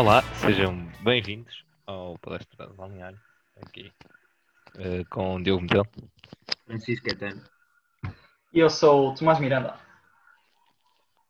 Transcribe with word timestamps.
Olá, 0.00 0.22
sejam 0.36 0.90
bem-vindos 1.02 1.62
ao 1.86 2.16
Palestra 2.20 2.66
de 2.66 2.72
Balneário, 2.72 3.20
aqui 3.60 3.92
eh, 4.78 5.04
com 5.10 5.34
o 5.34 5.42
Diogo 5.42 5.60
Metel. 5.60 5.86
Francisco 6.64 7.04
Caetano. 7.04 7.44
E 8.50 8.60
eu 8.60 8.70
sou 8.70 9.10
o 9.10 9.14
Tomás 9.14 9.38
Miranda. 9.38 9.78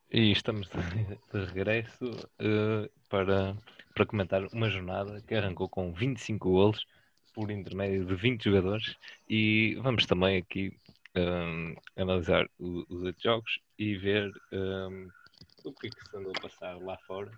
E 0.09 0.30
estamos 0.30 0.70
de, 0.70 0.79
de 1.33 1.46
regresso 1.46 2.12
eh, 2.38 2.88
para, 3.09 3.56
para 3.93 4.06
comentar 4.06 4.45
uma 4.52 4.71
jornada 4.71 5.21
que 5.21 5.34
arrancou 5.34 5.68
com 5.68 5.93
25 5.93 6.48
golos 6.48 6.87
por 7.34 7.50
intermédio 7.50 8.05
de 8.05 8.14
20 8.14 8.45
jogadores 8.45 8.96
e 9.29 9.74
vamos 9.82 10.07
também 10.07 10.37
aqui 10.37 10.73
eh, 11.16 11.74
analisar 11.96 12.48
os 12.57 13.02
oito 13.02 13.21
jogos 13.21 13.59
e 13.77 13.96
ver 13.96 14.30
eh, 14.52 15.09
o 15.65 15.73
que 15.73 15.88
é 15.88 15.91
que 15.91 16.09
se 16.09 16.16
andou 16.16 16.32
a 16.37 16.41
passar 16.41 16.79
lá 16.79 16.96
fora, 16.98 17.32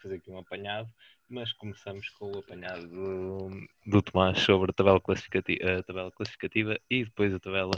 fazer 0.00 0.16
aqui 0.16 0.30
um 0.30 0.38
apanhado, 0.38 0.88
mas 1.28 1.52
começamos 1.52 2.08
com 2.10 2.30
o 2.30 2.38
apanhado 2.38 2.86
do, 2.88 3.50
do 3.86 4.02
Tomás 4.02 4.38
sobre 4.40 4.70
a 4.70 4.74
tabela, 4.74 5.00
classificativa, 5.00 5.78
a 5.78 5.82
tabela 5.82 6.12
classificativa 6.12 6.78
e 6.90 7.04
depois 7.04 7.34
a 7.34 7.40
tabela 7.40 7.72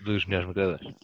dos 0.00 0.24
melhores 0.26 0.46
marcadores. 0.46 0.94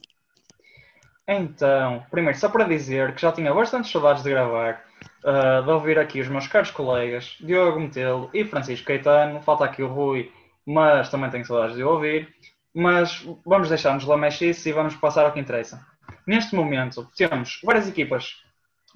Então, 1.27 2.07
primeiro, 2.11 2.39
só 2.39 2.49
para 2.49 2.65
dizer 2.65 3.15
que 3.15 3.21
já 3.21 3.31
tinha 3.31 3.53
bastantes 3.53 3.91
saudades 3.91 4.23
de 4.23 4.31
gravar, 4.31 4.83
ah, 5.25 5.61
de 5.61 5.71
ouvir 5.71 5.99
aqui 5.99 6.21
os 6.21 6.29
meus 6.29 6.47
caros 6.47 6.71
colegas, 6.71 7.37
Diogo 7.41 7.81
Metelo 7.81 8.31
e 8.33 8.45
Francisco 8.45 8.87
Caetano. 8.87 9.43
Falta 9.43 9.65
aqui 9.65 9.83
o 9.83 9.89
Rui, 9.89 10.33
mas 10.65 11.11
também 11.11 11.31
tenho 11.31 11.45
saudades 11.45 11.77
de 11.77 11.83
ouvir. 11.83 12.35
Mas 12.75 13.27
vamos 13.45 13.69
deixar-nos 13.69 14.05
lá 14.05 14.17
mexice 14.17 14.69
e 14.69 14.73
vamos 14.73 14.95
passar 14.97 15.25
ao 15.25 15.33
que 15.33 15.41
interessa. 15.41 15.85
Neste 16.27 16.55
momento, 16.55 17.07
temos 17.17 17.61
várias 17.65 17.89
equipas, 17.89 18.43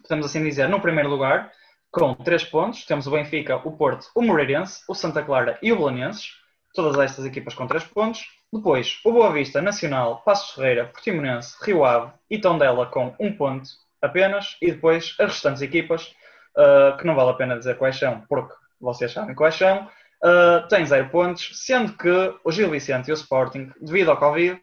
podemos 0.02 0.26
assim 0.26 0.42
dizer, 0.42 0.68
no 0.68 0.80
primeiro 0.80 1.08
lugar, 1.08 1.50
com 1.90 2.14
3 2.14 2.44
pontos. 2.44 2.84
Temos 2.86 3.06
o 3.06 3.10
Benfica, 3.10 3.56
o 3.56 3.76
Porto, 3.76 4.06
o 4.14 4.22
Moreirense, 4.22 4.82
o 4.88 4.94
Santa 4.94 5.22
Clara 5.22 5.58
e 5.62 5.72
o 5.72 5.76
Belenenses. 5.76 6.30
Todas 6.74 6.98
estas 6.98 7.26
equipas 7.26 7.54
com 7.54 7.66
3 7.66 7.84
pontos. 7.84 8.24
Depois, 8.52 9.00
o 9.04 9.12
Boa 9.12 9.32
Vista, 9.32 9.60
Nacional, 9.60 10.22
Passos 10.24 10.54
Ferreira, 10.54 10.86
Portimonense, 10.86 11.56
Rio 11.62 11.84
Ave 11.84 12.12
e 12.30 12.38
Tondela 12.38 12.86
com 12.86 13.14
1 13.20 13.36
ponto 13.36 13.68
apenas. 14.00 14.56
E 14.60 14.72
depois 14.72 15.14
as 15.18 15.32
restantes 15.32 15.62
equipas, 15.62 16.14
ah, 16.56 16.96
que 16.98 17.06
não 17.06 17.14
vale 17.14 17.30
a 17.30 17.34
pena 17.34 17.58
dizer 17.58 17.76
quais 17.76 17.98
são, 17.98 18.22
porque 18.22 18.54
vocês 18.80 19.12
sabem 19.12 19.34
quais 19.34 19.54
são, 19.54 19.88
ah, 20.24 20.66
têm 20.68 20.84
0 20.84 21.10
pontos, 21.10 21.50
sendo 21.64 21.92
que 21.96 22.34
o 22.44 22.50
Gil 22.50 22.70
Vicente 22.70 23.08
e 23.08 23.12
o 23.12 23.14
Sporting, 23.14 23.70
devido 23.80 24.10
ao 24.10 24.16
Covid, 24.18 24.60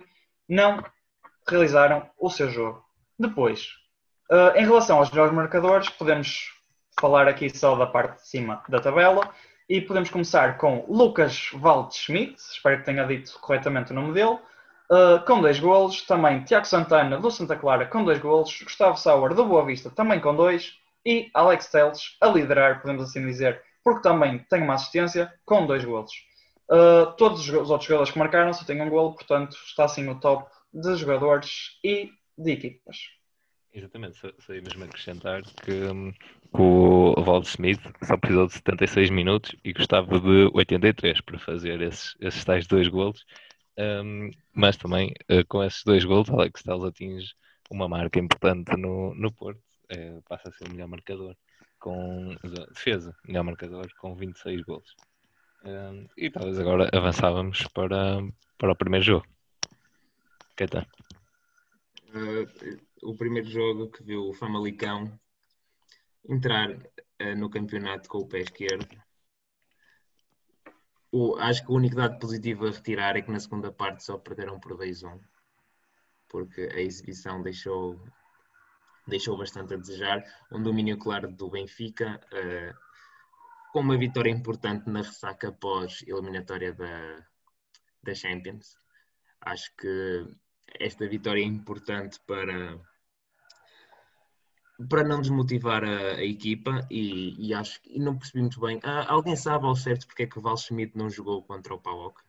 não 0.48 0.84
realizaram 1.48 2.10
o 2.17 2.30
seu 2.30 2.50
jogo. 2.50 2.84
Depois, 3.17 3.70
ah, 4.31 4.53
em 4.55 4.66
relação 4.66 4.97
aos 4.97 5.09
melhores 5.11 5.33
marcadores, 5.33 5.89
podemos 5.89 6.52
falar 6.99 7.27
aqui 7.27 7.49
só 7.49 7.75
da 7.75 7.85
parte 7.85 8.22
de 8.22 8.27
cima 8.27 8.63
da 8.67 8.80
tabela 8.80 9.30
e 9.67 9.80
podemos 9.80 10.09
começar 10.09 10.58
com 10.58 10.86
Lucas 10.88 11.52
Waldschmidt, 11.53 12.36
espero 12.39 12.80
que 12.80 12.86
tenha 12.86 13.05
dito 13.05 13.38
corretamente 13.39 13.91
o 13.91 13.95
nome 13.95 14.13
dele, 14.13 14.38
ah, 14.91 15.23
com 15.25 15.41
dois 15.41 15.59
golos. 15.59 16.02
Também 16.03 16.44
Tiago 16.44 16.66
Santana 16.66 17.19
do 17.19 17.30
Santa 17.31 17.55
Clara 17.55 17.86
com 17.86 18.03
dois 18.03 18.19
golos. 18.19 18.59
Gustavo 18.61 18.97
Sauer 18.97 19.33
do 19.33 19.45
Boa 19.45 19.66
Vista 19.66 19.89
também 19.89 20.19
com 20.19 20.36
dois. 20.36 20.73
E 21.05 21.30
Alex 21.33 21.67
Teles 21.71 22.17
a 22.19 22.27
liderar, 22.27 22.81
podemos 22.81 23.03
assim 23.03 23.25
dizer, 23.25 23.61
porque 23.83 24.02
também 24.02 24.39
tem 24.49 24.61
uma 24.61 24.73
assistência 24.73 25.33
com 25.45 25.66
dois 25.66 25.86
golos. 25.86 26.11
Ah, 26.69 27.14
todos 27.17 27.47
os 27.47 27.69
outros 27.69 27.86
jogadores 27.86 28.11
que 28.11 28.19
marcaram 28.19 28.53
só 28.53 28.66
têm 28.66 28.81
um 28.81 28.89
golo, 28.89 29.14
portanto 29.14 29.55
está 29.66 29.86
assim 29.86 30.03
no 30.03 30.19
top 30.19 30.49
de 30.73 30.95
jogadores 30.95 31.80
e 31.83 32.11
de 32.38 32.52
equipas. 32.52 32.97
Exatamente, 33.72 34.17
só, 34.17 34.54
ia 34.54 34.61
mesmo 34.61 34.83
acrescentar 34.83 35.43
que 35.64 35.71
hum, 35.71 36.11
o 36.52 37.21
Valdo 37.21 37.45
Smith 37.45 37.80
só 38.04 38.17
precisou 38.17 38.48
de 38.48 38.54
76 38.54 39.10
minutos 39.11 39.55
e 39.64 39.71
gostava 39.73 40.20
de 40.20 40.49
83 40.54 41.21
para 41.21 41.38
fazer 41.38 41.80
esses, 41.82 42.16
esses 42.20 42.43
tais 42.43 42.66
dois 42.66 42.88
golos. 42.88 43.23
Hum, 43.77 44.32
mas 44.54 44.76
também 44.76 45.14
eh, 45.30 45.43
com 45.43 45.64
esses 45.64 45.83
dois 45.83 46.04
golos, 46.04 46.30
Alex 46.30 46.64
Telles 46.64 46.83
atinge 46.83 47.33
uma 47.70 47.88
marca 47.88 48.20
importante 48.20 48.76
no, 48.76 49.14
no 49.14 49.32
Porto, 49.32 49.61
eh, 49.89 50.20
passa 50.27 50.49
a 50.49 50.52
ser 50.52 50.67
o 50.67 50.72
melhor 50.72 50.88
marcador 50.88 51.36
com 51.80 52.36
defesa, 52.73 53.16
melhor 53.26 53.43
marcador 53.43 53.88
com 53.99 54.16
26 54.16 54.64
golos. 54.64 54.95
Hum, 55.64 56.08
e 56.17 56.32
talvez 56.32 56.60
agora 56.60 56.89
avançávamos 56.92 57.67
para, 57.67 58.20
para 58.58 58.72
o 58.72 58.76
primeiro 58.76 59.05
jogo. 59.05 59.27
Caetano. 60.55 60.88
Uh, 62.10 62.89
o 63.04 63.15
primeiro 63.15 63.48
jogo 63.49 63.89
que 63.89 64.04
viu 64.04 64.27
o 64.27 64.33
Famalicão 64.33 65.20
entrar 66.27 66.71
uh, 66.71 67.36
no 67.37 67.49
campeonato 67.49 68.10
com 68.10 68.20
o 68.20 68.27
pé 68.27 68.39
esquerdo. 68.39 68.87
O, 71.11 71.36
acho 71.37 71.65
que 71.65 71.71
o 71.71 71.76
único 71.76 71.95
dado 71.95 72.20
positivo 72.20 72.67
a 72.67 72.71
retirar 72.71 73.15
é 73.15 73.21
que 73.21 73.32
na 73.32 73.39
segunda 73.39 73.71
parte 73.71 74.04
só 74.04 74.17
perderam 74.17 74.60
por 74.60 74.77
2-1, 74.77 75.20
porque 76.27 76.70
a 76.73 76.80
exibição 76.80 77.42
deixou, 77.42 77.99
deixou 79.08 79.37
bastante 79.37 79.73
a 79.73 79.77
desejar. 79.77 80.23
Um 80.52 80.61
domínio 80.61 80.98
claro 80.98 81.31
do 81.31 81.49
Benfica, 81.49 82.20
uh, 82.31 82.89
com 83.71 83.80
uma 83.80 83.98
vitória 83.98 84.30
importante 84.30 84.89
na 84.89 85.02
ressaca 85.02 85.52
pós-eliminatória 85.52 86.73
da, 86.73 87.26
da 88.04 88.14
Champions. 88.14 88.77
Acho 89.42 89.76
que 89.76 90.27
esta 90.80 91.08
vitória 91.08 91.42
é 91.42 91.45
importante 91.45 92.20
para, 92.26 92.80
para 94.88 95.04
não 95.04 95.22
desmotivar 95.22 95.84
a, 95.84 96.16
a 96.16 96.23
equipa 96.23 96.86
e, 96.90 97.36
e 97.50 97.54
acho 97.54 97.82
que 97.82 98.00
não 98.00 98.17
percebi 98.17 98.42
muito 98.42 98.60
bem. 98.60 98.80
Ah, 98.84 99.06
alguém 99.10 99.36
sabe 99.36 99.66
ao 99.66 99.76
certo 99.76 100.08
porque 100.08 100.23
é 100.23 100.28
que 100.28 100.40
o 100.40 100.42
Val 100.42 100.58
Schmidt 100.58 100.98
não 100.98 101.10
jogou 101.10 101.44
contra 101.44 101.73
o 101.73 101.80
Paok? 101.80 102.22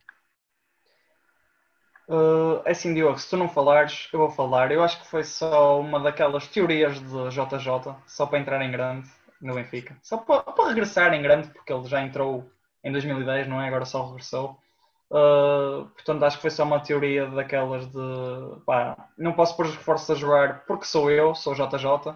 Uh, 2.08 2.60
é 2.64 2.72
assim, 2.72 2.92
Diogo, 2.92 3.20
se 3.20 3.30
tu 3.30 3.36
não 3.36 3.48
falares, 3.48 4.08
eu 4.12 4.18
vou 4.18 4.30
falar. 4.30 4.72
Eu 4.72 4.82
acho 4.82 5.00
que 5.00 5.06
foi 5.06 5.22
só 5.22 5.80
uma 5.80 6.00
daquelas 6.00 6.48
teorias 6.48 6.98
de 6.98 7.28
JJ, 7.30 7.94
só 8.04 8.26
para 8.26 8.40
entrar 8.40 8.60
em 8.64 8.70
grande 8.72 9.08
no 9.40 9.54
Benfica. 9.54 9.96
Só 10.02 10.18
para, 10.18 10.42
para 10.42 10.68
regressar 10.70 11.14
em 11.14 11.22
grande, 11.22 11.48
porque 11.50 11.72
ele 11.72 11.86
já 11.86 12.02
entrou 12.02 12.50
em 12.82 12.90
2010, 12.90 13.46
não 13.46 13.60
é? 13.60 13.68
Agora 13.68 13.84
só 13.84 14.08
regressou. 14.08 14.58
Uh, 15.08 15.86
portanto, 15.90 16.24
acho 16.24 16.36
que 16.36 16.42
foi 16.42 16.50
só 16.50 16.64
uma 16.64 16.80
teoria 16.80 17.26
daquelas 17.26 17.86
de 17.86 18.60
pá, 18.64 19.08
não 19.18 19.32
posso 19.32 19.56
pôr 19.56 19.66
os 19.66 19.76
reforços 19.76 20.10
a 20.10 20.14
jogar 20.14 20.64
porque 20.66 20.84
sou 20.84 21.10
eu, 21.10 21.34
sou 21.34 21.54
JJ, 21.54 22.14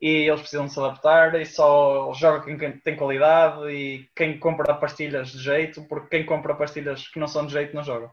e 0.00 0.28
eles 0.28 0.40
precisam 0.40 0.68
se 0.68 0.78
adaptar 0.78 1.34
e 1.40 1.46
só 1.46 2.12
joga 2.14 2.44
quem 2.44 2.78
tem 2.78 2.96
qualidade 2.96 3.68
e 3.70 4.08
quem 4.14 4.38
compra 4.38 4.74
pastilhas 4.74 5.30
de 5.30 5.38
jeito, 5.38 5.82
porque 5.84 6.18
quem 6.18 6.26
compra 6.26 6.54
pastilhas 6.54 7.08
que 7.08 7.18
não 7.18 7.28
são 7.28 7.46
de 7.46 7.52
jeito 7.52 7.74
não 7.74 7.82
joga. 7.82 8.10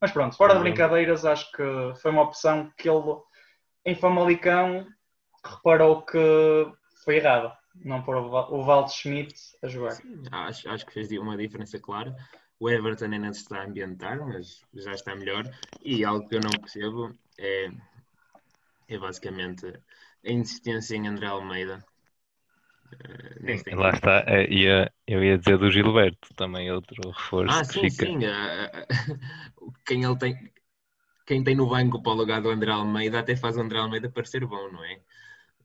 Mas 0.00 0.12
pronto, 0.12 0.36
fora 0.36 0.54
de 0.54 0.60
brincadeiras, 0.60 1.24
acho 1.24 1.50
que 1.52 1.62
foi 2.00 2.10
uma 2.10 2.22
opção 2.22 2.70
que 2.76 2.88
ele, 2.88 3.02
em 3.84 3.94
Famalicão, 3.94 4.86
reparou 5.44 6.02
que 6.02 6.18
foi 7.04 7.16
errada. 7.16 7.56
Não 7.84 8.02
pôr 8.02 8.16
o 8.16 8.62
Valdo 8.62 8.90
Schmidt 8.90 9.34
a 9.62 9.68
jogar. 9.68 9.98
Acho, 10.32 10.68
acho 10.70 10.86
que 10.86 10.92
fez 10.92 11.10
uma 11.12 11.36
diferença 11.36 11.78
clara. 11.78 12.14
O 12.58 12.70
Everton 12.70 13.06
ainda 13.06 13.32
se 13.34 13.42
está 13.42 13.60
a 13.60 13.64
ambientar, 13.64 14.18
mas 14.26 14.62
já 14.72 14.92
está 14.92 15.14
melhor. 15.14 15.44
E 15.82 16.04
algo 16.04 16.26
que 16.26 16.36
eu 16.36 16.40
não 16.40 16.58
percebo 16.58 17.14
é, 17.38 17.70
é 18.88 18.98
basicamente 18.98 19.74
a 20.26 20.32
insistência 20.32 20.96
em 20.96 21.06
André 21.06 21.26
Almeida. 21.26 21.84
Uh, 22.92 23.58
sim, 23.58 23.74
lá 23.74 23.90
está, 23.90 24.24
é, 24.26 24.46
ia, 24.52 24.92
eu 25.06 25.22
ia 25.22 25.38
dizer 25.38 25.58
do 25.58 25.70
Gilberto, 25.70 26.34
também 26.34 26.70
outro 26.70 27.10
reforço. 27.10 27.58
Ah, 27.58 27.64
sim, 27.64 27.90
fica... 27.90 28.06
sim. 28.06 28.18
Uh, 28.18 29.72
quem, 29.86 30.04
ele 30.04 30.18
tem, 30.18 30.52
quem 31.26 31.44
tem 31.44 31.54
no 31.54 31.68
banco 31.68 32.02
para 32.02 32.12
o 32.12 32.16
lugar 32.16 32.40
do 32.40 32.50
André 32.50 32.70
Almeida 32.70 33.20
até 33.20 33.36
faz 33.36 33.56
o 33.56 33.60
André 33.60 33.78
Almeida 33.78 34.10
parecer 34.10 34.44
bom, 34.46 34.70
não 34.70 34.84
é? 34.84 35.00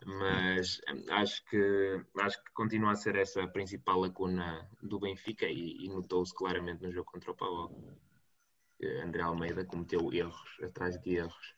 Mas 0.04 0.82
acho 1.12 1.46
que, 1.46 2.02
acho 2.20 2.44
que 2.44 2.52
continua 2.54 2.92
a 2.92 2.96
ser 2.96 3.16
essa 3.18 3.44
a 3.44 3.48
principal 3.48 4.00
lacuna 4.00 4.68
do 4.82 5.00
Benfica 5.00 5.46
e, 5.46 5.86
e 5.86 5.90
notou-se 5.90 6.34
claramente 6.34 6.82
no 6.82 6.92
jogo 6.92 7.12
contra 7.12 7.32
o 7.32 7.36
Pau. 7.36 7.72
André 9.04 9.22
Almeida 9.22 9.64
cometeu 9.64 10.12
erros 10.12 10.58
atrás 10.64 11.00
de 11.00 11.18
erros. 11.18 11.54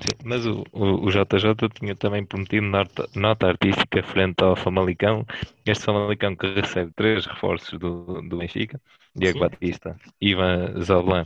Sim, 0.00 0.16
mas 0.24 0.46
o, 0.46 0.64
o, 0.72 1.06
o, 1.06 1.10
JJ 1.10 1.68
tinha 1.78 1.94
também 1.94 2.24
prometido 2.24 2.66
nota, 2.66 3.08
nota 3.14 3.48
artística 3.48 4.02
frente 4.02 4.42
ao 4.42 4.56
Famalicão. 4.56 5.24
Este 5.66 5.84
Famalicão 5.84 6.34
que 6.34 6.46
recebe 6.54 6.92
três 6.96 7.26
reforços 7.26 7.78
do, 7.78 8.22
do 8.22 8.38
Benfica: 8.38 8.80
Diego 9.14 9.38
Sim. 9.38 9.40
Batista, 9.40 9.96
Ivan 10.20 10.80
Zoblan 10.80 11.24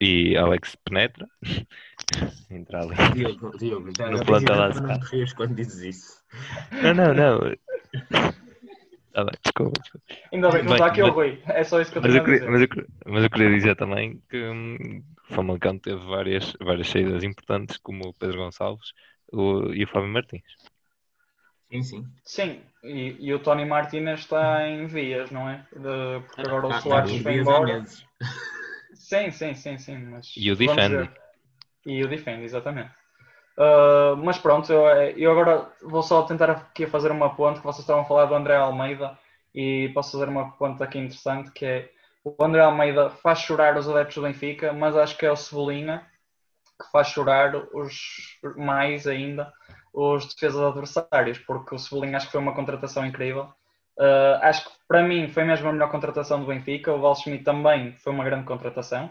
e 0.00 0.36
Alex 0.36 0.76
Penetra. 0.84 1.26
Entrar 2.50 2.82
ali. 2.82 2.94
Diogo, 3.14 3.56
Diogo 3.58 3.90
já 3.96 4.10
no 4.10 4.24
plantel 4.24 4.56
lá 4.56 4.98
rios 5.10 5.32
quando 5.32 5.54
dizes 5.54 5.96
isso. 5.96 6.24
Não, 6.82 6.94
não, 6.94 7.14
não. 7.14 7.40
Ah, 9.16 9.24
bem, 9.24 9.34
desculpa, 9.42 9.80
desculpa. 9.80 10.06
Ainda 10.32 10.50
bem 10.52 10.60
que 10.60 10.66
não 10.66 10.72
está 10.72 10.86
aqui 10.86 11.02
o 11.02 11.10
Rui. 11.10 11.42
É 11.48 11.64
só 11.64 11.80
isso 11.80 11.90
que 11.92 11.98
eu 11.98 12.02
mas 12.02 12.14
eu, 12.14 12.22
a 12.22 12.24
queria, 12.24 12.42
dizer. 12.42 12.50
mas, 12.50 12.62
eu, 12.62 12.68
queria- 12.68 12.88
mas 13.06 13.24
eu 13.24 13.30
queria 13.30 13.50
dizer 13.50 13.76
também 13.76 14.20
que 14.30 14.36
hum, 14.50 15.02
o 15.30 15.34
Famalicão 15.34 15.78
teve 15.78 16.04
várias, 16.06 16.52
várias 16.60 16.88
saídas 16.88 17.24
importantes, 17.24 17.78
como 17.78 18.08
o 18.08 18.14
Pedro 18.14 18.38
Gonçalves 18.38 18.92
o, 19.32 19.72
e 19.74 19.84
o 19.84 19.88
Fábio 19.88 20.10
Martins. 20.10 20.42
Sim, 21.70 21.82
sim. 21.82 22.04
Sim, 22.24 22.62
e, 22.82 23.16
e 23.26 23.34
o 23.34 23.42
Tony 23.42 23.64
Martinez 23.64 24.20
está 24.20 24.66
em 24.68 24.86
vias, 24.86 25.30
não 25.30 25.48
é? 25.48 25.66
De- 25.72 26.20
porque 26.26 26.46
agora 26.46 26.66
o 26.68 26.72
Há- 26.72 26.78
há 26.78 26.80
Soares 26.80 27.16
foi 27.16 27.34
embora. 27.34 27.84
Sim, 28.94 29.30
sim, 29.30 29.54
sim, 29.54 29.78
sim. 29.78 29.98
Mas 29.98 30.26
E 30.42 30.52
o 30.52 30.56
defende. 30.56 31.04
E 31.86 32.04
o 32.04 32.08
defende, 32.08 32.44
exatamente. 32.44 32.92
Uh, 33.58 34.16
mas 34.18 34.38
pronto, 34.38 34.70
eu, 34.70 34.86
eu 35.16 35.32
agora 35.32 35.70
vou 35.82 36.02
só 36.02 36.22
tentar 36.22 36.50
aqui 36.50 36.86
fazer 36.86 37.10
uma 37.10 37.34
ponte, 37.34 37.60
que 37.60 37.66
vocês 37.66 37.80
estavam 37.80 38.02
a 38.02 38.06
falar 38.06 38.26
do 38.26 38.34
André 38.34 38.56
Almeida, 38.56 39.18
e 39.54 39.90
posso 39.94 40.12
fazer 40.12 40.28
uma 40.28 40.52
ponte 40.52 40.82
aqui 40.82 40.98
interessante, 40.98 41.50
que 41.52 41.64
é 41.64 41.90
o 42.22 42.34
André 42.44 42.60
Almeida 42.60 43.08
faz 43.08 43.38
chorar 43.38 43.76
os 43.76 43.88
adeptos 43.88 44.16
do 44.16 44.22
Benfica, 44.22 44.72
mas 44.72 44.96
acho 44.96 45.16
que 45.16 45.24
é 45.24 45.30
o 45.30 45.36
Cebolinha 45.36 46.04
que 46.78 46.90
faz 46.90 47.08
chorar 47.08 47.54
os 47.72 48.38
mais 48.56 49.06
ainda 49.06 49.50
os 49.96 50.26
defesas 50.34 50.60
adversários, 50.60 51.38
porque 51.38 51.74
o 51.74 51.78
Cebolinha 51.78 52.18
acho 52.18 52.26
que 52.26 52.32
foi 52.32 52.40
uma 52.40 52.54
contratação 52.54 53.06
incrível. 53.06 53.44
Uh, 53.98 54.36
acho 54.42 54.64
que 54.64 54.70
para 54.86 55.02
mim 55.02 55.26
foi 55.28 55.44
mesmo 55.44 55.68
a 55.68 55.72
melhor 55.72 55.90
contratação 55.90 56.38
do 56.38 56.46
Benfica. 56.46 56.92
O 56.92 57.00
Val 57.00 57.16
também 57.42 57.92
foi 57.96 58.12
uma 58.12 58.24
grande 58.24 58.44
contratação. 58.44 59.10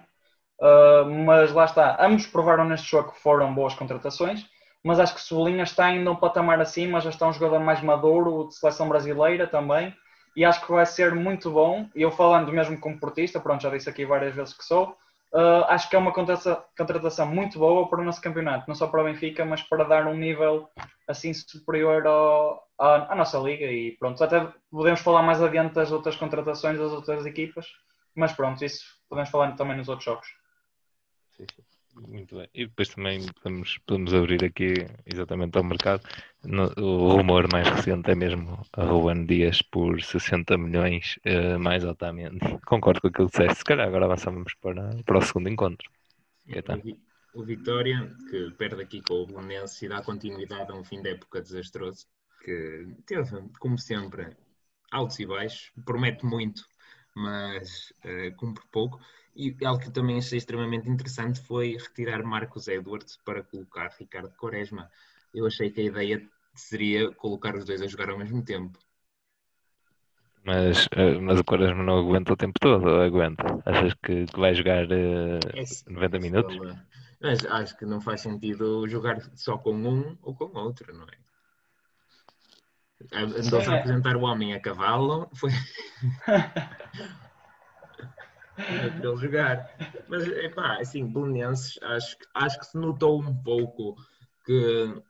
Uh, 0.60 1.06
mas 1.25 1.52
lá 1.52 1.66
está, 1.66 1.98
ambos 2.00 2.25
provaram 2.28 2.66
neste 2.66 2.90
jogo 2.90 3.12
que 3.12 3.19
foram 3.19 3.54
boas 3.54 3.74
contratações. 3.74 4.46
Mas 4.84 5.00
acho 5.00 5.16
que 5.16 5.22
Cebolinha 5.22 5.63
está 5.63 5.86
ainda 5.86 6.12
um 6.12 6.16
patamar 6.16 6.62
acima, 6.62 7.02
já 7.02 7.10
está 7.10 7.28
um 7.28 7.34
jogador 7.34 7.60
mais 7.60 7.81
maduro, 7.81 8.48
de 8.48 8.56
seleção 8.56 8.88
brasileira 8.88 9.48
também. 9.48 9.94
E 10.36 10.46
acho 10.46 10.63
que 10.63 10.72
vai 10.72 10.86
ser 10.86 11.16
muito 11.16 11.50
bom. 11.50 11.90
Eu 11.96 12.12
falando 12.12 12.52
mesmo 12.52 12.80
como 12.80 13.00
portista, 13.00 13.40
pronto, 13.40 13.63
já 13.63 13.69
disse 13.69 13.90
aqui 13.90 14.06
várias 14.06 14.36
vezes 14.36 14.54
que 14.54 14.63
sou. 14.63 14.96
Uh, 15.34 15.66
acho 15.68 15.90
que 15.90 15.96
é 15.96 16.00
uma 16.00 16.13
contratação, 16.13 16.63
contratação 16.78 17.28
muito 17.28 17.57
boa 17.57 17.90
para 17.90 18.00
o 18.00 18.04
nosso 18.04 18.22
campeonato, 18.22 18.66
não 18.68 18.75
só 18.75 18.88
para 18.88 19.02
o 19.02 19.04
Benfica, 19.04 19.44
mas 19.44 19.62
para 19.63 19.84
dar 19.84 20.07
um 20.07 20.13
nível 20.13 20.69
assim 21.07 21.34
superior 21.34 22.06
ao, 22.06 22.63
à, 22.80 23.12
à 23.12 23.16
nossa 23.16 23.38
liga. 23.40 23.66
E 23.66 23.98
pronto, 23.98 24.24
até 24.24 24.48
podemos 24.72 25.02
falar 25.02 25.24
mais 25.24 25.42
adiante 25.42 25.74
das 25.74 25.92
outras 25.92 26.16
contratações 26.16 26.78
das 26.78 26.92
outras 26.92 27.25
equipas, 27.25 27.66
mas 28.16 28.31
pronto, 28.34 28.63
isso 28.63 28.86
podemos 29.10 29.30
falar 29.30 29.52
também 29.56 29.75
nos 29.75 29.90
outros 29.90 30.06
jogos. 30.06 30.28
Muito 31.95 32.35
bem. 32.35 32.49
E 32.53 32.65
depois 32.67 32.89
também 32.89 33.25
podemos, 33.41 33.77
podemos 33.85 34.13
abrir 34.13 34.43
aqui 34.43 34.73
exatamente 35.05 35.57
ao 35.57 35.63
mercado. 35.63 36.03
No- 36.43 36.71
o 36.77 37.15
rumor 37.15 37.47
mais 37.51 37.67
recente 37.69 38.11
é 38.11 38.15
mesmo 38.15 38.61
a 38.73 38.83
Ruben 38.83 39.25
Dias 39.25 39.61
por 39.61 40.01
60 40.01 40.57
milhões 40.57 41.17
eh, 41.23 41.57
mais 41.57 41.85
Otamendi. 41.85 42.39
Concordo 42.65 42.99
com 43.01 43.07
aquilo 43.07 43.29
que 43.29 43.37
disseste. 43.37 43.59
Se 43.59 43.63
calhar 43.63 43.87
agora 43.87 44.05
avançamos 44.05 44.53
para, 44.55 44.89
para 45.05 45.17
o 45.17 45.21
segundo 45.21 45.47
encontro. 45.49 45.89
Caetano. 46.51 46.81
O 46.81 46.83
Vi- 46.83 46.99
O 47.33 47.43
Vitória, 47.43 48.13
que 48.29 48.51
perde 48.51 48.81
aqui 48.81 49.01
com 49.01 49.15
o 49.15 49.25
Belenense 49.25 49.85
e 49.85 49.89
dá 49.89 50.01
continuidade 50.01 50.71
a 50.71 50.75
um 50.75 50.83
fim 50.85 51.01
de 51.01 51.09
época 51.09 51.41
desastroso, 51.41 52.05
que 52.43 52.87
teve, 53.05 53.41
como 53.59 53.77
sempre, 53.77 54.35
altos 54.91 55.19
e 55.19 55.25
baixos, 55.25 55.71
promete 55.85 56.25
muito, 56.25 56.63
mas 57.13 57.91
eh, 58.03 58.31
cumpre 58.31 58.63
pouco. 58.71 58.99
E 59.35 59.53
algo 59.65 59.81
que 59.81 59.89
eu 59.89 59.93
também 59.93 60.17
achei 60.17 60.37
extremamente 60.37 60.89
interessante 60.89 61.41
foi 61.41 61.75
retirar 61.77 62.23
Marcos 62.23 62.67
Edwards 62.67 63.17
para 63.25 63.43
colocar 63.43 63.93
Ricardo 63.99 64.29
Quaresma. 64.37 64.89
Eu 65.33 65.45
achei 65.45 65.69
que 65.69 65.81
a 65.81 65.83
ideia 65.83 66.29
seria 66.53 67.11
colocar 67.11 67.53
os 67.55 67.65
dois 67.65 67.81
a 67.81 67.87
jogar 67.87 68.09
ao 68.09 68.17
mesmo 68.17 68.41
tempo. 68.43 68.79
Mas, 70.45 70.87
eh, 70.91 71.17
mas 71.19 71.39
o 71.39 71.43
Quaresma 71.43 71.83
não 71.83 71.97
aguenta 71.97 72.31
o 72.31 72.37
tempo 72.37 72.57
todo, 72.59 72.85
ou 72.87 73.01
aguenta? 73.01 73.43
Achas 73.65 73.93
que, 73.95 74.25
que 74.25 74.39
vai 74.39 74.53
jogar 74.53 74.89
eh, 74.91 75.39
Esse- 75.55 75.89
90 75.91 76.19
minutos? 76.19 76.55
Ele- 76.55 76.77
Mas 77.19 77.45
acho 77.45 77.75
que 77.77 77.85
não 77.85 77.99
faz 77.99 78.21
sentido 78.21 78.87
jogar 78.87 79.19
só 79.35 79.57
com 79.57 79.73
um 79.73 80.17
ou 80.21 80.35
com 80.35 80.45
outro, 80.59 80.93
não 80.93 81.05
é? 81.05 81.17
Andou-se 83.11 83.69
a 83.69 83.73
é. 83.73 83.79
apresentar 83.79 84.15
o 84.15 84.21
homem 84.21 84.53
a 84.53 84.59
cavalo, 84.59 85.29
foi 85.33 85.49
para 88.56 89.10
ele 89.10 89.18
jogar. 89.18 89.75
Mas, 90.07 90.28
epá, 90.28 90.80
assim, 90.80 91.06
Belenenses, 91.06 91.78
acho, 91.84 92.18
acho 92.34 92.60
que 92.60 92.66
se 92.66 92.78
notou 92.78 93.19
um 93.19 93.36
pouco 93.44 93.96
que, 94.46 95.02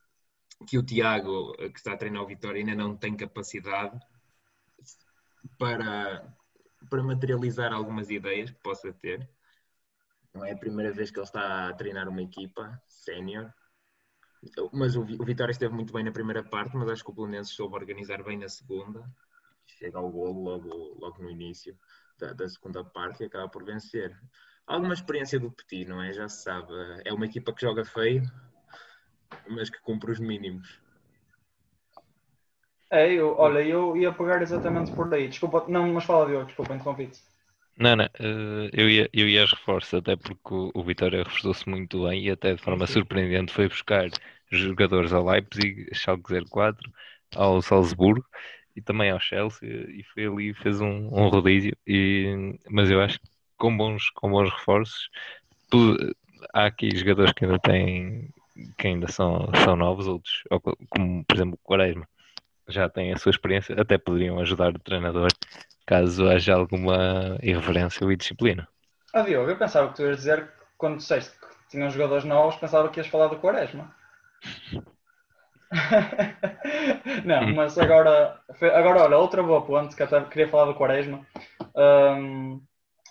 que 0.68 0.78
o 0.78 0.84
Tiago, 0.84 1.54
que 1.56 1.78
está 1.78 1.94
a 1.94 1.98
treinar 1.98 2.24
o 2.24 2.28
Vitória, 2.28 2.60
ainda 2.60 2.76
não 2.76 2.96
tem 2.96 3.16
capacidade 3.16 4.00
para, 5.58 6.28
para 6.90 7.04
materializar 7.04 7.72
algumas 7.72 8.10
ideias 8.10 8.50
que 8.50 8.62
possa 8.62 8.92
ter. 8.92 9.30
Não 10.34 10.44
é 10.44 10.52
a 10.52 10.58
primeira 10.58 10.92
vez 10.92 11.12
que 11.12 11.18
ele 11.18 11.26
está 11.26 11.70
a 11.70 11.74
treinar 11.74 12.10
uma 12.10 12.22
equipa 12.22 12.82
sénior. 12.88 13.54
Mas 14.74 14.96
o, 14.96 15.02
o 15.02 15.26
Vitória 15.26 15.52
esteve 15.52 15.74
muito 15.74 15.94
bem 15.94 16.04
na 16.04 16.12
primeira 16.12 16.44
parte, 16.44 16.76
mas 16.76 16.90
acho 16.90 17.04
que 17.04 17.12
o 17.12 17.14
Belenenses 17.14 17.56
soube 17.56 17.76
organizar 17.76 18.22
bem 18.24 18.38
na 18.38 18.50
segunda. 18.50 19.10
Chega 19.66 19.98
ao 19.98 20.12
golo 20.12 20.44
logo, 20.44 20.98
logo 21.00 21.24
no 21.24 21.30
início 21.30 21.78
da, 22.20 22.34
da 22.34 22.48
segunda 22.50 22.84
parte 22.84 23.24
e 23.24 23.26
acaba 23.26 23.48
por 23.50 23.64
vencer. 23.64 24.16
Alguma 24.66 24.94
experiência 24.94 25.40
do 25.40 25.52
Petit, 25.52 25.86
não 25.86 26.02
é? 26.02 26.12
Já 26.12 26.28
se 26.28 26.44
sabe. 26.44 26.74
É 27.04 27.14
uma 27.14 27.26
equipa 27.26 27.54
que 27.54 27.62
joga 27.62 27.86
feio, 27.86 28.24
mas 29.48 29.70
que 29.70 29.80
cumpre 29.82 30.12
os 30.12 30.20
mínimos. 30.20 30.80
É, 32.92 33.12
eu, 33.14 33.36
olha, 33.38 33.62
eu 33.62 33.96
ia 33.98 34.12
pegar 34.12 34.42
exatamente 34.42 34.92
por 34.92 35.14
aí. 35.14 35.28
Desculpa, 35.28 35.66
não, 35.68 35.92
mas 35.94 36.04
fala 36.04 36.28
Diogo, 36.28 36.46
desculpa, 36.46 36.74
interrompi-te. 36.74 37.20
Não, 37.78 37.96
não, 37.96 38.06
eh, 38.06 38.70
eu 38.72 38.90
ia, 38.90 39.10
eu 39.12 39.28
ia 39.28 39.42
aos 39.42 39.52
reforços, 39.52 39.94
até 39.96 40.16
porque 40.16 40.54
o, 40.54 40.72
o 40.74 40.84
Vitória 40.84 41.24
reforçou-se 41.24 41.68
muito 41.68 42.06
bem 42.08 42.26
e 42.26 42.32
até 42.32 42.54
de 42.54 42.62
forma 42.62 42.88
sim. 42.88 42.94
surpreendente 42.94 43.52
foi 43.52 43.68
buscar 43.68 44.10
jogadores 44.50 45.12
ao 45.12 45.26
Leipzig, 45.26 45.94
Schalke 45.94 46.46
04, 46.50 46.90
ao 47.36 47.62
Salzburgo 47.62 48.26
e 48.76 48.82
também 48.82 49.12
ao 49.12 49.20
Chelsea 49.20 49.68
e 49.70 50.04
foi 50.14 50.26
ali 50.28 50.50
e 50.50 50.54
fez 50.56 50.82
um, 50.82 51.08
um 51.14 51.28
rodízio. 51.30 51.76
E, 51.88 52.58
mas 52.70 52.90
eu 52.92 53.02
acho 53.02 53.20
que 53.20 53.28
com 53.58 53.76
bons, 53.76 54.10
com 54.12 54.30
bons 54.30 54.50
reforços, 54.52 55.10
tu- 55.70 55.98
há 56.54 56.66
aqui 56.66 56.96
jogadores 56.96 57.34
que 57.34 57.46
ainda 57.46 57.60
têm, 57.60 58.30
que 58.78 58.88
ainda 58.88 59.08
são, 59.12 59.50
são 59.64 59.76
novos, 59.76 60.08
outros, 60.08 60.44
ou 60.52 60.60
co- 60.60 60.78
como 60.90 61.24
por 61.26 61.36
exemplo 61.36 61.56
o 61.56 61.68
Quaresma, 61.68 62.08
já 62.68 62.90
têm 62.90 63.14
a 63.14 63.18
sua 63.18 63.30
experiência, 63.32 63.80
até 63.80 63.98
poderiam 63.98 64.40
ajudar 64.40 64.76
o 64.76 64.80
treinador 64.80 65.30
caso 65.86 66.28
haja 66.28 66.56
alguma 66.56 67.38
irreverência 67.42 68.04
ou 68.06 68.12
indisciplina. 68.12 68.68
Ah, 69.14 69.22
Diogo, 69.22 69.50
eu 69.52 69.58
pensava 69.58 69.90
que 69.90 69.96
tu 69.96 70.02
ias 70.04 70.18
dizer, 70.18 70.48
que 70.48 70.52
quando 70.78 70.98
disseste 70.98 71.32
que 71.40 71.48
tinham 71.70 71.90
jogadores 71.90 72.26
novos, 72.26 72.56
pensava 72.56 72.90
que 72.90 73.00
ias 73.00 73.08
falar 73.08 73.28
do 73.28 73.38
Quaresma. 73.40 73.94
Não, 77.26 77.48
Hum. 77.48 77.54
mas 77.54 77.78
agora, 77.78 78.40
agora, 78.74 79.04
olha, 79.04 79.18
outra 79.18 79.44
boa 79.44 79.62
ponte 79.66 79.96
que 79.96 80.04
até 80.04 80.22
queria 80.26 80.48
falar 80.50 80.66
do 80.66 80.76
Quaresma. 80.76 81.26
Hum, 81.76 82.62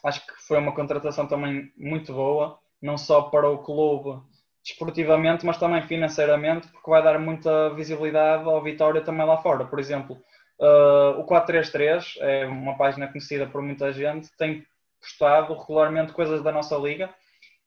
acho 0.04 0.26
que 0.26 0.33
foi 0.47 0.59
uma 0.59 0.75
contratação 0.75 1.26
também 1.26 1.73
muito 1.76 2.12
boa, 2.12 2.59
não 2.80 2.97
só 2.99 3.23
para 3.23 3.49
o 3.49 3.59
clube 3.59 4.23
desportivamente, 4.62 5.44
mas 5.44 5.59
também 5.59 5.83
financeiramente, 5.83 6.68
porque 6.68 6.90
vai 6.90 7.02
dar 7.02 7.18
muita 7.18 7.71
visibilidade 7.75 8.44
ao 8.44 8.62
Vitória 8.62 9.02
também 9.02 9.26
lá 9.26 9.37
fora. 9.38 9.66
Por 9.66 9.78
exemplo, 9.78 10.16
uh, 10.59 11.21
o 11.21 11.25
433 11.25 12.14
é 12.21 12.47
uma 12.47 12.76
página 12.76 13.06
conhecida 13.09 13.47
por 13.47 13.61
muita 13.62 13.92
gente, 13.92 14.35
tem 14.38 14.66
postado 15.00 15.52
regularmente 15.54 16.12
coisas 16.12 16.42
da 16.42 16.50
nossa 16.50 16.76
liga 16.76 17.11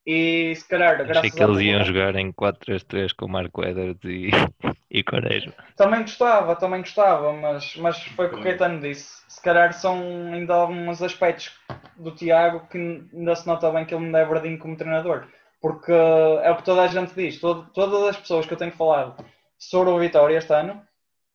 e 0.08 0.56
se 0.56 0.66
calhar, 0.66 0.94
Achei 0.94 1.06
graças 1.06 1.32
que 1.34 1.44
eles 1.44 1.60
iam 1.60 1.84
jogar 1.84 2.16
em 2.16 2.32
4-3-3 2.32 3.14
com 3.14 3.26
o 3.26 3.30
Marco 3.30 3.62
Edwards 3.62 4.00
e, 4.06 4.30
e 4.90 5.04
Quaresma. 5.04 5.54
Também 5.76 6.02
gostava, 6.02 6.56
também 6.56 6.80
gostava, 6.80 7.34
mas, 7.34 7.76
mas 7.76 8.02
foi 8.04 8.28
o 8.28 8.30
que 8.30 8.36
o 8.36 8.42
Caetano 8.42 8.80
disse. 8.80 9.22
Se 9.28 9.42
calhar 9.42 9.74
são 9.74 10.00
ainda 10.34 10.54
alguns 10.54 11.02
aspectos 11.02 11.52
do 11.98 12.12
Tiago 12.12 12.66
que 12.70 13.04
ainda 13.14 13.36
se 13.36 13.46
nota 13.46 13.70
bem 13.70 13.84
que 13.86 13.94
ele 13.94 14.06
não 14.06 14.18
é 14.18 14.24
verdinho 14.24 14.58
como 14.58 14.78
treinador. 14.78 15.28
Porque 15.62 15.92
é 15.92 16.52
o 16.52 16.56
que 16.56 16.64
toda 16.64 16.84
a 16.84 16.88
gente 16.88 17.14
diz, 17.14 17.40
todo- 17.42 17.68
todas 17.74 18.04
as 18.04 18.18
pessoas 18.18 18.46
que 18.46 18.54
eu 18.54 18.58
tenho 18.58 18.72
falado 18.72 19.26
sobre 19.60 19.90
o 19.90 20.00
Vitória 20.00 20.38
este 20.38 20.54
ano 20.54 20.82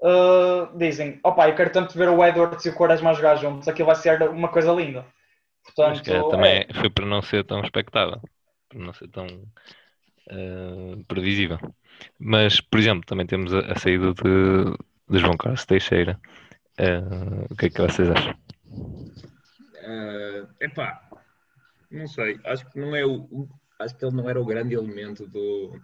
uh, 0.00 0.78
dizem: 0.78 1.20
opa, 1.22 1.48
eu 1.48 1.54
quero 1.54 1.70
tanto 1.70 1.98
ver 1.98 2.08
o 2.08 2.24
Edwards 2.24 2.64
e 2.64 2.70
o 2.70 2.74
Quaresma 2.74 3.10
a 3.10 3.14
jogar 3.14 3.36
juntos, 3.36 3.68
aquilo 3.68 3.86
vai 3.86 3.96
ser 3.96 4.22
uma 4.22 4.48
coisa 4.48 4.72
linda. 4.72 5.04
Portanto, 5.64 5.92
Acho 5.92 6.02
que 6.02 6.10
é, 6.12 6.28
também 6.30 6.66
é, 6.68 6.74
foi 6.74 6.88
para 6.90 7.04
não 7.06 7.20
ser 7.22 7.44
tão 7.44 7.60
expectável, 7.60 8.20
não 8.78 8.92
ser 8.92 9.08
tão 9.08 9.26
eh, 10.28 11.02
previsível. 11.08 11.58
Mas, 12.18 12.60
por 12.60 12.78
exemplo, 12.78 13.04
também 13.06 13.26
temos 13.26 13.52
a, 13.52 13.60
a 13.72 13.78
saída 13.78 14.12
de, 14.14 14.64
de 15.08 15.18
João 15.18 15.36
Carlos 15.36 15.66
Teixeira. 15.66 16.20
Eh, 16.78 17.00
o 17.50 17.56
que 17.56 17.66
é 17.66 17.70
que 17.70 17.80
vocês 17.80 18.08
acham? 18.10 18.34
Ah, 19.84 20.48
epá, 20.60 21.10
não 21.90 22.06
sei, 22.06 22.40
acho 22.44 22.70
que 22.70 22.78
não 22.78 22.94
é 22.94 23.04
o, 23.04 23.48
acho 23.80 23.96
que 23.96 24.04
ele 24.04 24.16
não 24.16 24.30
era 24.30 24.40
o 24.40 24.46
grande 24.46 24.74
elemento 24.74 25.26
do, 25.26 25.78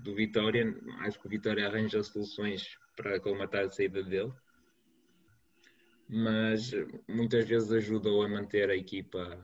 do 0.00 0.14
Vitória. 0.14 0.74
Acho 1.00 1.18
que 1.20 1.26
o 1.26 1.30
Vitória 1.30 1.66
arranja 1.66 2.02
soluções 2.02 2.76
para 2.96 3.16
acalmatar 3.16 3.64
a 3.64 3.70
saída 3.70 4.02
dele, 4.02 4.32
mas 6.08 6.72
muitas 7.08 7.48
vezes 7.48 7.70
ajudou 7.72 8.22
a 8.22 8.28
manter 8.28 8.68
a 8.68 8.76
equipa 8.76 9.40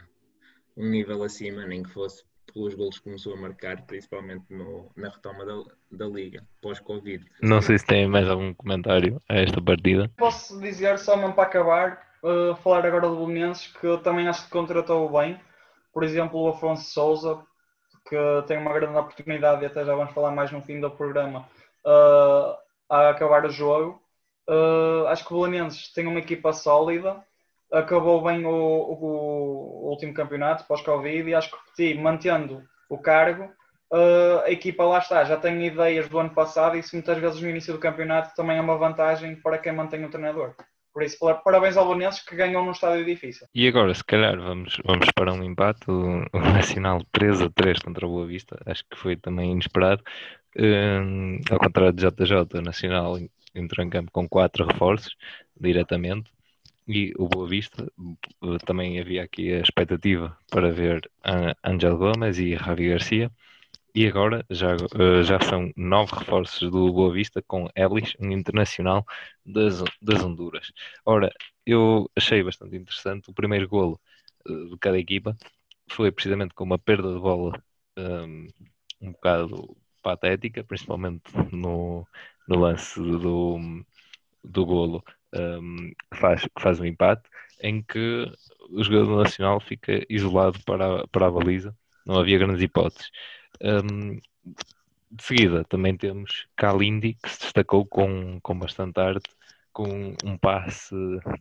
um 0.76 0.88
nível 0.90 1.22
acima, 1.22 1.64
nem 1.64 1.82
que 1.82 1.90
fosse 1.90 2.24
pelos 2.54 2.74
golos 2.74 2.98
que 2.98 3.04
começou 3.04 3.34
a 3.34 3.36
marcar, 3.36 3.82
principalmente 3.82 4.44
no, 4.48 4.88
na 4.96 5.08
retoma 5.08 5.44
da, 5.44 5.64
da 5.90 6.06
liga, 6.06 6.46
pós-Covid. 6.62 7.26
Não 7.42 7.60
sei 7.60 7.78
se 7.78 7.84
tem 7.84 8.08
mais 8.08 8.30
algum 8.30 8.54
comentário 8.54 9.20
a 9.28 9.34
esta 9.34 9.60
partida. 9.60 10.10
Posso 10.16 10.58
dizer 10.60 10.98
só 10.98 11.16
mesmo 11.16 11.34
para 11.34 11.42
acabar, 11.42 12.06
uh, 12.22 12.54
falar 12.56 12.86
agora 12.86 13.08
do 13.08 13.26
Belenenses, 13.26 13.66
que 13.66 13.84
eu 13.84 13.98
também 13.98 14.28
acho 14.28 14.44
que 14.44 14.50
contratou 14.50 15.10
bem. 15.10 15.38
Por 15.92 16.04
exemplo, 16.04 16.40
o 16.40 16.48
Afonso 16.48 16.90
Souza, 16.90 17.42
que 18.08 18.16
tem 18.46 18.56
uma 18.58 18.72
grande 18.72 18.96
oportunidade, 18.96 19.62
e 19.62 19.66
até 19.66 19.84
já 19.84 19.94
vamos 19.94 20.14
falar 20.14 20.30
mais 20.30 20.52
no 20.52 20.62
fim 20.62 20.80
do 20.80 20.90
programa, 20.90 21.48
uh, 21.84 22.56
a 22.88 23.10
acabar 23.10 23.44
o 23.44 23.50
jogo. 23.50 24.00
Uh, 24.48 25.06
acho 25.08 25.26
que 25.26 25.34
o 25.34 25.40
Belenenses 25.40 25.92
tem 25.92 26.06
uma 26.06 26.20
equipa 26.20 26.52
sólida, 26.52 27.24
acabou 27.74 28.22
bem 28.22 28.44
o, 28.44 28.50
o, 28.50 29.86
o 29.86 29.90
último 29.90 30.14
campeonato 30.14 30.64
pós-Covid 30.66 31.28
e 31.28 31.34
acho 31.34 31.50
que 31.76 31.94
mantendo 31.94 32.62
o 32.88 32.98
cargo, 32.98 33.44
uh, 33.92 34.40
a 34.44 34.50
equipa 34.50 34.84
lá 34.84 34.98
está, 34.98 35.24
já 35.24 35.36
tem 35.36 35.66
ideias 35.66 36.08
do 36.08 36.18
ano 36.18 36.30
passado 36.30 36.76
e 36.76 36.80
isso 36.80 36.94
muitas 36.94 37.18
vezes 37.18 37.40
no 37.40 37.48
início 37.48 37.72
do 37.72 37.80
campeonato 37.80 38.34
também 38.34 38.58
é 38.58 38.60
uma 38.60 38.76
vantagem 38.76 39.36
para 39.36 39.58
quem 39.58 39.72
mantém 39.72 40.04
o 40.04 40.10
treinador. 40.10 40.54
Por 40.94 41.02
isso, 41.02 41.18
parabéns 41.42 41.76
ao 41.76 41.88
Belenenses 41.88 42.24
que 42.24 42.36
ganham 42.36 42.64
num 42.64 42.70
estádio 42.70 43.04
difícil. 43.04 43.48
E 43.52 43.66
agora, 43.66 43.92
se 43.92 44.04
calhar, 44.04 44.38
vamos, 44.38 44.80
vamos 44.84 45.08
para 45.12 45.32
um 45.32 45.42
empate. 45.42 45.90
O, 45.90 46.22
Nacional 46.54 47.00
3 47.10 47.42
a 47.42 47.50
3 47.50 47.80
contra 47.80 48.06
o 48.06 48.10
Boa 48.10 48.26
Vista. 48.26 48.56
Acho 48.64 48.84
que 48.88 48.96
foi 48.96 49.16
também 49.16 49.50
inesperado. 49.50 50.04
Um, 50.56 51.40
ao 51.50 51.58
contrário 51.58 51.92
de 51.92 52.08
JJ, 52.08 52.58
o 52.58 52.62
Nacional 52.62 53.18
entrou 53.52 53.84
em 53.84 53.90
campo 53.90 54.12
com 54.12 54.28
quatro 54.28 54.64
reforços 54.64 55.16
diretamente. 55.60 56.30
E 56.86 57.12
o 57.18 57.28
Boa 57.28 57.48
Vista 57.48 57.90
também 58.66 59.00
havia 59.00 59.22
aqui 59.24 59.52
a 59.52 59.60
expectativa 59.60 60.36
para 60.50 60.70
ver 60.70 61.10
Angel 61.64 61.96
Gomes 61.96 62.38
e 62.38 62.56
Javi 62.56 62.90
Garcia 62.90 63.30
e 63.94 64.06
agora 64.08 64.44
já, 64.50 64.74
eh, 64.74 65.22
já 65.22 65.40
são 65.40 65.72
nove 65.76 66.12
reforços 66.16 66.70
do 66.70 66.92
Boa 66.92 67.12
Vista 67.12 67.40
com 67.42 67.68
Elis, 67.76 68.14
um 68.20 68.30
internacional 68.32 69.06
das, 69.46 69.82
das 70.02 70.22
Honduras. 70.22 70.72
Ora, 71.06 71.32
eu 71.64 72.10
achei 72.16 72.42
bastante 72.42 72.76
interessante 72.76 73.30
o 73.30 73.34
primeiro 73.34 73.68
golo 73.68 74.00
eh, 74.48 74.52
de 74.70 74.78
cada 74.78 74.98
equipa. 74.98 75.36
Foi 75.90 76.10
precisamente 76.12 76.54
com 76.54 76.64
uma 76.64 76.78
perda 76.78 77.14
de 77.14 77.20
bola 77.20 77.52
um, 77.96 78.02
ehm, 78.02 78.48
um 79.00 79.12
bocado 79.12 79.76
patética, 80.02 80.64
principalmente 80.64 81.22
no, 81.52 82.06
no 82.48 82.58
lance 82.58 83.00
do, 83.00 83.84
do 84.42 84.66
golo 84.66 85.04
um, 85.34 85.92
que, 86.12 86.18
faz, 86.18 86.42
que 86.42 86.62
faz 86.62 86.80
um 86.80 86.84
empate, 86.84 87.22
em 87.60 87.82
que 87.82 88.30
o 88.70 88.82
jogador 88.82 89.22
nacional 89.22 89.60
fica 89.60 90.04
isolado 90.08 90.58
para 90.64 91.02
a, 91.02 91.06
para 91.08 91.26
a 91.26 91.30
baliza, 91.30 91.76
não 92.04 92.18
havia 92.18 92.38
grandes 92.38 92.62
hipóteses. 92.62 93.10
Um, 93.60 94.18
de 95.10 95.22
seguida 95.22 95.64
também 95.64 95.96
temos 95.96 96.46
Kalindi, 96.56 97.14
que 97.14 97.30
se 97.30 97.40
destacou 97.40 97.86
com, 97.86 98.40
com 98.40 98.58
bastante 98.58 98.98
arte, 99.00 99.30
com 99.72 100.14
um 100.24 100.36
passe, 100.36 100.94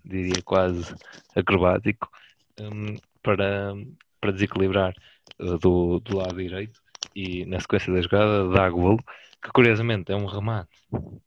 diria 0.06 0.42
quase 0.44 0.94
acrobático, 1.36 2.10
um, 2.60 2.98
para, 3.22 3.74
para 4.22 4.32
desequilibrar 4.32 4.94
uh, 5.40 5.58
do, 5.58 6.00
do 6.00 6.18
lado 6.18 6.36
direito 6.36 6.82
e 7.16 7.46
na 7.46 7.60
sequência 7.60 7.92
da 7.94 8.02
jogada 8.02 8.50
dá 8.50 8.70
golo, 8.70 9.00
que 9.42 9.52
curiosamente 9.52 10.12
é 10.12 10.16
um 10.16 10.26
remate 10.26 10.70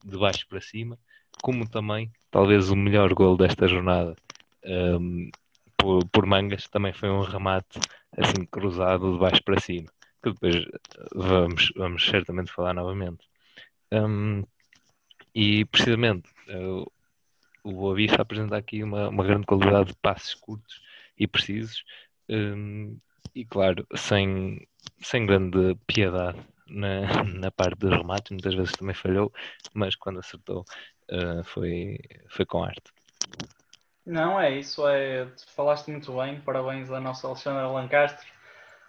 de 0.05 0.19
baixo 0.19 0.47
para 0.49 0.61
cima, 0.61 0.99
como 1.43 1.69
também 1.69 2.11
talvez 2.37 2.69
o 2.69 2.77
melhor 2.77 3.15
golo 3.15 3.39
desta 3.39 3.67
jornada 3.67 4.15
um, 4.63 5.31
por, 5.75 6.07
por 6.09 6.27
mangas 6.27 6.69
também 6.69 6.93
foi 6.93 7.09
um 7.09 7.23
remate 7.23 7.81
assim 8.13 8.45
cruzado 8.45 9.15
de 9.15 9.19
baixo 9.19 9.43
para 9.43 9.59
cima 9.59 9.89
que 10.23 10.33
depois 10.33 10.67
vamos, 11.15 11.73
vamos 11.77 12.05
certamente 12.05 12.53
falar 12.53 12.75
novamente. 12.75 13.27
Um, 13.93 14.43
e 15.35 15.65
precisamente 15.67 16.29
uh, 16.49 16.91
o 17.63 17.73
Boa 17.73 17.95
Vista 17.95 18.21
apresenta 18.21 18.57
aqui 18.57 18.83
uma, 18.83 19.09
uma 19.09 19.25
grande 19.25 19.47
qualidade 19.47 19.91
de 19.91 19.97
passos 19.97 20.35
curtos 20.35 20.83
e 21.17 21.27
precisos, 21.27 21.85
um, 22.29 22.99
e 23.35 23.45
claro, 23.45 23.87
sem, 23.95 24.67
sem 25.01 25.25
grande 25.25 25.77
piedade 25.87 26.39
na, 26.67 27.23
na 27.25 27.51
parte 27.51 27.79
dos 27.79 27.91
remates, 27.91 28.31
muitas 28.31 28.55
vezes 28.55 28.73
também 28.73 28.95
falhou, 28.95 29.33
mas 29.73 29.95
quando 29.95 30.19
acertou 30.19 30.65
uh, 31.11 31.43
foi, 31.45 31.99
foi 32.29 32.45
com 32.45 32.63
arte. 32.63 32.93
Não, 34.05 34.39
é 34.41 34.53
isso, 34.53 34.87
é, 34.87 35.27
falaste 35.49 35.91
muito 35.91 36.17
bem, 36.17 36.41
parabéns 36.41 36.91
à 36.93 37.01
nossa 37.01 37.27
Alexandra 37.27 37.67
Lancastre 37.67 38.27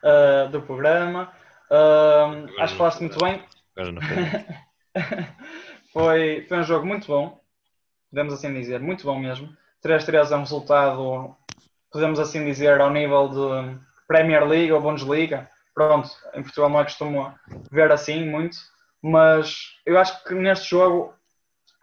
uh, 0.03 0.47
do 0.49 0.61
programa. 0.61 1.33
Uh, 1.71 2.61
acho 2.61 2.73
que 2.73 2.77
falaste 2.77 2.99
muito 3.01 3.17
bem. 3.17 3.43
foi, 5.91 6.45
foi 6.47 6.59
um 6.59 6.63
jogo 6.63 6.85
muito 6.85 7.07
bom, 7.07 7.41
podemos 8.11 8.33
assim 8.33 8.53
dizer, 8.53 8.79
muito 8.79 9.05
bom 9.05 9.19
mesmo. 9.19 9.49
3-3 9.83 10.31
é 10.31 10.35
um 10.35 10.41
resultado, 10.41 11.35
podemos 11.91 12.19
assim 12.19 12.45
dizer, 12.45 12.79
ao 12.79 12.91
nível 12.91 13.29
de 13.29 13.79
Premier 14.07 14.47
League 14.47 14.71
ou 14.71 14.81
Bundesliga. 14.81 15.49
Pronto, 15.73 16.09
em 16.33 16.41
Portugal 16.41 16.69
não 16.69 16.79
é 16.79 16.83
costume 16.83 17.31
ver 17.71 17.91
assim 17.91 18.27
muito, 18.27 18.57
mas 19.01 19.75
eu 19.85 19.97
acho 19.97 20.23
que 20.23 20.33
neste 20.33 20.69
jogo 20.69 21.13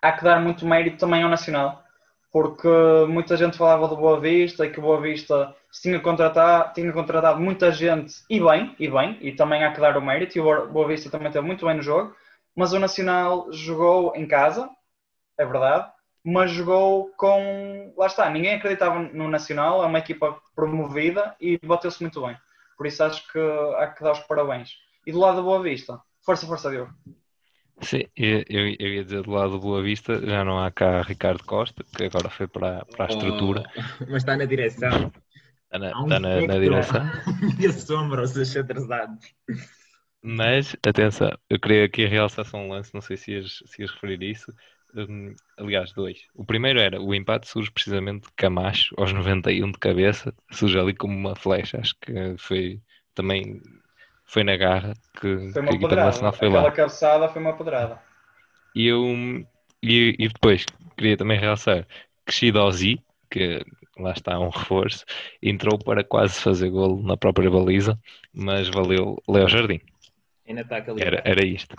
há 0.04 0.12
que 0.12 0.22
dar 0.22 0.38
muito 0.38 0.66
mérito 0.66 0.98
também 0.98 1.22
ao 1.22 1.30
Nacional, 1.30 1.82
porque 2.30 2.68
muita 3.08 3.36
gente 3.36 3.56
falava 3.56 3.88
do 3.88 3.96
Boa 3.96 4.20
Vista 4.20 4.66
e 4.66 4.70
que 4.70 4.78
o 4.78 4.82
Boa 4.82 5.00
Vista 5.00 5.54
tinha 5.80 5.98
contratado, 5.98 6.74
tinha 6.74 6.92
contratado 6.92 7.40
muita 7.40 7.72
gente 7.72 8.14
e 8.28 8.38
bem, 8.38 8.76
e 8.78 8.88
bem, 8.88 9.16
e 9.22 9.32
também 9.32 9.64
há 9.64 9.72
que 9.72 9.80
dar 9.80 9.96
o 9.96 10.04
mérito, 10.04 10.36
e 10.36 10.40
o 10.40 10.66
Boa 10.68 10.86
Vista 10.88 11.08
também 11.08 11.32
teve 11.32 11.46
muito 11.46 11.64
bem 11.64 11.76
no 11.76 11.82
jogo, 11.82 12.14
mas 12.54 12.74
o 12.74 12.78
Nacional 12.78 13.50
jogou 13.50 14.14
em 14.14 14.26
casa, 14.26 14.68
é 15.38 15.44
verdade, 15.46 15.90
mas 16.22 16.50
jogou 16.50 17.10
com. 17.16 17.92
Lá 17.96 18.06
está, 18.06 18.28
ninguém 18.28 18.56
acreditava 18.56 18.98
no 18.98 19.28
Nacional, 19.28 19.82
é 19.82 19.86
uma 19.86 19.98
equipa 19.98 20.38
promovida 20.54 21.34
e 21.40 21.58
bateu-se 21.64 22.02
muito 22.02 22.20
bem. 22.26 22.36
Por 22.76 22.86
isso 22.86 23.02
acho 23.04 23.30
que 23.32 23.38
há 23.78 23.86
que 23.86 24.02
dar 24.02 24.12
os 24.12 24.20
parabéns. 24.20 24.70
E 25.06 25.12
do 25.12 25.18
lado 25.18 25.36
da 25.36 25.42
Boa 25.42 25.62
Vista, 25.62 26.00
força, 26.22 26.46
força, 26.46 26.70
Diogo. 26.70 26.92
Sim, 27.80 28.04
eu, 28.16 28.44
eu, 28.48 28.68
ia 28.68 29.04
dizer 29.04 29.22
do 29.22 29.30
lado 29.30 29.52
do 29.52 29.60
Boa 29.60 29.82
Vista, 29.82 30.20
já 30.24 30.44
não 30.44 30.58
há 30.58 30.70
cá 30.70 31.02
Ricardo 31.02 31.44
Costa, 31.44 31.84
que 31.96 32.04
agora 32.04 32.30
foi 32.30 32.46
para, 32.46 32.84
para 32.84 33.06
a 33.06 33.08
estrutura. 33.08 33.62
Oh, 33.76 34.04
mas 34.08 34.22
está 34.22 34.36
na 34.36 34.44
direção. 34.44 35.12
Está 35.64 35.78
na, 35.78 36.00
um 36.00 36.04
está 36.04 36.20
na, 36.20 36.46
na 36.46 36.58
direção. 36.58 37.02
E 37.58 37.66
a 37.66 37.72
sombra, 37.72 38.22
os 38.22 38.30
seus 38.30 38.56
atrasados. 38.56 39.34
Mas, 40.22 40.74
atenção, 40.86 41.36
eu 41.50 41.60
queria 41.60 41.84
aqui 41.84 42.06
realçar 42.06 42.46
só 42.46 42.56
um 42.56 42.68
lance, 42.68 42.94
não 42.94 43.02
sei 43.02 43.16
se 43.16 43.32
ias, 43.32 43.62
se 43.66 43.82
ias 43.82 43.90
referir 43.90 44.22
isso. 44.22 44.50
Um, 44.94 45.34
aliás, 45.58 45.92
dois. 45.92 46.18
O 46.34 46.44
primeiro 46.46 46.78
era 46.78 47.02
o 47.02 47.14
empate 47.14 47.48
surge 47.48 47.70
precisamente 47.70 48.28
de 48.28 48.32
Camacho 48.36 48.94
aos 48.96 49.12
91 49.12 49.72
de 49.72 49.78
cabeça, 49.78 50.32
surge 50.50 50.78
ali 50.78 50.94
como 50.94 51.14
uma 51.14 51.36
flecha. 51.36 51.78
Acho 51.78 51.94
que 52.00 52.12
foi 52.38 52.80
também 53.14 53.60
foi 54.24 54.44
na 54.44 54.56
garra 54.56 54.94
que, 55.20 55.50
foi 55.52 55.62
uma 55.62 55.68
que 55.68 55.74
a 55.74 55.78
equipa 55.78 55.96
nacional 55.96 56.32
foi 56.32 56.48
Aquela 56.48 56.62
lá. 56.62 56.68
Aquela 56.68 56.86
cabeçada 56.88 57.28
foi 57.28 57.42
uma 57.42 57.56
pedrada. 57.56 57.98
E 58.74 58.86
eu 58.86 59.04
e, 59.82 60.16
e 60.18 60.28
depois 60.28 60.64
queria 60.96 61.16
também 61.16 61.38
realçar 61.38 61.86
que 62.26 62.32
Shidozi, 62.32 62.98
que 63.30 63.64
lá 63.98 64.12
está 64.12 64.38
um 64.38 64.48
reforço, 64.48 65.04
entrou 65.42 65.78
para 65.78 66.02
quase 66.02 66.40
fazer 66.40 66.70
golo 66.70 67.02
na 67.02 67.16
própria 67.16 67.50
baliza, 67.50 67.98
mas 68.32 68.68
valeu 68.68 69.22
Léo 69.28 69.48
Jardim. 69.48 69.80
Ainda 70.46 70.62
está 70.62 70.76
era, 70.98 71.22
era 71.24 71.44
isto. 71.44 71.76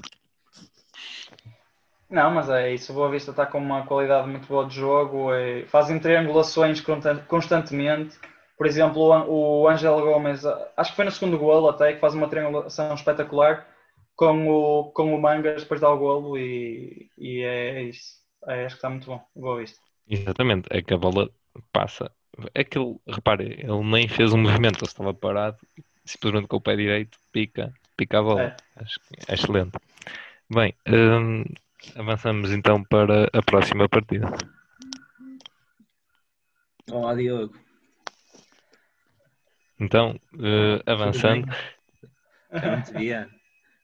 Não, 2.09 2.31
mas 2.31 2.49
é 2.49 2.73
isso. 2.73 2.91
O 2.91 2.95
Boa 2.95 3.09
Vista 3.09 3.31
está 3.31 3.45
com 3.45 3.57
uma 3.57 3.85
qualidade 3.85 4.27
muito 4.27 4.47
boa 4.47 4.65
de 4.65 4.75
jogo, 4.75 5.33
e 5.33 5.65
fazem 5.65 5.99
triangulações 5.99 6.81
constantemente. 7.27 8.17
Por 8.57 8.65
exemplo, 8.65 9.01
o 9.27 9.67
Angelo 9.67 10.01
Gomes, 10.01 10.45
acho 10.77 10.91
que 10.91 10.95
foi 10.95 11.05
no 11.05 11.11
segundo 11.11 11.37
golo 11.37 11.69
até, 11.69 11.93
que 11.93 11.99
faz 11.99 12.13
uma 12.13 12.29
triangulação 12.29 12.93
espetacular 12.93 13.67
com 14.15 14.47
o, 14.47 14.91
com 14.91 15.13
o 15.13 15.21
Mangas 15.21 15.63
depois 15.63 15.81
dá 15.81 15.89
o 15.89 15.97
golo 15.97 16.37
e, 16.37 17.09
e 17.17 17.41
é 17.41 17.83
isso. 17.83 18.23
É, 18.47 18.65
acho 18.65 18.75
que 18.75 18.77
está 18.77 18.89
muito 18.89 19.07
bom, 19.07 19.21
o 19.35 19.41
Boa 19.41 19.59
Vista. 19.59 19.79
Exatamente, 20.07 20.67
é 20.71 20.81
que 20.81 20.93
a 20.93 20.97
bola 20.97 21.29
passa. 21.73 22.11
Aquele, 22.53 22.97
repare, 23.07 23.59
ele 23.59 23.83
nem 23.83 24.07
fez 24.07 24.31
um 24.33 24.37
movimento, 24.37 24.79
ele 24.79 24.87
estava 24.87 25.13
parado, 25.13 25.57
simplesmente 26.05 26.47
com 26.47 26.57
o 26.57 26.61
pé 26.61 26.75
direito, 26.75 27.17
pica, 27.31 27.73
pica 27.97 28.19
a 28.19 28.23
bola. 28.23 28.41
É. 28.41 28.55
Acho 28.77 28.99
que 28.99 29.31
é 29.31 29.33
excelente. 29.33 29.77
Bem, 30.49 30.75
hum, 30.87 31.43
avançamos 31.95 32.51
então 32.51 32.83
para 32.83 33.29
a 33.33 33.41
próxima 33.41 33.89
partida. 33.89 34.31
Olá, 36.91 37.15
Diogo. 37.15 37.64
Então, 39.79 40.19
uh, 40.33 40.81
avançando. 40.85 41.47
Já 42.51 42.75
não 42.75 42.81
te 42.81 42.93
via 42.93 43.29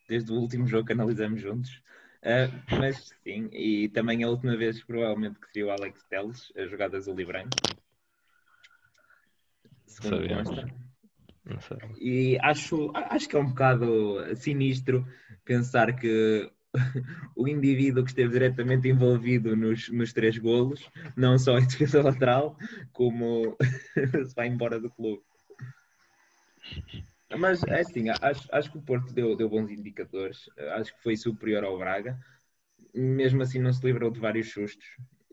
desde 0.08 0.32
o 0.32 0.36
último 0.36 0.68
jogo 0.68 0.86
que 0.86 0.94
analisamos 0.94 1.42
juntos. 1.42 1.82
Uh, 2.24 2.78
mas 2.80 3.14
sim, 3.24 3.50
e 3.52 3.90
também 3.90 4.24
a 4.24 4.30
última 4.30 4.56
vez 4.56 4.84
provavelmente 4.84 5.40
que 5.40 5.48
viu 5.54 5.72
Alex 5.72 6.04
Teles 6.04 6.54
a 6.56 6.66
jogar 6.68 6.90
de 6.90 6.98
azul 6.98 7.20
e 7.20 7.26
branco. 7.26 7.50
Segundo 9.88 10.28
consta. 10.28 10.68
Sei. 11.60 11.78
E 12.00 12.40
acho, 12.42 12.92
acho 12.94 13.28
que 13.28 13.36
é 13.36 13.40
um 13.40 13.48
bocado 13.48 14.36
sinistro 14.36 15.06
pensar 15.44 15.94
que 15.96 16.50
o 17.36 17.48
indivíduo 17.48 18.04
que 18.04 18.12
esteve 18.12 18.32
diretamente 18.32 18.88
envolvido 18.88 19.56
nos, 19.56 19.90
nos 19.90 20.14
três 20.14 20.38
golos, 20.38 20.90
não 21.16 21.38
só 21.38 21.58
em 21.58 21.66
defesa 21.68 22.02
lateral, 22.02 22.58
como 22.94 23.58
se 24.28 24.36
vai 24.36 24.48
embora 24.48 24.80
do 24.80 24.90
clube. 24.90 25.24
Mas 27.38 27.64
é 27.64 27.80
assim, 27.80 28.10
acho, 28.10 28.48
acho 28.52 28.72
que 28.72 28.78
o 28.78 28.82
Porto 28.82 29.14
deu, 29.14 29.36
deu 29.36 29.50
bons 29.50 29.70
indicadores, 29.70 30.50
acho 30.76 30.94
que 30.96 31.02
foi 31.02 31.16
superior 31.16 31.64
ao 31.64 31.78
Braga, 31.78 32.20
mesmo 32.94 33.42
assim 33.42 33.60
não 33.60 33.72
se 33.72 33.86
livrou 33.86 34.12
de 34.12 34.20
vários 34.20 34.52
sustos 34.52 34.86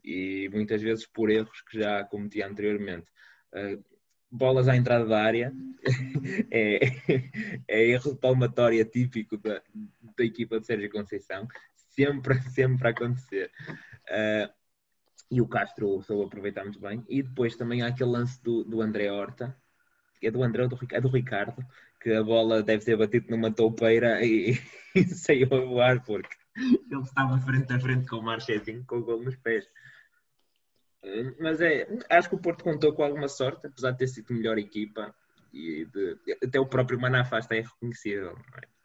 e 0.05 0.49
muitas 0.53 0.81
vezes 0.81 1.07
por 1.07 1.29
erros 1.29 1.61
que 1.63 1.79
já 1.79 2.05
cometia 2.05 2.47
anteriormente. 2.47 3.11
Uh, 3.53 3.83
bolas 4.31 4.69
à 4.69 4.77
entrada 4.77 5.07
da 5.07 5.23
área 5.23 5.53
é, 6.51 6.79
é 7.67 7.89
erro 7.89 8.13
de 8.13 8.19
palmatória 8.19 8.85
típico 8.85 9.37
da, 9.39 9.63
da 10.17 10.25
equipa 10.25 10.61
de 10.61 10.67
Sérgio 10.67 10.91
Conceição, 10.91 11.49
sempre, 11.75 12.41
sempre 12.53 12.89
a 12.89 12.91
acontecer. 12.91 13.51
Uh, 14.09 14.59
e 15.31 15.41
o 15.41 15.49
Castro 15.49 16.01
soube 16.03 16.25
aproveitar 16.25 16.65
muito 16.65 16.81
bem. 16.81 17.05
E 17.09 17.23
depois 17.23 17.57
também 17.57 17.83
há 17.83 17.89
aquele 17.89 18.11
lance 18.11 18.43
do, 18.43 18.65
do 18.65 18.81
André 18.81 19.11
Horta, 19.11 19.55
é 20.23 20.31
do 20.31 20.43
André 20.43 20.67
do, 20.69 20.79
é 20.91 21.01
do 21.01 21.09
Ricardo, 21.09 21.65
que 22.01 22.13
a 22.13 22.23
bola 22.23 22.63
deve 22.63 22.85
ter 22.85 22.97
batido 22.97 23.31
numa 23.31 23.53
toupeira 23.53 24.25
e, 24.25 24.59
e 24.95 25.05
saiu 25.05 25.49
a 25.53 25.61
voar 25.61 26.05
porque 26.05 26.37
ele 26.57 27.03
estava 27.03 27.39
frente 27.39 27.73
a 27.73 27.81
frente 27.81 28.07
com 28.09 28.17
o 28.17 28.23
Marchezinho 28.23 28.85
com 28.85 28.97
o 28.97 29.05
gol 29.05 29.23
nos 29.23 29.37
pés. 29.37 29.69
Mas 31.41 31.61
é, 31.61 31.87
acho 32.11 32.29
que 32.29 32.35
o 32.35 32.41
Porto 32.41 32.65
contou 32.65 32.93
com 32.93 33.05
alguma 33.05 33.29
sorte, 33.29 33.67
apesar 33.67 33.93
de 33.93 33.99
ter 33.99 34.09
sido 34.09 34.35
melhor 34.35 34.59
equipa 34.59 35.15
e 35.53 35.85
de, 35.87 36.19
até 36.43 36.59
o 36.59 36.67
próprio 36.67 37.01
Manafá 37.01 37.39
está 37.39 37.55
reconhecível. 37.55 38.37
É? 38.57 38.79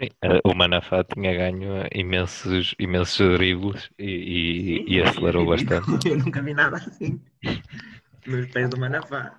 Sim, 0.00 0.10
eh, 0.22 0.40
o 0.44 0.54
Manafá 0.54 1.02
tinha 1.02 1.34
ganho 1.34 1.84
imensos, 1.92 2.72
imensos 2.78 3.36
dribles 3.36 3.90
e, 3.98 4.84
e, 4.86 4.94
e 4.94 5.02
acelerou 5.02 5.44
bastante. 5.50 6.08
Eu 6.08 6.18
nunca 6.18 6.40
vi 6.40 6.54
nada 6.54 6.76
assim 6.76 7.20
nos 8.28 8.46
pés 8.50 8.68
do 8.68 8.78
Manafá. 8.78 9.34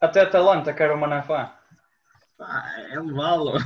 Até 0.00 0.20
a 0.20 0.24
Atalanta 0.24 0.72
quer 0.72 0.90
o 0.90 0.98
Manafá. 0.98 1.58
Ah, 2.40 2.86
é 2.90 3.00
levá-lo. 3.00 3.58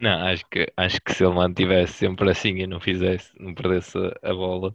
Não, 0.00 0.26
acho 0.28 0.44
que, 0.50 0.72
acho 0.76 1.00
que 1.02 1.12
se 1.12 1.24
ele 1.24 1.34
mantivesse 1.34 1.92
sempre 1.94 2.30
assim 2.30 2.56
e 2.58 2.66
não 2.66 2.80
fizesse, 2.80 3.32
não 3.38 3.52
perdesse 3.52 3.98
a 4.22 4.32
bola 4.32 4.74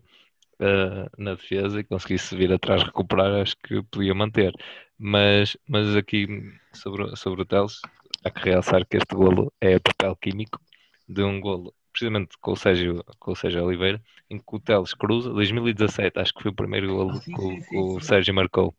uh, 0.59 1.09
na 1.17 1.35
defesa 1.35 1.79
e 1.79 1.83
conseguisse 1.83 2.35
vir 2.35 2.51
atrás 2.51 2.83
recuperar, 2.83 3.41
acho 3.41 3.55
que 3.57 3.81
podia 3.83 4.13
manter. 4.13 4.53
Mas, 4.97 5.57
mas 5.67 5.95
aqui 5.95 6.27
sobre, 6.73 7.15
sobre 7.15 7.41
o 7.41 7.45
Teles, 7.45 7.81
há 8.23 8.29
que 8.29 8.49
realçar 8.49 8.85
que 8.85 8.97
este 8.97 9.15
golo 9.15 9.51
é 9.61 9.79
papel 9.79 10.15
químico 10.17 10.59
de 11.07 11.23
um 11.23 11.39
golo, 11.39 11.73
precisamente 11.93 12.35
com 12.41 12.51
o 12.51 12.55
Sérgio, 12.57 13.03
com 13.19 13.31
o 13.31 13.35
Sérgio 13.35 13.63
Oliveira, 13.63 14.01
em 14.29 14.37
que 14.37 14.43
o 14.47 14.59
Teles 14.59 14.93
cruza, 14.93 15.31
2017, 15.31 16.19
acho 16.19 16.33
que 16.33 16.41
foi 16.41 16.51
o 16.51 16.55
primeiro 16.55 16.87
golo 16.87 17.21
que 17.21 17.77
o, 17.77 17.95
o 17.95 18.01
Sérgio 18.01 18.33
marcou. 18.33 18.75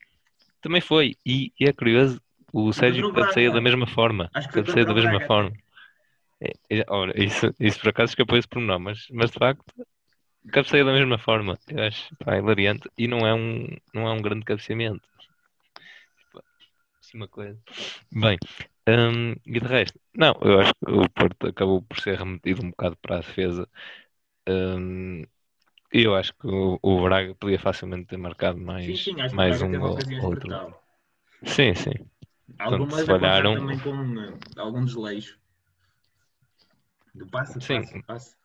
Também 0.60 0.80
foi, 0.80 1.16
e, 1.24 1.52
e 1.58 1.66
é 1.66 1.72
curioso, 1.72 2.20
o 2.52 2.72
Sérgio 2.72 3.12
cabeceia 3.12 3.50
da 3.50 3.60
mesma 3.60 3.86
forma. 3.86 4.30
Cabeceia 4.52 4.84
da 4.84 4.94
mesma 4.94 5.20
forma. 5.20 5.52
É, 6.40 6.52
é, 6.68 6.84
ora, 6.88 7.12
isso, 7.22 7.54
isso 7.58 7.80
por 7.80 7.88
acaso 7.88 8.10
escapou 8.10 8.36
esse 8.36 8.48
pormenor, 8.48 8.80
mas, 8.80 9.06
mas 9.10 9.30
de 9.30 9.38
facto 9.38 9.64
cabeceia 10.50 10.84
da 10.84 10.92
mesma 10.92 11.18
forma. 11.18 11.58
Eu 11.68 11.84
acho 11.84 12.14
pá, 12.16 12.36
hilariante 12.36 12.90
e 12.98 13.08
não 13.08 13.26
é 13.26 13.34
um, 13.34 13.66
não 13.92 14.06
é 14.08 14.12
um 14.12 14.20
grande 14.20 14.44
cabeceamento. 14.44 15.08
Tipo, 16.18 16.44
uma 17.14 17.28
coisa. 17.28 17.58
Bem, 18.12 18.38
um, 18.88 19.32
e 19.46 19.60
de 19.60 19.66
resto, 19.66 19.98
não, 20.14 20.34
eu 20.42 20.60
acho 20.60 20.74
que 20.74 20.92
o 20.92 21.08
Porto 21.10 21.46
acabou 21.46 21.82
por 21.82 21.98
ser 22.00 22.18
remetido 22.18 22.62
um 22.64 22.70
bocado 22.70 22.96
para 23.00 23.16
a 23.16 23.20
defesa. 23.20 23.68
Um, 24.46 25.24
eu 25.90 26.14
acho 26.14 26.34
que 26.34 26.46
o, 26.46 26.78
o, 26.82 27.02
Braga 27.02 27.34
podia 27.36 27.58
facilmente 27.58 28.06
ter 28.06 28.16
marcado 28.16 28.58
mais, 28.58 28.84
sim, 28.84 29.16
sim, 29.16 29.34
mais 29.34 29.62
um 29.62 29.78
gol. 29.78 29.96
Outro. 30.22 30.74
Sim, 31.44 31.74
sim. 31.74 31.92
Algumas 32.58 33.04
falharam 33.04 33.54
também 33.54 33.78
com 33.78 33.90
uh, 33.90 34.38
algum 34.56 34.84
desleixo. 34.84 35.38
Do 37.14 37.26
passe, 37.28 37.60
Sim. 37.60 37.80
passe, 37.80 38.02
passe. 38.02 38.36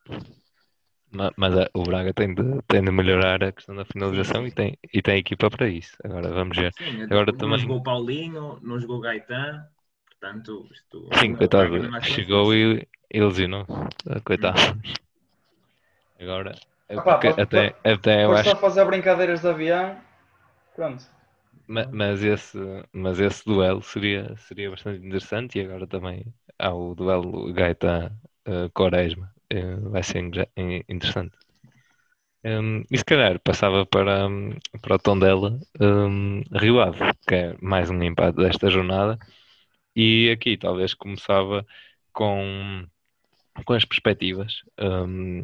Mas, 1.12 1.32
mas 1.36 1.58
é, 1.58 1.70
o 1.74 1.84
Braga 1.84 2.14
tem 2.14 2.34
de, 2.36 2.44
tem 2.68 2.84
de 2.84 2.92
melhorar 2.92 3.44
a 3.44 3.52
questão 3.52 3.76
da 3.76 3.84
finalização 3.84 4.44
sim, 4.44 4.44
sim. 4.44 4.48
E, 4.48 4.52
tem, 4.52 4.78
e 4.94 5.02
tem 5.02 5.18
equipa 5.18 5.50
para 5.50 5.68
isso. 5.68 5.98
Agora 6.04 6.32
vamos 6.32 6.56
ver. 6.56 6.72
Sim, 6.78 7.02
Agora, 7.04 7.32
não 7.32 7.38
também... 7.38 7.60
jogou 7.60 7.82
Paulinho, 7.82 8.60
não 8.62 8.80
jogou 8.80 9.00
Gaetan, 9.00 9.68
portanto, 10.20 10.68
isto. 10.72 11.10
Sim, 11.20 11.36
coitado, 11.36 12.02
chegou 12.02 12.54
e 12.54 12.88
ilusionou. 13.12 13.66
Coitado. 14.24 14.60
Agora, 16.20 16.56
é 16.90 17.00
porque 17.00 17.28
até, 17.28 17.76
até 17.84 18.26
eu 18.26 18.34
acho. 18.34 18.50
só 18.50 18.56
fazer 18.56 18.86
brincadeiras 18.86 19.42
de 19.42 19.48
avião, 19.48 19.98
pronto. 20.76 21.06
Mas, 21.68 21.88
mas, 21.92 22.24
esse, 22.24 22.58
mas 22.92 23.20
esse 23.20 23.46
duelo 23.46 23.82
seria, 23.82 24.36
seria 24.38 24.72
bastante 24.72 25.06
interessante 25.06 25.60
e 25.60 25.66
agora 25.66 25.86
também 25.86 26.26
há 26.58 26.74
o 26.74 26.96
duelo 26.96 27.54
Gaeta 27.54 28.12
uh, 28.48 28.70
Quaresma. 28.74 29.32
Uh, 29.54 29.90
vai 29.90 30.04
ser 30.04 30.18
interessante. 30.88 31.38
Um, 32.44 32.84
e 32.90 32.98
se 32.98 33.04
calhar 33.04 33.40
passava 33.40 33.86
para, 33.86 34.28
um, 34.28 34.52
para 34.82 34.96
o 34.96 35.00
tom 35.00 35.20
dela 35.20 35.60
um, 35.80 36.42
Rio 36.54 36.80
Ave, 36.80 37.00
que 37.28 37.36
é 37.36 37.56
mais 37.62 37.90
um 37.90 38.02
empate 38.02 38.38
desta 38.38 38.70
jornada. 38.70 39.20
E 40.02 40.32
aqui 40.32 40.56
talvez 40.56 40.94
começava 40.94 41.66
com, 42.14 42.88
com 43.66 43.74
as 43.74 43.84
perspectivas 43.84 44.62
um, 44.80 45.44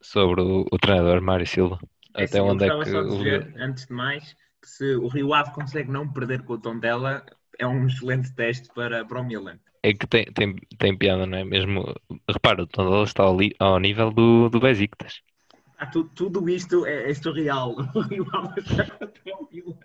sobre 0.00 0.40
o, 0.40 0.66
o, 0.72 0.78
treinador 0.78 1.20
Mário 1.20 1.46
Silva. 1.46 1.78
É 2.16 2.24
Até 2.24 2.40
onde 2.40 2.64
é 2.64 2.78
que. 2.78 2.90
Só 2.90 3.02
dizer, 3.02 3.54
antes 3.58 3.86
de 3.86 3.92
mais, 3.92 4.34
que 4.62 4.68
se 4.68 4.94
o 4.94 5.08
Rio 5.08 5.34
Ave 5.34 5.52
consegue 5.52 5.90
não 5.90 6.10
perder 6.10 6.42
com 6.44 6.54
o 6.54 6.58
tom 6.58 6.78
dela, 6.78 7.26
é 7.58 7.66
um 7.66 7.86
excelente 7.86 8.34
teste 8.34 8.68
para, 8.74 9.04
para 9.04 9.20
o 9.20 9.24
Milan 9.24 9.58
é 9.84 9.92
que 9.92 10.06
tem, 10.06 10.24
tem, 10.32 10.56
tem 10.78 10.96
piada, 10.96 11.26
não 11.26 11.36
é? 11.36 11.44
Mesmo, 11.44 11.94
repara, 12.26 12.62
o 12.62 12.66
Tondela 12.66 13.04
está 13.04 13.22
ao, 13.22 13.36
li, 13.36 13.54
ao 13.58 13.78
nível 13.78 14.10
do, 14.10 14.48
do 14.48 14.58
Besiktas. 14.58 15.20
Ah, 15.76 15.84
tu, 15.84 16.04
tudo 16.04 16.48
isto 16.48 16.86
é, 16.86 17.10
é 17.10 17.14
surreal. 17.14 17.76
O 17.94 18.00
rival 18.00 18.54
está 18.56 18.86
contra 18.86 19.36
o 19.36 19.46
Milan. 19.52 19.76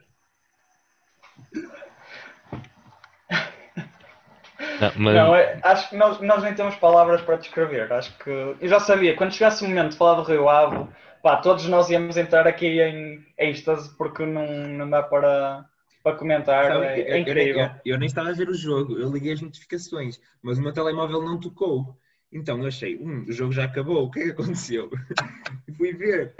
Não, 4.60 4.92
mas... 4.98 5.16
não 5.16 5.36
é, 5.36 5.60
acho 5.64 5.90
que 5.90 5.96
nós, 5.96 6.20
nós 6.20 6.44
nem 6.44 6.54
temos 6.54 6.76
palavras 6.76 7.22
para 7.22 7.38
descrever. 7.38 7.92
Acho 7.92 8.18
que 8.18 8.30
eu 8.30 8.68
já 8.68 8.80
sabia, 8.80 9.16
quando 9.16 9.34
chegasse 9.34 9.64
o 9.64 9.68
momento 9.68 9.92
de 9.92 9.98
falar 9.98 10.16
do 10.16 10.24
Rio 10.24 10.50
Ave, 10.50 10.88
pá, 11.24 11.38
todos 11.38 11.66
nós 11.68 11.90
íamos 11.90 12.18
entrar 12.18 12.46
aqui 12.46 12.82
em 12.82 13.26
êxtase 13.38 13.96
porque 13.98 14.26
não, 14.26 14.46
não 14.46 14.90
dá 14.90 15.02
para, 15.02 15.66
para 16.04 16.18
comentar. 16.18 16.68
Sabe, 16.68 16.86
é, 16.86 17.12
é 17.12 17.20
incrível. 17.20 17.62
Eu, 17.62 17.66
eu, 17.66 17.72
eu, 17.86 17.98
nem 17.98 18.08
estava 18.08 18.30
a 18.30 18.34
ver 18.34 18.50
o 18.50 18.54
jogo, 18.54 19.00
eu 19.00 19.10
liguei 19.10 19.34
as 19.34 19.42
notificações, 19.42 20.20
mas 20.42 20.58
o 20.58 20.62
meu 20.62 20.74
telemóvel 20.74 21.22
não 21.22 21.40
tocou. 21.40 21.98
Então 22.32 22.60
eu 22.60 22.68
achei, 22.68 22.98
hum, 22.98 23.26
o 23.28 23.32
jogo 23.32 23.52
já 23.52 23.64
acabou, 23.64 24.04
o 24.04 24.12
que 24.12 24.20
é 24.20 24.24
que 24.26 24.32
aconteceu? 24.32 24.90
Fui 25.78 25.94
ver. 25.94 26.36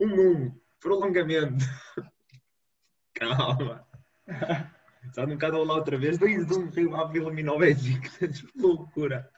Um, 0.00 0.06
um, 0.06 0.60
prolongamento. 0.80 1.64
Calma. 3.14 3.86
Só 5.10 5.24
um 5.24 5.28
bocado 5.28 5.62
lá 5.64 5.74
outra 5.74 5.98
vez, 5.98 6.18
2-1, 6.18 6.56
um, 6.56 6.70
Rio 6.70 6.96
Ave 6.96 7.18
eliminou 7.18 7.56
o 7.56 7.58
Benfica. 7.58 8.08
Loucura. 8.56 9.28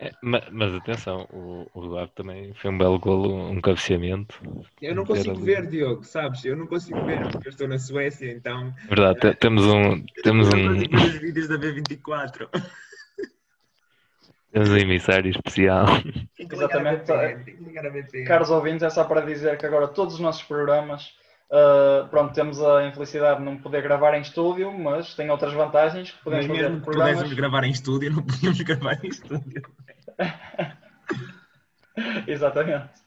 É, 0.00 0.10
mas, 0.22 0.44
mas, 0.50 0.74
atenção, 0.74 1.26
o, 1.32 1.66
o 1.72 1.80
Rio 1.80 1.98
Ave 1.98 2.12
também 2.14 2.52
foi 2.54 2.70
um 2.70 2.78
belo 2.78 2.98
golo, 2.98 3.50
um 3.50 3.60
cabeceamento. 3.60 4.38
Eu 4.82 4.94
não 4.94 5.04
consigo 5.04 5.36
ver, 5.36 5.66
Diogo, 5.66 6.04
sabes? 6.04 6.44
Eu 6.44 6.56
não 6.56 6.66
consigo 6.66 7.02
ver, 7.04 7.22
porque 7.30 7.48
eu 7.48 7.50
estou 7.50 7.66
na 7.66 7.78
Suécia, 7.78 8.30
então. 8.30 8.74
Verdade, 8.88 9.28
é, 9.28 9.32
temos 9.32 9.64
um. 9.66 10.04
Temos 10.22 10.48
um... 10.48 10.76
os 10.96 11.12
vídeos 11.18 11.48
da 11.48 11.56
B24. 11.56 12.48
Temos 14.54 14.70
um 14.70 14.76
emissário 14.76 15.30
especial. 15.32 15.84
Exatamente. 16.38 17.10
Caros 18.24 18.50
ouvintes, 18.50 18.84
é 18.84 18.90
só 18.90 19.02
para 19.02 19.22
dizer 19.22 19.58
que 19.58 19.66
agora 19.66 19.88
todos 19.88 20.14
os 20.14 20.20
nossos 20.20 20.44
programas. 20.44 21.12
Uh, 21.50 22.08
pronto, 22.08 22.34
temos 22.34 22.60
a 22.60 22.86
infelicidade 22.86 23.38
de 23.38 23.44
não 23.44 23.58
poder 23.58 23.82
gravar 23.82 24.14
em 24.14 24.22
estúdio, 24.22 24.72
mas 24.72 25.14
tem 25.14 25.30
outras 25.30 25.52
vantagens 25.52 26.10
que 26.10 26.24
podemos 26.24 26.46
mas 26.46 26.56
mesmo 26.56 26.80
fazer 26.80 26.90
que 26.90 26.96
pudéssemos 26.96 27.32
gravar 27.34 27.64
em 27.64 27.70
estúdio, 27.70 28.12
não 28.12 28.22
podíamos 28.22 28.60
gravar 28.60 29.04
em 29.04 29.08
estúdio. 29.08 29.62
Exatamente. 32.26 33.04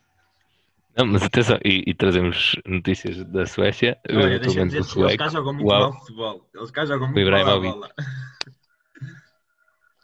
Não, 0.97 1.06
mas 1.06 1.23
atenção, 1.23 1.60
e, 1.63 1.84
e, 1.86 1.93
trazemos 1.93 2.56
notícias 2.65 3.23
da 3.26 3.45
Suécia. 3.45 4.00
Olha, 4.10 4.39
deixa 4.39 4.65
dizer 4.65 4.84
que 4.84 5.00
eles 5.00 5.15
cá 5.15 5.30
jogam 5.30 5.54
muito 5.54 5.67
mal 5.67 5.93
futebol. 5.93 6.50
Eles 6.56 6.71
cá 6.71 6.86
jogam 6.86 7.12
muito 7.12 7.30
mal 7.30 7.47
a 7.47 7.60
bola. 7.60 7.89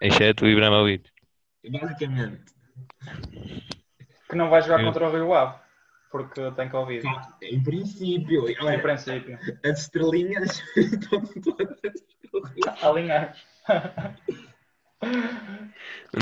Exceto 0.02 0.46
o 0.46 0.48
Ibrahimovic. 0.48 1.10
Basicamente. 1.67 2.43
Que 4.30 4.36
não 4.36 4.50
vai 4.50 4.62
jogar 4.62 4.84
contra 4.84 5.08
o 5.08 5.12
Rio 5.12 5.34
Ave. 5.34 5.62
porque 6.13 6.52
tem 6.52 6.69
Covid. 6.69 7.04
Em 7.41 7.63
princípio, 7.63 8.47
Em 8.47 8.56
olha, 8.63 8.80
princípio. 8.80 9.36
as 9.65 9.82
estrelinhas 9.82 10.62
estão 10.78 11.26
todas. 11.41 12.04
A 12.80 12.86
alinhar. 12.88 13.36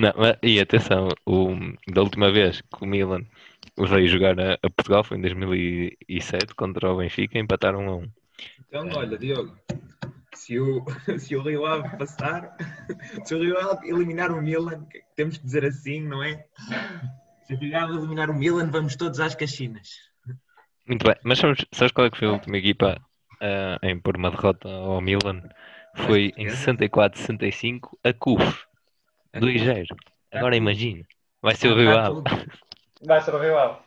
Não, 0.01 0.13
mas- 0.17 0.37
e 0.41 0.61
atenção, 0.61 1.09
o, 1.25 1.49
da 1.93 2.01
última 2.01 2.31
vez 2.31 2.61
que 2.61 2.83
o 2.83 2.87
Milan 2.87 3.25
veio 3.77 4.07
jogar 4.07 4.39
a, 4.39 4.53
a 4.53 4.69
Portugal 4.69 5.03
foi 5.03 5.17
em 5.17 5.21
2007 5.21 6.55
contra 6.55 6.89
o 6.89 6.97
Benfica, 6.97 7.37
empataram 7.37 7.89
a 7.89 7.95
um. 7.97 8.09
Então, 8.69 8.87
olha, 8.95 9.17
Diogo, 9.17 9.53
se 10.33 10.57
o, 10.57 10.85
se 11.19 11.35
o 11.35 11.41
Rio 11.41 11.65
Ave 11.65 11.97
passar, 11.97 12.55
se 13.25 13.35
o 13.35 13.39
Rio 13.43 13.57
Ave 13.59 13.89
eliminar 13.89 14.31
o 14.31 14.41
Milan, 14.41 14.87
temos 15.17 15.37
que 15.37 15.43
dizer 15.43 15.65
assim, 15.65 16.01
não 16.01 16.23
é? 16.23 16.45
Se 17.43 17.53
o 17.53 17.57
Rio 17.57 17.77
Ave 17.77 17.93
eliminar 17.93 18.29
o 18.29 18.33
Milan, 18.33 18.69
vamos 18.69 18.95
todos 18.95 19.19
às 19.19 19.35
caxinas. 19.35 19.89
Muito 20.87 21.05
bem, 21.05 21.15
mas 21.23 21.39
sabes, 21.39 21.65
sabes 21.71 21.91
qual 21.91 22.07
é 22.07 22.11
que 22.11 22.17
foi 22.17 22.27
a 22.27 22.31
última 22.31 22.57
equipa 22.57 22.99
ah, 23.39 23.79
em 23.83 23.99
pôr 23.99 24.17
uma 24.17 24.31
derrota 24.31 24.69
ao 24.69 25.01
Milan? 25.01 25.41
Foi 25.95 26.33
em 26.37 26.47
64-65 26.47 27.97
a 28.03 28.13
CUF, 28.13 28.65
2-0. 29.35 29.87
Agora 30.31 30.55
imagina, 30.55 31.03
vai 31.41 31.55
ser 31.55 31.69
o 31.69 31.75
Rio 31.75 31.97
Ave. 31.97 32.15
tudo. 32.15 32.31
Vai 33.03 33.19
ser 33.19 33.33
o 33.33 33.39
Rio 33.39 33.57
Ave. 33.57 33.79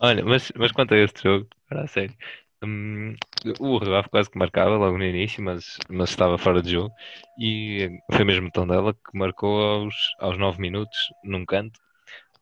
Olha, 0.00 0.22
mas, 0.22 0.52
mas 0.54 0.70
quanto 0.70 0.92
a 0.92 0.98
este 0.98 1.22
jogo, 1.22 1.48
para 1.66 1.84
a 1.84 1.86
sério, 1.86 2.14
hum, 2.62 3.14
o 3.58 3.78
Rio 3.78 3.96
Ave 3.96 4.10
quase 4.10 4.30
que 4.30 4.38
marcava 4.38 4.76
logo 4.76 4.98
no 4.98 5.04
início, 5.04 5.42
mas, 5.42 5.78
mas 5.88 6.10
estava 6.10 6.36
fora 6.36 6.60
de 6.60 6.72
jogo. 6.72 6.94
E 7.40 7.88
foi 8.12 8.24
mesmo 8.24 8.48
o 8.48 8.50
Tondela 8.50 8.92
que 8.92 9.18
marcou 9.18 9.62
aos, 9.62 9.94
aos 10.20 10.36
9 10.36 10.60
minutos, 10.60 10.98
num 11.24 11.46
canto. 11.46 11.80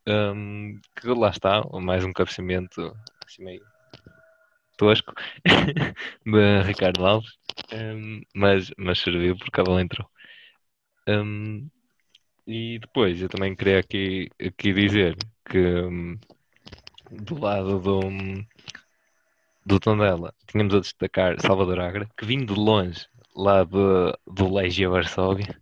Hum, 0.08 0.80
que 0.94 1.08
lá 1.08 1.30
está, 1.30 1.62
mais 1.80 2.04
um 2.04 2.12
cabeceamento 2.12 2.96
assim 3.26 3.44
meio 3.44 3.62
tosco 4.76 5.12
de 6.24 6.62
Ricardo 6.62 7.04
Alves. 7.06 7.30
hum, 7.72 8.20
mas, 8.34 8.70
mas 8.78 8.98
serviu 8.98 9.36
porque 9.36 9.60
a 9.60 9.64
bola 9.64 9.82
entrou. 9.82 10.08
Hum, 11.08 11.68
e 12.46 12.78
depois 12.78 13.20
eu 13.20 13.28
também 13.28 13.54
queria 13.54 13.80
aqui, 13.80 14.28
aqui 14.40 14.72
dizer 14.72 15.16
que 15.44 15.58
hum, 15.58 16.18
do 17.10 17.40
lado 17.40 17.78
do, 17.80 18.00
do 19.64 19.80
Tondela 19.80 20.34
tínhamos 20.46 20.74
a 20.74 20.80
destacar 20.80 21.40
Salvador 21.40 21.80
Agra, 21.80 22.08
que 22.16 22.24
vindo 22.24 22.54
de 22.54 22.60
longe, 22.60 23.06
lá 23.34 23.64
do, 23.64 24.16
do 24.26 24.52
Legia 24.52 24.88
Varsóvia, 24.88 25.60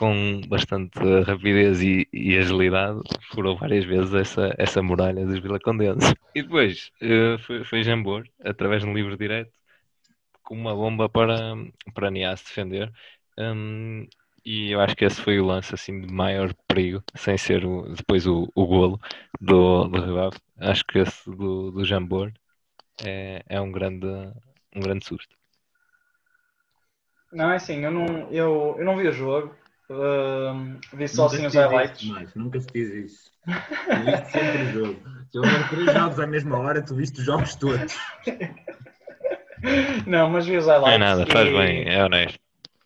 com 0.00 0.40
bastante 0.48 0.98
rapidez 1.26 1.82
e, 1.82 2.08
e 2.12 2.38
agilidade, 2.38 3.00
furou 3.32 3.56
várias 3.56 3.84
vezes 3.84 4.14
essa, 4.14 4.54
essa 4.58 4.82
muralha 4.82 5.26
dos 5.26 5.38
Vilacondenses. 5.40 6.14
E 6.34 6.42
depois 6.42 6.90
eh, 7.02 7.36
foi, 7.46 7.64
foi 7.64 7.82
Jambor, 7.84 8.24
através 8.44 8.82
de 8.82 8.88
um 8.88 8.94
livro 8.94 9.16
direto, 9.16 9.52
com 10.42 10.54
uma 10.56 10.74
bomba 10.74 11.08
para, 11.08 11.54
para 11.94 12.10
Nias 12.10 12.42
defender. 12.42 12.92
Hum, 13.38 14.06
e 14.44 14.72
eu 14.72 14.80
acho 14.80 14.96
que 14.96 15.04
esse 15.04 15.20
foi 15.22 15.38
o 15.40 15.46
lance 15.46 15.74
assim 15.74 16.00
de 16.00 16.12
maior 16.12 16.54
perigo, 16.68 17.02
sem 17.14 17.36
ser 17.38 17.64
o- 17.66 17.94
depois 17.94 18.26
o, 18.26 18.50
o 18.54 18.66
golo 18.66 19.00
do, 19.40 19.86
do 19.88 20.20
Ave. 20.20 20.38
Acho 20.58 20.84
que 20.86 20.98
esse 21.00 21.30
do, 21.30 21.70
do 21.72 21.84
Jambor 21.84 22.32
é, 23.04 23.42
é 23.48 23.60
um 23.60 23.72
grande, 23.72 24.06
um 24.74 24.80
grande 24.80 25.04
susto. 25.06 25.36
Não, 27.32 27.50
é 27.50 27.56
assim, 27.56 27.84
eu 27.84 27.90
não, 27.90 28.06
eu, 28.30 28.76
eu 28.78 28.84
não 28.84 28.96
vi 28.96 29.06
o 29.08 29.12
jogo. 29.12 29.54
Hum, 29.90 30.78
vi 30.92 31.08
só 31.08 31.26
assim 31.26 31.46
os 31.46 31.54
highlights. 31.54 32.06
Tomás, 32.06 32.34
nunca 32.34 32.60
se 32.60 32.68
diz 32.72 32.90
isso. 33.12 33.30
Tu 33.46 34.04
viste 34.04 34.30
sempre 34.30 34.62
o 34.62 34.72
jogo. 34.72 35.00
Se 35.30 35.38
houver 35.38 35.68
três 35.70 35.92
jogos 35.92 36.20
à 36.20 36.26
mesma 36.26 36.58
hora, 36.58 36.82
tu 36.82 36.94
viste 36.94 37.18
os 37.20 37.24
jogos 37.24 37.54
todos. 37.56 37.96
Não, 40.06 40.30
mas 40.30 40.46
vi 40.46 40.56
os 40.56 40.66
highlights. 40.66 40.94
é 40.94 40.98
nada, 40.98 41.26
faz 41.26 41.48
e- 41.48 41.52
bem, 41.52 41.88
é 41.88 42.04
honesto. 42.04 42.38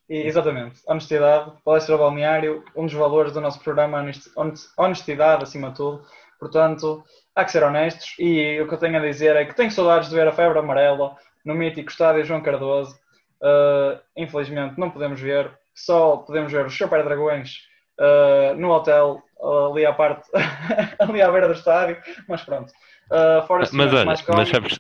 e- 0.08 0.26
exatamente. 0.26 0.80
Honestidade, 0.86 1.52
palestra 1.64 1.96
balneário, 1.96 2.64
um 2.76 2.84
dos 2.84 2.94
valores 2.94 3.32
do 3.32 3.40
nosso 3.40 3.60
programa, 3.60 3.98
honesti- 4.00 4.30
honest- 4.36 4.68
honestidade 4.76 5.44
acima 5.44 5.70
de 5.70 5.76
tudo. 5.76 6.04
Portanto, 6.38 7.04
há 7.34 7.44
que 7.44 7.52
ser 7.52 7.62
honestos. 7.62 8.14
E 8.18 8.60
o 8.60 8.66
que 8.68 8.74
eu 8.74 8.78
tenho 8.78 8.96
a 8.98 9.00
dizer 9.00 9.36
é 9.36 9.44
que 9.44 9.54
tenho 9.54 9.70
saudades 9.70 10.08
de 10.08 10.14
ver 10.16 10.26
a 10.26 10.32
febre 10.32 10.58
amarela 10.58 11.16
no 11.44 11.54
mítico 11.54 11.90
estádio 11.90 12.24
João 12.24 12.42
Cardoso. 12.42 12.94
Uh, 13.40 13.98
infelizmente 14.16 14.78
não 14.78 14.90
podemos 14.90 15.20
ver, 15.20 15.50
só 15.74 16.18
podemos 16.18 16.52
ver 16.52 16.66
os 16.66 16.76
Super 16.76 17.04
Dragões 17.04 17.56
uh, 18.00 18.54
no 18.56 18.70
hotel, 18.70 19.22
ali 19.68 19.84
à 19.86 19.92
parte, 19.92 20.28
ali 20.98 21.22
à 21.22 21.30
beira 21.30 21.48
do 21.48 21.54
estádio. 21.54 21.98
Mas 22.28 22.42
pronto. 22.42 22.72
Uh, 23.10 23.46
fora 23.46 23.64
Mas 23.70 23.92
olha, 23.92 24.16
mas 24.28 24.48
sabes, 24.48 24.78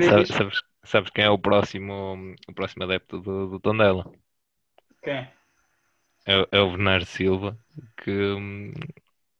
sabes, 0.00 0.28
sabes, 0.30 0.56
sabes 0.84 1.10
quem 1.10 1.24
é 1.26 1.30
o 1.30 1.38
próximo, 1.38 2.34
o 2.48 2.54
próximo 2.54 2.84
adepto 2.84 3.20
do, 3.20 3.48
do 3.50 3.60
Tondela? 3.60 4.04
Quem? 5.02 5.26
É, 6.24 6.34
o- 6.40 6.48
é 6.52 6.60
o 6.60 6.70
Bernardo 6.70 7.06
Silva, 7.06 7.58
que 7.96 8.10
hum, 8.10 8.72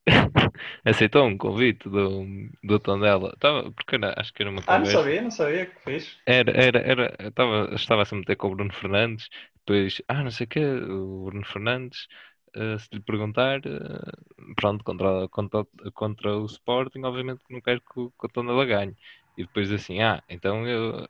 aceitou 0.84 1.26
um 1.26 1.36
convite 1.38 1.88
do, 1.88 2.24
do 2.62 2.78
Tondela. 2.80 3.32
Estava, 3.34 3.72
porque 3.72 3.96
era- 3.96 4.14
acho 4.20 4.32
que 4.32 4.42
era 4.42 4.50
uma 4.50 4.62
Ah, 4.66 4.78
não 4.78 4.84
conversa. 4.84 5.06
sabia, 5.06 5.22
não 5.22 5.30
sabia 5.30 5.66
que 5.66 5.80
fiz. 5.82 6.16
Era, 6.26 6.50
era, 6.68 6.78
era, 6.92 7.16
estava, 7.28 7.74
estava 7.74 8.02
a 8.02 8.04
se 8.04 8.14
meter 8.14 8.36
com 8.36 8.48
o 8.48 8.54
Bruno 8.56 8.72
Fernandes, 8.72 9.28
depois, 9.66 10.02
ah, 10.08 10.22
não 10.22 10.30
sei 10.30 10.44
o 10.46 10.48
quê, 10.48 10.60
o 10.64 11.24
Bruno 11.26 11.44
Fernandes, 11.46 12.06
eh, 12.54 12.78
se 12.78 12.88
lhe 12.92 13.00
perguntar, 13.00 13.60
eh, 13.66 14.12
pronto, 14.56 14.84
contra, 14.84 15.28
contra, 15.28 15.66
contra 15.94 16.36
o 16.38 16.46
Sporting, 16.46 17.02
obviamente 17.04 17.44
que 17.44 17.52
não 17.52 17.60
quero 17.60 17.80
que, 17.80 18.00
o- 18.00 18.10
que 18.12 18.26
o 18.26 18.28
Tondela 18.28 18.64
ganhe. 18.64 18.96
E 19.36 19.42
depois 19.44 19.70
assim, 19.72 20.00
ah, 20.02 20.22
então 20.28 20.66
eu, 20.66 21.06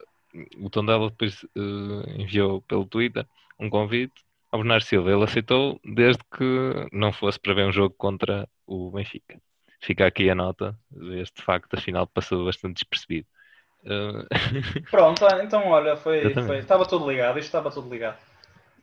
o 0.58 0.70
Tondela 0.70 1.10
depois 1.10 1.44
eh, 1.56 2.20
enviou 2.22 2.62
pelo 2.62 2.86
Twitter 2.86 3.26
um 3.58 3.70
convite 3.70 4.14
ao 4.50 4.60
Bernardo 4.60 4.84
Silva. 4.84 5.10
Ele 5.12 5.24
aceitou 5.24 5.80
desde 5.84 6.22
que 6.36 6.44
não 6.92 7.12
fosse 7.12 7.38
para 7.40 7.54
ver 7.54 7.66
um 7.66 7.72
jogo 7.72 7.94
contra 7.96 8.48
o 8.66 8.90
Benfica. 8.90 9.40
Fica 9.80 10.06
aqui 10.06 10.28
a 10.30 10.34
nota, 10.34 10.78
este 11.20 11.42
facto, 11.42 11.74
afinal, 11.74 12.06
passou 12.06 12.44
bastante 12.44 12.76
despercebido. 12.76 13.28
Pronto, 14.90 15.24
então 15.42 15.68
olha, 15.68 15.96
foi, 15.96 16.36
foi- 16.38 16.58
estava 16.58 16.86
tudo 16.86 17.08
ligado, 17.08 17.38
isto 17.38 17.46
estava 17.46 17.70
tudo 17.70 17.88
ligado. 17.88 18.18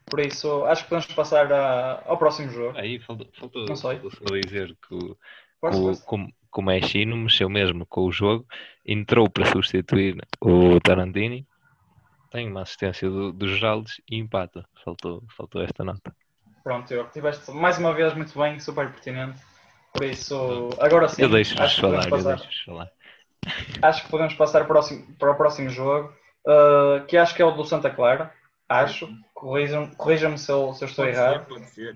Por 0.05 0.19
isso, 0.19 0.65
acho 0.65 0.83
que 0.83 0.89
podemos 0.89 1.13
passar 1.13 1.51
a- 1.51 2.03
ao 2.05 2.17
próximo 2.17 2.51
jogo. 2.51 2.77
Aí 2.77 2.99
faltou, 2.99 3.27
faltou, 3.33 3.67
Não 3.67 3.75
sei. 3.75 3.99
só 3.99 4.35
dizer 4.39 4.75
que, 4.87 4.93
o- 4.95 5.17
o- 5.61 5.97
como, 6.05 6.31
como 6.51 6.71
é 6.71 6.81
chino, 6.81 7.15
mexeu 7.17 7.49
mesmo 7.49 7.85
com 7.85 8.01
o 8.05 8.11
jogo, 8.11 8.45
entrou 8.85 9.29
para 9.29 9.45
substituir 9.45 10.17
o 10.39 10.79
Tarantini, 10.79 11.47
tem 12.29 12.47
uma 12.47 12.61
assistência 12.61 13.09
do, 13.09 13.31
do 13.31 13.47
Geraldes 13.47 14.01
e 14.09 14.17
empata. 14.17 14.65
Faltou, 14.83 15.23
faltou 15.35 15.61
esta 15.63 15.83
nota. 15.83 16.15
Pronto, 16.63 16.91
eu 16.93 17.09
tiveste 17.09 17.51
mais 17.51 17.77
uma 17.77 17.93
vez 17.93 18.13
muito 18.13 18.37
bem, 18.39 18.59
super 18.59 18.89
pertinente. 18.91 19.39
Por 19.93 20.03
isso, 20.05 20.69
agora 20.79 21.07
sim, 21.07 21.21
eu 21.21 21.29
deixo-vos 21.29 21.61
acho, 21.61 21.75
que 21.75 21.81
falar, 21.81 21.97
podemos 21.97 22.05
eu 22.05 22.11
passar, 22.11 22.35
deixo-vos 22.35 22.63
falar. 22.63 22.91
acho 23.83 24.03
que 24.03 24.09
podemos 24.09 24.33
passar 24.33 24.59
para 24.59 24.65
o 24.65 24.67
próximo, 24.67 25.15
para 25.17 25.31
o 25.31 25.35
próximo 25.35 25.69
jogo, 25.69 26.13
ah, 26.47 27.03
que 27.07 27.17
acho 27.17 27.35
que 27.35 27.41
é 27.41 27.45
o 27.45 27.51
do 27.51 27.65
Santa 27.65 27.89
Clara. 27.89 28.33
Acho, 28.69 29.09
corrijam- 29.33 29.91
corrijam-me 29.95 30.37
se 30.37 30.51
eu, 30.51 30.73
se 30.73 30.83
eu 30.83 30.87
estou 30.87 31.05
Pode 31.05 31.17
errado. 31.17 31.39
ser, 31.39 31.45
pode 31.53 31.69
ser. 31.69 31.95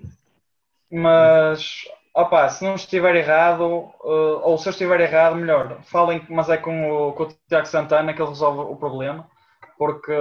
Mas, 0.90 1.84
opá, 2.14 2.48
se 2.48 2.64
não 2.64 2.74
estiver 2.74 3.14
errado, 3.16 3.62
uh, 3.62 4.40
ou 4.42 4.56
se 4.58 4.68
eu 4.68 4.70
estiver 4.70 5.00
errado, 5.00 5.36
melhor, 5.36 5.82
falem, 5.82 6.24
mas 6.28 6.48
é 6.48 6.56
com 6.56 6.90
o, 6.90 7.12
com 7.12 7.24
o 7.24 7.34
Tiago 7.48 7.66
Santana 7.66 8.14
que 8.14 8.22
ele 8.22 8.28
resolve 8.30 8.60
o 8.72 8.76
problema, 8.76 9.28
porque, 9.76 10.12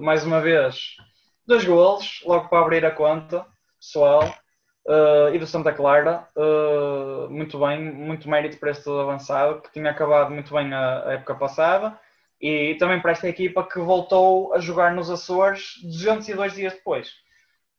mais 0.00 0.24
uma 0.24 0.40
vez, 0.40 0.96
dois 1.46 1.64
golos, 1.64 2.22
logo 2.24 2.48
para 2.48 2.60
abrir 2.60 2.84
a 2.84 2.90
conta, 2.90 3.46
pessoal, 3.78 4.24
uh, 4.86 5.34
e 5.34 5.38
do 5.38 5.46
Santa 5.46 5.72
Clara, 5.72 6.26
uh, 6.36 7.28
muito 7.30 7.58
bem, 7.58 7.78
muito 7.92 8.28
mérito 8.28 8.58
para 8.58 8.70
este 8.70 8.88
avançado, 8.88 9.60
que 9.60 9.72
tinha 9.72 9.90
acabado 9.90 10.30
muito 10.30 10.52
bem 10.54 10.72
a, 10.72 11.08
a 11.08 11.12
época 11.12 11.34
passada, 11.34 11.98
e 12.40 12.74
também 12.76 13.00
para 13.00 13.12
esta 13.12 13.28
equipa 13.28 13.66
que 13.66 13.78
voltou 13.78 14.52
a 14.54 14.60
jogar 14.60 14.94
nos 14.94 15.10
Açores 15.10 15.74
202 15.82 16.54
dias 16.54 16.72
depois. 16.74 17.10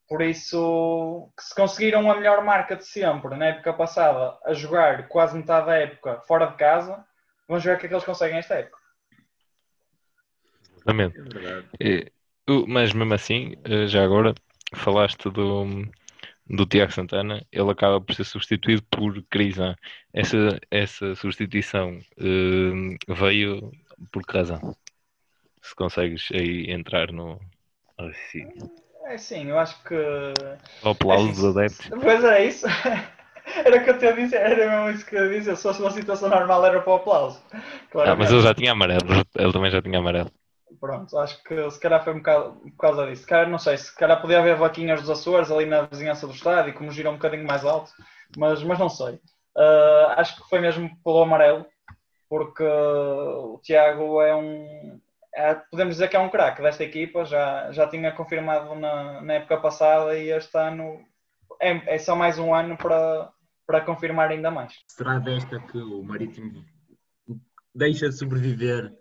Por 0.08 0.22
isso, 0.22 1.30
que 1.38 1.44
se 1.44 1.54
conseguiram 1.54 2.10
a 2.10 2.16
melhor 2.16 2.44
marca 2.44 2.76
de 2.76 2.86
sempre 2.86 3.36
na 3.36 3.48
época 3.48 3.74
passada 3.74 4.38
a 4.46 4.54
jogar 4.54 5.08
quase 5.10 5.36
metade 5.38 5.66
da 5.68 5.76
época 5.76 6.22
fora 6.22 6.46
de 6.48 6.56
casa, 6.56 7.06
vamos 7.48 7.64
ver 7.64 7.76
o 7.76 7.80
que 7.80 7.86
é 7.86 7.90
que 7.90 7.94
eles 7.94 8.06
conseguem 8.06 8.38
esta 8.38 8.56
época. 8.56 8.78
Exatamente. 10.78 11.18
É. 11.82 11.86
E, 11.86 12.12
o- 12.50 12.66
mas 12.68 12.94
mesmo 12.94 13.14
assim, 13.14 13.56
eh, 13.66 13.88
já 13.88 14.02
agora, 14.04 14.34
falaste 14.74 15.30
do, 15.30 15.66
do 16.50 16.66
Tiago 16.66 16.94
Santana, 16.94 17.46
ele 17.52 17.70
acaba 17.70 18.00
por 18.00 18.16
ser 18.16 18.24
substituído 18.24 18.84
por 18.90 19.22
Crisan. 19.24 19.76
Essa, 20.14 20.58
essa 20.72 21.16
substituição 21.16 22.00
eh, 22.18 22.98
veio 23.10 23.72
por 24.12 24.26
que 24.26 24.38
razão? 24.38 24.76
Se 25.62 25.76
consegues 25.76 26.30
aí 26.34 26.72
entrar 26.72 27.12
no 27.12 27.40
raciocínio. 28.00 28.70
É 29.06 29.18
sim, 29.18 29.48
eu 29.48 29.58
acho 29.58 29.82
que. 29.84 29.96
O 30.84 30.90
aplauso 30.90 31.30
É 31.30 31.32
dos 31.32 31.42
sim. 31.42 31.50
adeptos. 31.50 31.90
Pois 32.02 32.24
é 32.24 32.46
isso. 32.46 32.66
Era 33.56 33.78
o 33.78 33.84
que 33.84 33.90
eu 33.90 33.98
te 33.98 34.06
ia 34.06 34.14
dizer, 34.14 34.42
era 34.42 34.70
mesmo 34.70 34.90
isso 34.90 35.06
que 35.06 35.16
eu 35.16 35.32
ia 35.32 35.40
dizer. 35.40 35.56
Se 35.56 35.64
fosse 35.64 35.82
uma 35.82 35.92
situação 35.92 36.28
normal, 36.28 36.66
era 36.66 36.82
para 36.82 36.92
o 36.92 36.96
aplauso. 36.98 37.42
Ah, 37.96 38.14
mas 38.14 38.30
ele 38.30 38.42
já 38.42 38.54
tinha 38.54 38.74
amarelo, 38.74 39.08
ele 39.36 39.54
também 39.54 39.72
já 39.72 39.82
tinha 39.82 40.00
amarelo. 40.00 40.30
Pronto, 40.82 41.18
acho 41.18 41.42
que 41.44 41.72
se 41.72 41.80
calhar 41.80 42.04
foi 42.04 42.14
um 42.14 42.18
bocado 42.18 42.56
por 42.60 42.78
causa 42.78 43.08
disso. 43.08 43.22
Se 43.22 43.28
calhar, 43.28 43.50
não 43.50 43.58
sei, 43.58 43.78
se 43.78 43.96
calhar 43.96 44.22
podia 44.22 44.40
haver 44.40 44.58
vaquinhas 44.58 45.00
dos 45.00 45.10
Açores 45.10 45.50
ali 45.50 45.66
na 45.66 45.84
vizinhança 45.84 46.28
do 46.28 46.34
estádio, 46.34 46.74
como 46.74 46.92
giram 46.92 47.12
um 47.12 47.16
bocadinho 47.16 47.48
mais 47.48 47.64
alto, 47.64 47.92
mas, 48.38 48.62
mas 48.64 48.78
não 48.78 48.90
sei. 48.90 49.16
Uh, 49.56 50.12
acho 50.18 50.36
que 50.36 50.50
foi 50.50 50.60
mesmo 50.60 50.92
pelo 51.04 51.24
amarelo, 51.24 51.66
porque 52.30 52.64
o 52.64 53.60
Tiago 53.64 54.22
é 54.22 54.36
um. 54.36 55.00
É, 55.34 55.54
podemos 55.54 55.96
dizer 55.96 56.08
que 56.10 56.16
é 56.16 56.20
um 56.20 56.30
craque 56.30 56.62
desta 56.62 56.84
equipa, 56.84 57.24
já, 57.24 57.72
já 57.72 57.88
tinha 57.88 58.12
confirmado 58.12 58.74
na, 58.76 59.22
na 59.22 59.34
época 59.34 59.58
passada 59.58 60.18
e 60.18 60.32
este 60.32 60.58
ano 60.58 61.06
é, 61.62 61.96
é 61.96 61.98
só 62.00 62.16
mais 62.16 62.40
um 62.40 62.54
ano 62.54 62.76
para, 62.76 63.30
para 63.66 63.82
confirmar 63.82 64.30
ainda 64.32 64.50
mais. 64.50 64.74
Será 64.88 65.20
desta 65.20 65.60
que 65.60 65.78
o 65.78 66.04
Marítimo 66.04 66.66
deixa 67.74 68.12
sobreviver 68.12 68.92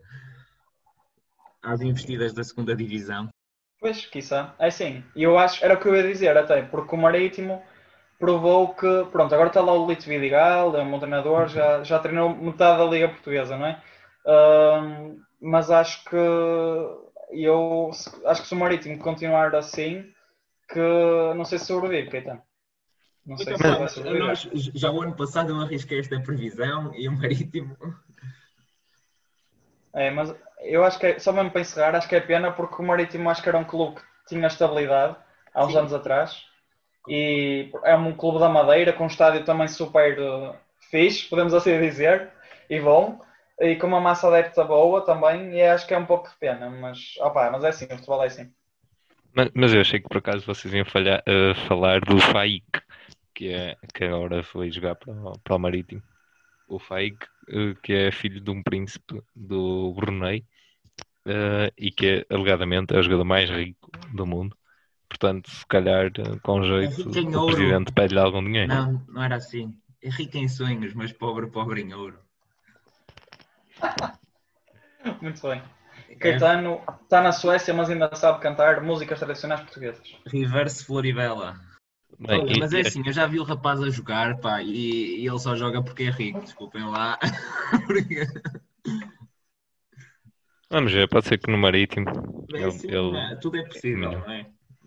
às 1.63 1.81
investidas 1.81 2.35
da 2.35 2.45
segunda 2.45 2.77
divisão? 2.77 3.29
Pois, 3.81 4.07
quiçá. 4.07 4.55
É 4.59 4.71
sim. 4.71 5.05
E 5.15 5.23
eu 5.23 5.39
acho, 5.39 5.65
era 5.65 5.75
o 5.75 5.81
que 5.81 5.89
eu 5.89 5.97
ia 5.97 6.03
dizer 6.03 6.37
até, 6.37 6.63
porque 6.63 6.95
o 6.95 6.99
Marítimo 6.99 7.63
provou 8.19 8.75
que, 8.75 9.07
pronto, 9.13 9.35
agora 9.35 9.49
está 9.49 9.61
lá 9.61 9.73
o 9.73 9.87
Lito 9.87 10.07
Vidigal, 10.07 10.77
é 10.77 10.83
um 10.83 10.99
treinador, 10.99 11.49
já, 11.49 11.83
já 11.83 11.99
treinou 11.99 12.35
metade 12.35 12.79
da 12.79 12.85
Liga 12.85 13.09
Portuguesa, 13.09 13.57
não 13.57 13.67
é? 13.67 13.83
Uh, 14.25 15.21
mas 15.41 15.71
acho 15.71 16.05
que 16.05 16.17
eu 17.31 17.91
acho 18.25 18.43
que 18.43 18.49
se 18.49 18.55
o 18.55 18.57
Marítimo 18.57 18.99
continuar 18.99 19.55
assim, 19.55 20.11
que 20.69 20.81
não 21.37 21.45
sei 21.45 21.59
se 21.59 21.67
sobrevive, 21.67 22.11
Caetano. 22.11 22.43
Não 23.25 23.37
sei 23.37 23.55
então, 23.55 23.89
se 23.89 24.01
nós, 24.01 24.49
já 24.75 24.91
o 24.91 25.03
ano 25.03 25.17
passado 25.17 25.51
eu 25.51 25.61
arrisquei 25.61 25.99
esta 25.99 26.19
previsão 26.21 26.95
e 26.95 27.09
o 27.09 27.13
Marítimo. 27.13 27.77
É, 29.93 30.11
mas 30.11 30.35
eu 30.61 30.85
acho 30.85 30.99
que 30.99 31.07
é, 31.07 31.19
só 31.19 31.33
mesmo 31.33 31.51
para 31.51 31.61
encerrar, 31.61 31.95
acho 31.97 32.09
que 32.09 32.15
é 32.15 32.21
pena 32.21 32.53
porque 32.53 32.81
o 32.81 32.85
Marítimo 32.85 33.29
acho 33.29 33.43
que 33.43 33.49
era 33.49 33.59
um 33.59 33.65
clube 33.65 33.97
que 33.97 34.03
tinha 34.29 34.47
estabilidade 34.47 35.17
há 35.53 35.65
uns 35.65 35.73
Sim. 35.73 35.79
anos 35.79 35.93
atrás 35.93 36.47
e 37.09 37.71
é 37.85 37.97
um 37.97 38.13
clube 38.13 38.39
da 38.39 38.49
Madeira 38.49 38.93
com 38.93 39.05
um 39.05 39.09
estádio 39.09 39.45
também 39.45 39.69
super 39.69 40.19
uh, 40.19 40.55
fixe, 40.91 41.29
podemos 41.29 41.55
assim 41.55 41.79
dizer, 41.81 42.31
e 42.69 42.81
bom, 42.81 43.21
e 43.61 43.77
com 43.77 43.87
uma 43.87 44.01
massa 44.01 44.29
adepta 44.29 44.65
boa 44.65 45.05
também, 45.05 45.55
e 45.55 45.63
acho 45.63 45.87
que 45.87 45.95
é 45.95 45.99
um 45.99 46.07
pouco 46.07 46.29
de 46.29 46.37
pena, 46.37 46.69
mas, 46.69 47.17
opa, 47.19 47.51
mas 47.51 47.65
é 47.65 47.69
assim, 47.69 47.87
o 47.87 47.97
futebol 47.97 48.23
é 48.23 48.27
assim. 48.27 48.53
Mas, 49.35 49.51
mas 49.55 49.75
eu 49.75 49.81
achei 49.81 50.01
que 50.01 50.09
por 50.09 50.19
acaso 50.19 50.47
vocês 50.47 50.73
iam 50.73 50.85
falhar, 50.85 51.23
uh, 51.29 51.55
falar 51.67 52.01
do 52.01 52.19
Faik, 52.19 52.65
que, 53.35 53.53
é, 53.53 53.77
que 53.95 54.05
agora 54.05 54.43
foi 54.43 54.71
jogar 54.71 54.95
para, 54.95 55.15
para 55.45 55.57
o 55.57 55.59
Marítimo. 55.59 56.03
O 56.67 56.79
Faik, 56.79 57.19
uh, 57.51 57.75
que 57.83 57.93
é 57.93 58.11
filho 58.11 58.41
de 58.41 58.51
um 58.51 58.63
príncipe 58.63 59.23
do 59.35 59.93
Brunei, 59.93 60.45
uh, 61.27 61.71
e 61.77 61.91
que 61.91 62.25
é, 62.31 62.35
alegadamente 62.35 62.95
é 62.95 62.99
o 62.99 63.03
jogador 63.03 63.25
mais 63.25 63.51
rico 63.51 63.91
do 64.15 64.27
mundo. 64.27 64.57
Portanto, 65.19 65.51
se 65.51 65.67
calhar, 65.67 66.11
com 66.43 66.63
jeito, 66.63 67.01
é 67.01 67.39
o 67.39 67.47
presidente 67.47 67.93
pede-lhe 67.93 68.21
algum 68.21 68.45
dinheiro. 68.45 68.69
Não, 68.69 69.03
não 69.09 69.23
era 69.23 69.37
assim. 69.37 69.75
É 70.03 70.11
rico 70.11 70.37
em 70.37 70.47
sonhos, 70.47 70.93
mas 70.93 71.11
pobre, 71.11 71.47
pobre 71.47 71.81
em 71.81 71.95
ouro. 71.95 72.19
Muito 75.23 75.41
bem. 75.49 75.63
É. 76.11 76.15
Caetano 76.17 76.83
está 77.03 77.23
na 77.23 77.33
Suécia, 77.33 77.73
mas 77.73 77.89
ainda 77.89 78.15
sabe 78.15 78.41
cantar 78.41 78.83
músicas 78.83 79.19
tradicionais 79.19 79.63
portuguesas. 79.63 80.07
Reverse 80.27 80.85
Floribela. 80.85 81.59
Bem, 82.19 82.43
Olha, 82.43 82.59
mas 82.59 82.73
é 82.75 82.81
assim, 82.81 83.03
eu 83.05 83.13
já 83.13 83.27
vi 83.27 83.41
o 83.41 83.45
rapaz 83.45 83.83
a 83.83 83.91
jogar, 83.91 84.39
pá, 84.39 84.63
e, 84.63 85.23
e 85.23 85.27
ele 85.27 85.39
só 85.39 85.57
joga 85.57 85.83
porque 85.83 86.05
é 86.05 86.11
rico, 86.11 86.41
desculpem 86.41 86.85
lá. 86.85 87.19
Vamos 90.71 90.93
ver, 90.93 91.09
pode 91.09 91.27
ser 91.27 91.39
que 91.39 91.51
no 91.51 91.59
Marítimo. 91.59 92.07
É 92.55 92.65
assim, 92.65 92.89
ele, 92.89 93.17
é, 93.17 93.37
tudo 93.37 93.57
é 93.59 93.63
possível, 93.65 94.13
não 94.13 94.31
é? 94.31 94.47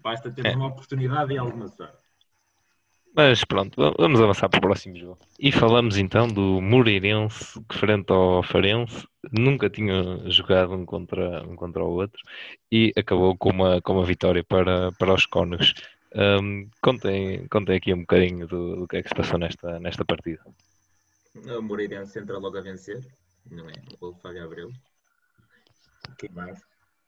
Basta 0.10 0.32
ter 0.32 0.44
é. 0.44 0.56
uma 0.56 0.68
oportunidade 0.68 1.32
e 1.32 1.38
alguma 1.38 1.68
sorte. 1.68 2.10
Mas 3.16 3.44
pronto, 3.44 3.76
vamos 3.98 4.20
avançar 4.20 4.50
para 4.50 4.58
o 4.58 4.62
próximo 4.62 4.98
jogo. 4.98 5.20
E 5.40 5.52
falamos 5.52 5.98
então 5.98 6.28
do 6.28 6.60
Moreirense 6.60 7.62
que 7.70 7.78
frente 7.78 8.12
ao 8.12 8.42
Farense 8.42 9.08
nunca 9.32 9.70
tinha 9.70 10.28
jogado 10.32 10.74
um 10.74 10.84
contra, 10.84 11.44
um 11.44 11.56
contra 11.56 11.84
o 11.84 11.92
outro 11.92 12.20
e 12.72 12.92
acabou 12.98 13.38
com 13.38 13.52
uma, 13.52 13.80
com 13.82 13.94
uma 13.94 14.06
vitória 14.06 14.44
para, 14.44 14.92
para 14.94 15.14
os 15.14 15.28
Cónegos. 15.28 15.76
Um, 16.16 16.68
contem, 16.82 17.48
contem 17.50 17.76
aqui 17.76 17.94
um 17.94 18.02
bocadinho 18.02 18.48
do, 18.48 18.78
do 18.78 18.88
que 18.88 18.98
é 18.98 19.04
que 19.04 19.10
se 19.10 19.16
passou 19.16 19.38
nesta, 19.38 19.80
nesta 19.80 20.04
partida. 20.04 20.44
O 21.36 21.62
Moreirense 21.62 22.18
entra 22.18 22.40
logo 22.40 22.58
a 22.58 22.62
vencer, 22.62 23.06
não 23.52 23.70
é? 23.70 23.74
O 24.02 24.16
Fábio 24.16 24.44
Abreu. 24.44 24.72
Que 26.18 26.30
mais? 26.30 26.60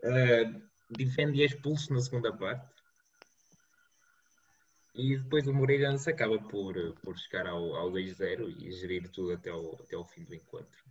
Uh, 0.03 0.61
defende 0.91 1.41
e 1.41 1.45
expulso 1.45 1.91
na 1.93 1.99
segunda 1.99 2.31
parte. 2.31 2.80
E 4.93 5.17
depois 5.17 5.47
o 5.47 5.53
Moreirense 5.53 6.09
acaba 6.09 6.37
por, 6.37 6.75
por 7.01 7.17
chegar 7.17 7.47
ao, 7.47 7.75
ao 7.75 7.89
2-0 7.91 8.49
e 8.59 8.71
gerir 8.71 9.09
tudo 9.09 9.33
até 9.33 9.53
o, 9.53 9.73
até 9.79 9.95
o 9.95 10.03
fim 10.03 10.23
do 10.25 10.35
encontro. 10.35 10.83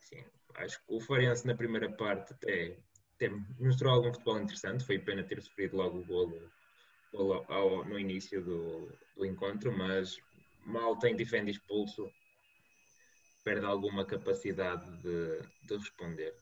Sim, 0.00 0.24
acho 0.54 0.78
que 0.78 0.94
o 0.94 1.00
Farense 1.00 1.46
na 1.46 1.56
primeira 1.56 1.90
parte 1.90 2.32
até, 2.32 2.78
até 3.16 3.28
mostrou 3.58 3.92
algum 3.92 4.12
futebol 4.12 4.40
interessante. 4.40 4.84
Foi 4.84 4.98
pena 4.98 5.24
ter 5.24 5.42
sofrido 5.42 5.76
logo 5.76 5.98
o 5.98 6.04
golo, 6.04 6.50
golo 7.12 7.44
ao, 7.48 7.84
no 7.84 7.98
início 7.98 8.42
do, 8.44 8.92
do 9.16 9.26
encontro, 9.26 9.76
mas 9.76 10.16
mal 10.64 10.96
tem 10.98 11.16
defende 11.16 11.50
expulso, 11.50 12.08
perde 13.42 13.66
alguma 13.66 14.04
capacidade 14.04 14.88
de, 15.02 15.40
de 15.66 15.76
responder. 15.76 16.32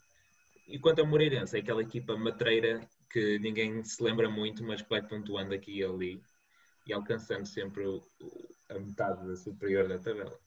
E 0.68 0.78
quanto 0.78 0.98
ao 0.98 1.06
Moreirense, 1.06 1.56
é 1.56 1.60
aquela 1.60 1.82
equipa 1.82 2.16
matreira 2.16 2.86
que 3.10 3.38
ninguém 3.38 3.82
se 3.84 4.02
lembra 4.02 4.28
muito, 4.28 4.64
mas 4.64 4.82
que 4.82 4.90
vai 4.90 5.02
pontuando 5.02 5.54
aqui 5.54 5.78
e 5.78 5.84
ali 5.84 6.22
e 6.86 6.92
alcançando 6.92 7.46
sempre 7.46 7.86
o, 7.86 8.02
a 8.70 8.74
metade 8.74 9.36
superior 9.36 9.88
da 9.88 9.98
tabela. 9.98 10.38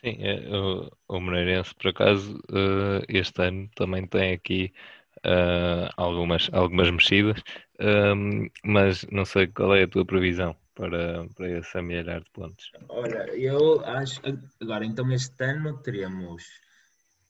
Sim, 0.00 0.16
é, 0.20 0.48
o, 0.54 0.90
o 1.08 1.20
Moreirense, 1.20 1.74
por 1.74 1.88
acaso, 1.88 2.36
uh, 2.50 3.02
este 3.08 3.42
ano 3.42 3.68
também 3.74 4.06
tem 4.06 4.32
aqui 4.34 4.72
uh, 5.18 5.90
algumas, 5.96 6.50
algumas 6.52 6.90
mexidas, 6.90 7.42
um, 7.80 8.48
mas 8.64 9.04
não 9.10 9.24
sei 9.24 9.46
qual 9.46 9.74
é 9.74 9.84
a 9.84 9.88
tua 9.88 10.04
previsão 10.04 10.56
para, 10.74 11.26
para 11.34 11.50
esse 11.58 11.78
amelhar 11.78 12.20
de 12.20 12.30
pontos. 12.30 12.70
Olha, 12.88 13.34
eu 13.34 13.80
acho. 13.84 14.20
Agora, 14.60 14.84
então, 14.84 15.10
este 15.10 15.42
ano 15.42 15.78
teremos. 15.82 16.44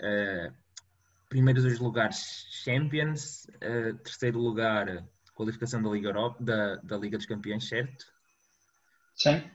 Uh, 0.03 0.66
primeiros 1.29 1.63
dois 1.63 1.79
lugares 1.79 2.47
Champions, 2.51 3.47
uh, 3.57 3.97
terceiro 3.99 4.39
lugar 4.39 5.07
qualificação 5.37 5.83
da 5.83 5.91
Liga 5.91 6.09
Europa, 6.09 6.43
da, 6.43 6.77
da 6.77 6.97
Liga 6.97 7.19
dos 7.19 7.27
Campeões, 7.27 7.69
certo? 7.69 8.07
Sim. 9.15 9.49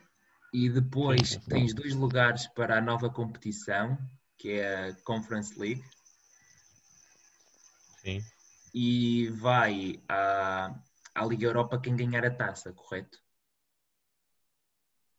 E 0.54 0.70
depois 0.70 1.30
sim, 1.30 1.40
sim. 1.40 1.50
tens 1.50 1.74
dois 1.74 1.96
lugares 1.96 2.48
para 2.48 2.78
a 2.78 2.82
nova 2.82 3.10
competição, 3.10 3.98
que 4.38 4.52
é 4.52 4.90
a 4.90 4.96
Conference 5.04 5.60
League. 5.60 5.84
Sim. 8.02 8.22
E 8.74 9.30
vai 9.30 10.02
à, 10.08 10.80
à 11.16 11.26
Liga 11.26 11.48
Europa 11.48 11.80
quem 11.82 11.96
ganhar 11.96 12.24
a 12.26 12.32
taça, 12.32 12.72
correto? 12.74 13.20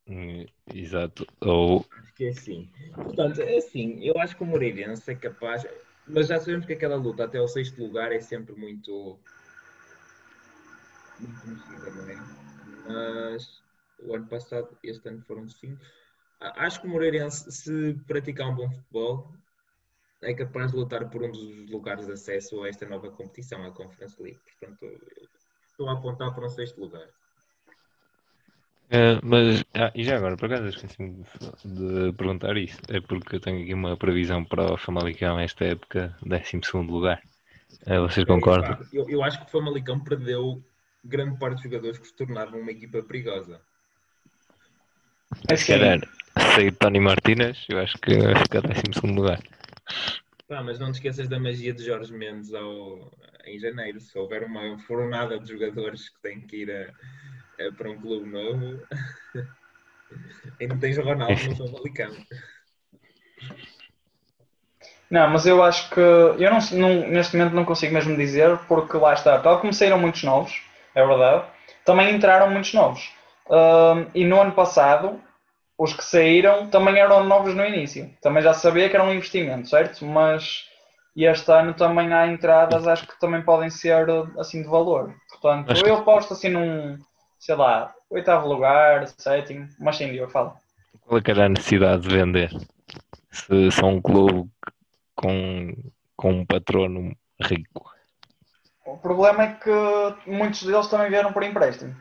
Hum, 0.07 0.45
exato. 0.73 1.27
Ou... 1.41 1.85
Acho 1.91 2.15
que 2.15 2.25
é 2.25 2.29
assim. 2.31 2.71
Portanto, 2.95 3.41
é 3.41 3.57
assim, 3.57 4.05
eu 4.05 4.19
acho 4.19 4.37
que 4.37 4.43
o 4.43 4.47
Moreirense 4.47 5.11
é 5.11 5.15
capaz. 5.15 5.65
Mas 6.07 6.27
já 6.27 6.39
sabemos 6.39 6.67
que 6.67 6.73
aquela 6.73 6.97
luta 6.97 7.25
até 7.25 7.41
o 7.41 7.49
sexto 7.49 7.81
lugar 7.83 8.13
é 8.13 8.21
sempre 8.21 8.55
muito, 8.55 9.19
muito 11.21 11.41
conhecida, 11.41 11.91
não 11.91 12.09
é? 12.09 12.17
Mas 12.87 13.63
o 14.01 14.15
ano 14.15 14.27
passado, 14.27 14.77
este 14.83 15.09
ano 15.09 15.23
foram 15.23 15.49
cinco. 15.49 15.81
Acho 16.41 16.81
que 16.81 16.87
o 16.87 16.91
Moreirense, 16.91 17.51
se 17.53 17.95
praticar 18.07 18.49
um 18.49 18.57
bom 18.57 18.69
futebol, 18.69 19.33
é 20.21 20.35
capaz 20.35 20.73
de 20.73 20.77
lutar 20.77 21.09
por 21.09 21.23
um 21.23 21.31
dos 21.31 21.71
lugares 21.71 22.07
de 22.07 22.13
acesso 22.13 22.63
a 22.63 22.69
esta 22.69 22.87
nova 22.87 23.11
competição, 23.11 23.65
a 23.65 23.71
Conference 23.71 24.21
League. 24.21 24.41
Portanto, 24.59 25.01
estou 25.69 25.89
a 25.89 25.93
apontar 25.93 26.35
para 26.35 26.47
um 26.47 26.49
sexto 26.49 26.81
lugar. 26.81 27.09
Uh, 28.93 29.19
mas, 29.23 29.65
ah, 29.73 29.91
e 29.95 30.05
já 30.05 30.19
agora, 30.19 30.37
por 30.37 30.53
acaso 30.53 30.69
esqueci-me 30.69 31.25
de, 31.65 32.11
de, 32.11 32.13
perguntar 32.13 32.55
isso. 32.59 32.79
É 32.91 33.01
porque 33.01 33.37
eu 33.37 33.41
tenho 33.41 33.63
aqui 33.63 33.73
uma 33.73 33.97
previsão 33.97 34.45
para 34.45 34.75
o 34.75 34.77
Famalicão 34.77 35.41
esta 35.41 35.65
época, 35.65 36.15
12 36.21 36.61
lugar. 36.91 37.23
Uh, 37.87 38.03
vocês 38.03 38.27
concordam? 38.27 38.79
Eu, 38.93 39.09
eu, 39.09 39.25
acho 39.25 39.39
que 39.41 39.47
o 39.47 39.49
Famalicão 39.49 39.99
perdeu 39.99 40.63
grande 41.03 41.39
parte 41.39 41.55
dos 41.55 41.63
jogadores 41.63 41.99
que 41.99 42.07
se 42.07 42.15
tornaram 42.15 42.61
uma 42.61 42.71
equipa 42.71 43.03
perigosa. 43.03 43.63
É 45.49 45.57
se 45.57 45.69
calhar, 45.69 45.99
sair 46.55 46.73
Tony 46.73 47.01
Martínez, 47.01 47.65
eu 47.71 47.79
acho 47.79 47.97
que 47.97 48.15
vai 48.19 48.37
ficar 48.37 48.61
12 48.61 49.15
lugar. 49.15 49.41
Mas 50.51 50.79
não 50.79 50.93
te 50.93 50.97
esqueças 50.97 51.29
da 51.29 51.41
magia 51.41 51.73
de 51.73 51.83
Jorge 51.83 52.13
Mendes 52.13 52.53
ao, 52.53 53.11
em 53.47 53.59
janeiro. 53.59 53.99
Se 54.03 54.19
houver 54.19 54.45
uma 54.45 54.79
fornada 54.81 55.39
de 55.39 55.49
jogadores 55.49 56.11
que 56.11 56.21
têm 56.21 56.43
que 56.43 56.57
ir 56.57 56.71
a 56.71 56.93
é 57.67 57.71
para 57.71 57.91
um 57.91 58.01
clube 58.01 58.29
novo. 58.29 58.81
Ainda 60.61 60.77
tens 60.77 60.99
o 60.99 61.03
Ronaldo 61.03 61.43
no 61.49 61.57
Famalicão. 61.57 62.11
Não, 65.11 65.29
mas 65.29 65.47
eu 65.47 65.63
acho 65.63 65.91
que 65.91 66.01
eu 66.01 66.51
não, 66.51 66.59
não, 66.73 67.09
neste 67.09 67.37
momento 67.37 67.55
não 67.55 67.65
consigo 67.65 67.93
mesmo 67.93 68.17
dizer, 68.17 68.57
porque 68.67 68.97
lá 68.97 69.13
está, 69.13 69.39
tal 69.39 69.61
como 69.61 69.73
saíram 69.73 69.99
muitos 69.99 70.23
novos, 70.23 70.63
é 70.95 71.07
verdade, 71.07 71.45
também 71.85 72.15
entraram 72.15 72.51
muitos 72.51 72.73
novos. 72.73 73.13
Um, 73.49 74.07
e 74.15 74.25
no 74.25 74.41
ano 74.41 74.53
passado, 74.53 75.21
os 75.77 75.93
que 75.93 76.05
saíram 76.05 76.69
também 76.69 76.99
eram 76.99 77.25
novos 77.25 77.55
no 77.55 77.65
início. 77.65 78.11
Também 78.23 78.43
já 78.43 78.55
sabia 78.55 78.89
que 78.89 78.97
era 78.97 79.05
um 79.05 79.13
investimento, 79.13 79.69
certo? 79.69 80.05
Mas 80.05 80.65
este 81.15 81.53
ano 81.53 81.75
também 81.75 82.13
há 82.13 82.27
entradas, 82.27 82.87
acho 82.87 83.07
que 83.07 83.21
também 83.21 83.43
podem 83.43 83.69
ser 83.69 84.07
assim 84.39 84.63
de 84.63 84.69
valor. 84.69 85.15
Portanto, 85.29 85.73
acho 85.73 85.87
eu 85.87 85.97
aposto 85.97 86.33
assim 86.33 86.49
num, 86.49 86.97
sei 87.43 87.57
lá, 87.57 87.93
oitavo 88.09 88.47
lugar, 88.47 89.09
sétimo, 89.09 89.69
mas 89.81 89.97
sim, 89.97 90.13
eu 90.13 90.29
falo. 90.29 90.55
Qual 91.01 91.19
é 91.19 91.21
que 91.21 91.31
era 91.33 91.47
a 91.47 91.49
necessidade 91.49 92.03
de 92.07 92.15
vender? 92.15 92.51
Se 93.33 93.69
são 93.73 93.97
um 93.97 94.01
clube 94.01 94.49
com, 95.17 95.75
com 96.17 96.31
um 96.31 96.47
patrono 96.47 97.13
rico. 97.43 97.91
O 98.87 98.97
problema 98.97 99.43
é 99.43 99.55
que 99.55 100.31
muitos 100.31 100.63
deles 100.63 100.87
também 100.87 101.11
vieram 101.11 101.33
por 101.33 101.43
empréstimo. 101.43 101.97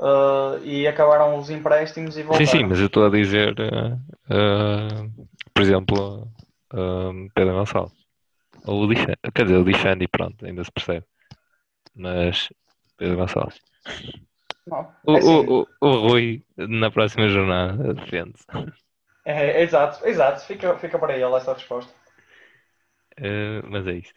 Uh, 0.00 0.58
e 0.64 0.88
acabaram 0.88 1.38
os 1.38 1.48
empréstimos 1.48 2.16
e 2.18 2.24
voltaram. 2.24 2.44
Sim, 2.44 2.58
sim, 2.58 2.64
mas 2.64 2.80
eu 2.80 2.86
estou 2.86 3.06
a 3.06 3.10
dizer, 3.10 3.54
uh, 3.60 3.94
uh, 4.34 5.28
por 5.54 5.62
exemplo, 5.62 6.28
Pedro 7.34 7.54
Gonçalves. 7.54 7.96
Ou 8.64 8.82
o 8.82 8.86
Lixande, 8.86 9.16
quer 9.32 9.44
dizer, 9.44 9.58
o 9.58 9.62
Lixande, 9.62 10.08
pronto, 10.08 10.44
ainda 10.44 10.64
se 10.64 10.72
percebe. 10.72 11.06
Mas 11.94 12.48
Pedro 12.96 13.16
Gonçalves. 13.16 13.60
Não, 14.66 14.92
o, 15.04 15.12
é 15.12 15.18
assim. 15.18 15.28
o, 15.28 15.62
o, 15.62 15.66
o, 15.80 16.08
Rui, 16.08 16.44
na 16.56 16.90
próxima 16.90 17.28
jornada, 17.28 17.94
defende-se. 17.94 18.46
É, 19.24 19.62
exato, 19.62 20.06
exato, 20.06 20.44
fica, 20.44 20.76
fica 20.78 20.98
para 20.98 21.14
ele 21.14 21.34
essa 21.34 21.52
resposta. 21.52 21.92
Uh, 23.18 23.64
mas 23.68 23.86
é 23.86 23.94
isso. 23.94 24.12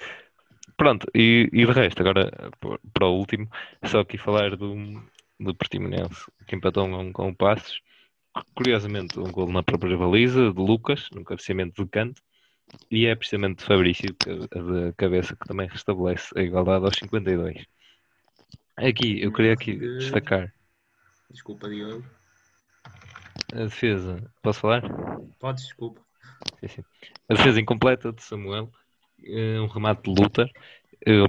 Pronto, 0.75 1.07
e, 1.13 1.49
e 1.51 1.65
de 1.65 1.71
resto, 1.71 2.01
agora 2.01 2.31
para 2.93 3.07
o 3.07 3.17
último, 3.17 3.49
só 3.85 3.99
aqui 3.99 4.17
falar 4.17 4.55
do, 4.55 4.75
do 5.39 5.55
Portimonense, 5.55 6.25
que 6.47 6.55
empatou 6.55 6.85
um, 6.85 7.11
com 7.11 7.29
o 7.29 7.35
Passos. 7.35 7.81
Curiosamente, 8.55 9.19
um 9.19 9.31
gol 9.31 9.51
na 9.51 9.63
própria 9.63 9.97
baliza 9.97 10.51
de 10.51 10.59
Lucas, 10.59 11.09
num 11.13 11.23
cabeceamento 11.23 11.83
de 11.83 11.89
canto, 11.89 12.21
e 12.89 13.07
é 13.07 13.15
precisamente 13.15 13.59
de 13.59 13.65
Fabrício 13.65 14.09
de 14.09 14.93
cabeça 14.95 15.35
que 15.35 15.47
também 15.47 15.67
restabelece 15.67 16.27
a 16.37 16.41
igualdade 16.41 16.85
aos 16.85 16.97
52. 16.97 17.65
Aqui, 18.81 19.21
eu 19.21 19.31
queria 19.33 19.53
aqui 19.53 19.75
destacar. 19.97 20.53
Desculpa, 21.29 21.67
Diogo. 21.67 22.03
A 23.51 23.63
defesa, 23.65 24.31
posso 24.41 24.61
falar? 24.61 24.81
Pode, 25.37 25.61
desculpa. 25.61 26.01
Sim, 26.61 26.67
sim. 26.67 26.83
A 27.27 27.33
defesa 27.33 27.59
incompleta 27.59 28.13
de 28.13 28.23
Samuel, 28.23 28.71
eh, 29.21 29.59
um 29.59 29.67
remate 29.67 30.03
de 30.03 30.21
luta. 30.21 30.49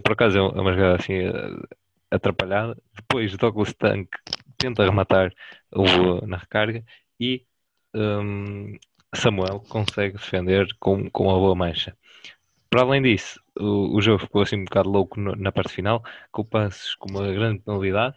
Por 0.05 0.13
acaso 0.13 0.39
é 0.39 0.41
uma 0.41 0.73
jogada 0.73 0.97
assim 0.97 1.15
eh, 1.15 1.77
atrapalhada. 2.09 2.81
Depois 2.95 3.37
Douglas 3.37 3.75
Tank 3.75 4.09
tenta 4.57 4.85
rematar 4.85 5.33
o, 5.73 6.25
na 6.27 6.37
recarga 6.37 6.85
e 7.19 7.45
um, 7.93 8.79
Samuel 9.13 9.59
consegue 9.69 10.17
defender 10.17 10.69
com, 10.79 11.11
com 11.11 11.25
uma 11.25 11.39
boa 11.39 11.57
mancha. 11.57 11.97
Para 12.71 12.83
além 12.83 13.03
disso, 13.03 13.41
o, 13.59 13.97
o 13.97 14.01
jogo 14.01 14.21
ficou 14.21 14.43
assim 14.43 14.57
um 14.57 14.65
bocado 14.65 14.89
louco 14.89 15.21
no, 15.21 15.35
na 15.35 15.51
parte 15.51 15.73
final, 15.73 16.05
com 16.31 16.43
o 16.43 16.45
Passos 16.45 16.95
com 16.95 17.11
uma 17.11 17.33
grande 17.33 17.61
penalidade, 17.61 18.17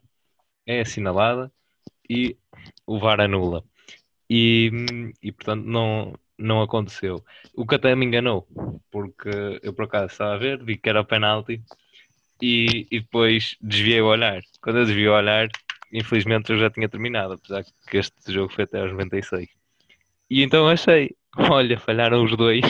é 0.65 0.81
assinalada 0.81 1.51
e 2.09 2.37
o 2.85 2.99
VAR 2.99 3.21
anula. 3.21 3.63
E, 4.29 4.71
e 5.21 5.31
portanto 5.31 5.65
não, 5.65 6.13
não 6.37 6.61
aconteceu. 6.61 7.23
O 7.55 7.65
que 7.65 7.75
até 7.75 7.95
me 7.95 8.05
enganou, 8.05 8.47
porque 8.91 9.29
eu 9.63 9.73
por 9.73 9.85
acaso 9.85 10.13
estava 10.13 10.35
a 10.35 10.37
ver, 10.37 10.63
vi 10.63 10.77
que 10.77 10.89
era 10.89 11.01
o 11.01 11.05
penalti 11.05 11.63
e, 12.41 12.87
e 12.91 12.99
depois 13.01 13.57
desviei 13.61 14.01
o 14.01 14.07
olhar. 14.07 14.43
Quando 14.61 14.79
eu 14.79 14.85
desviei 14.85 15.07
o 15.07 15.15
olhar, 15.15 15.49
infelizmente 15.91 16.51
eu 16.51 16.59
já 16.59 16.69
tinha 16.69 16.89
terminado, 16.89 17.33
apesar 17.33 17.63
que 17.89 17.97
este 17.97 18.31
jogo 18.31 18.53
foi 18.53 18.65
até 18.65 18.81
aos 18.81 18.91
96. 18.91 19.49
E 20.29 20.43
então 20.43 20.67
achei, 20.67 21.15
olha, 21.37 21.79
falharam 21.79 22.23
os 22.23 22.35
dois 22.37 22.63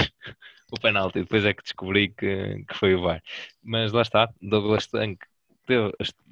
o 0.73 0.79
penalti. 0.79 1.19
Depois 1.19 1.45
é 1.45 1.53
que 1.53 1.63
descobri 1.63 2.09
que, 2.09 2.65
que 2.67 2.75
foi 2.75 2.95
o 2.95 3.01
VAR. 3.01 3.21
Mas 3.61 3.91
lá 3.93 4.01
está, 4.01 4.29
Douglas 4.41 4.87
Tank 4.87 5.19
teve, 5.67 5.91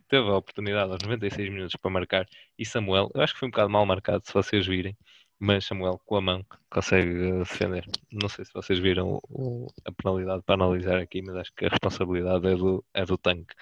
teve 0.09 0.27
a 0.29 0.37
oportunidade 0.37 0.91
aos 0.91 1.03
96 1.03 1.49
minutos 1.49 1.75
para 1.75 1.91
marcar 1.91 2.27
e 2.57 2.65
Samuel, 2.65 3.11
eu 3.13 3.21
acho 3.21 3.33
que 3.33 3.39
foi 3.39 3.47
um 3.47 3.51
bocado 3.51 3.69
mal 3.69 3.85
marcado, 3.85 4.25
se 4.25 4.33
vocês 4.33 4.65
virem, 4.65 4.97
mas 5.39 5.65
Samuel 5.65 5.99
com 6.05 6.15
a 6.15 6.21
mão 6.21 6.45
consegue 6.69 7.39
defender. 7.39 7.85
Não 8.11 8.27
sei 8.29 8.45
se 8.45 8.53
vocês 8.53 8.79
viram 8.79 9.19
o, 9.29 9.67
a 9.85 9.91
penalidade 9.91 10.43
para 10.43 10.55
analisar 10.55 10.99
aqui, 10.99 11.21
mas 11.21 11.35
acho 11.35 11.53
que 11.53 11.65
a 11.65 11.69
responsabilidade 11.69 12.47
é 12.47 12.55
do, 12.55 12.83
é 12.93 13.05
do 13.05 13.17
tanque. 13.17 13.53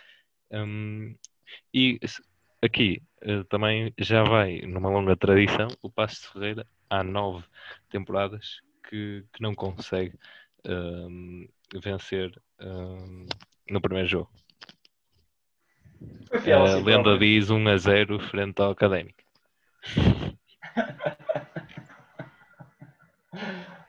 Um, 0.51 1.15
e 1.73 1.99
aqui 2.61 3.01
uh, 3.23 3.43
também 3.45 3.93
já 3.97 4.23
vai 4.23 4.61
numa 4.61 4.89
longa 4.89 5.15
tradição 5.15 5.67
o 5.81 5.89
Passo 5.89 6.21
de 6.21 6.27
Ferreira 6.29 6.67
há 6.89 7.03
nove 7.03 7.45
temporadas 7.89 8.61
que, 8.89 9.23
que 9.31 9.41
não 9.41 9.53
consegue 9.53 10.17
um, 10.65 11.48
vencer 11.82 12.32
um, 12.62 13.26
no 13.69 13.82
primeiro 13.82 14.08
jogo. 14.08 14.30
Fiel, 16.41 16.65
a 16.65 16.76
lenda 16.76 17.17
diz 17.17 17.50
1 17.50 17.67
a 17.67 17.78
0 17.78 18.19
frente 18.19 18.62
ao 18.62 18.72
Académico. 18.72 19.22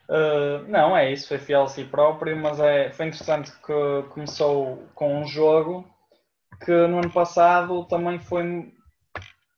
Uh, 0.08 0.66
não, 0.68 0.96
é 0.96 1.12
isso, 1.12 1.28
foi 1.28 1.38
fiel 1.38 1.62
a 1.62 1.68
si 1.68 1.84
próprio, 1.84 2.36
mas 2.36 2.58
é, 2.58 2.90
foi 2.90 3.06
interessante 3.06 3.52
que 3.52 4.08
começou 4.10 4.88
com 4.94 5.20
um 5.20 5.26
jogo 5.26 5.88
que 6.64 6.86
no 6.86 6.98
ano 6.98 7.10
passado 7.10 7.84
também 7.86 8.18
foi 8.18 8.72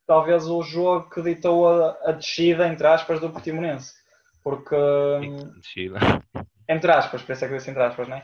talvez 0.07 0.47
o 0.47 0.63
jogo 0.63 1.09
que 1.09 1.23
ditou 1.23 1.69
a, 1.69 1.97
a 2.05 2.13
descida, 2.13 2.69
entre 2.69 2.87
aspas, 2.87 3.21
do 3.21 3.31
Portimonense. 3.31 3.95
Porque. 4.43 4.77
Descida. 5.61 5.99
Entre 6.73 6.91
aspas, 6.91 7.23
isso 7.29 7.45
é 7.45 7.49
que 7.49 7.55
disse 7.55 7.71
entre 7.71 7.83
aspas, 7.83 8.09
né? 8.09 8.23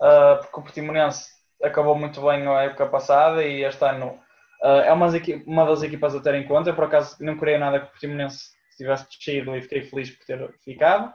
Uh, 0.00 0.38
porque 0.40 0.60
o 0.60 0.62
Portimonense 0.62 1.28
acabou 1.62 1.94
muito 1.94 2.22
bem 2.22 2.42
na 2.42 2.62
época 2.62 2.86
passada 2.86 3.44
e 3.44 3.62
este 3.62 3.84
ano 3.84 4.18
uh, 4.62 4.80
é 4.84 4.92
uma, 4.92 5.08
uma, 5.46 5.66
das 5.66 5.82
equipas 5.82 6.14
a 6.14 6.20
ter 6.20 6.34
em 6.34 6.46
conta. 6.46 6.70
Eu, 6.70 6.74
por 6.74 6.84
acaso, 6.84 7.16
não 7.20 7.36
queria 7.36 7.58
nada 7.58 7.80
que 7.80 7.86
o 7.86 7.90
Portimonense 7.90 8.50
tivesse 8.76 9.06
descido 9.10 9.54
e 9.54 9.62
fiquei 9.62 9.82
feliz 9.82 10.10
por 10.10 10.24
ter 10.24 10.54
ficado. 10.64 11.12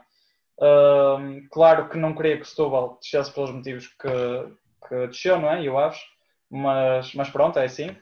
Uh, 0.58 1.46
claro 1.50 1.88
que 1.88 1.98
não 1.98 2.14
queria 2.14 2.36
que 2.36 2.42
o 2.42 2.46
Setúbal 2.46 2.98
descesse 3.00 3.32
pelos 3.32 3.50
motivos 3.50 3.88
que, 3.88 4.88
que 4.88 5.06
desceu, 5.08 5.40
não 5.40 5.50
é? 5.50 5.62
E 5.62 5.68
o 5.68 5.78
Aves. 5.78 6.00
Mas, 6.48 7.12
mas 7.14 7.28
pronto, 7.28 7.58
é 7.58 7.64
assim. 7.64 7.96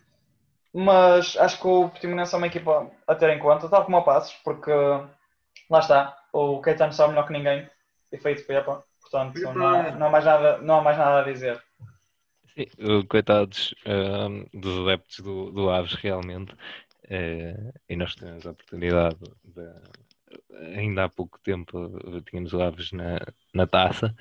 Mas 0.74 1.36
acho 1.38 1.58
que 1.58 1.66
o 1.66 1.88
Portimonense 1.88 2.34
é 2.34 2.38
uma 2.38 2.46
equipa 2.46 2.90
a 3.06 3.14
ter 3.14 3.30
em 3.30 3.38
conta, 3.38 3.68
tal 3.68 3.84
como 3.84 3.96
o 3.96 4.02
Passos, 4.02 4.34
porque 4.44 4.70
lá 5.70 5.78
está, 5.78 6.16
o 6.32 6.60
Caetano 6.60 6.92
sabe 6.92 7.10
melhor 7.10 7.26
que 7.26 7.32
ninguém, 7.32 7.70
efeito 8.14 8.46
Pepa, 8.46 8.82
portanto 9.00 9.40
não 9.40 9.66
há, 9.66 9.90
não 9.92 10.06
há, 10.06 10.10
mais, 10.10 10.24
nada, 10.24 10.58
não 10.58 10.78
há 10.78 10.82
mais 10.82 10.98
nada 10.98 11.20
a 11.20 11.32
dizer. 11.32 11.62
Sim, 12.54 12.66
coitados 13.08 13.74
uh, 13.84 14.58
dos 14.58 14.86
adeptos 14.86 15.20
do, 15.20 15.50
do 15.50 15.70
Aves, 15.70 15.94
realmente, 15.94 16.52
uh, 16.52 17.72
e 17.88 17.96
nós 17.96 18.14
temos 18.14 18.46
a 18.46 18.50
oportunidade 18.50 19.18
de, 19.44 19.72
ainda 20.76 21.04
há 21.04 21.08
pouco 21.08 21.38
tempo 21.42 21.90
tínhamos 22.30 22.52
o 22.52 22.62
Aves 22.62 22.92
na, 22.92 23.20
na 23.52 23.66
taça 23.66 24.14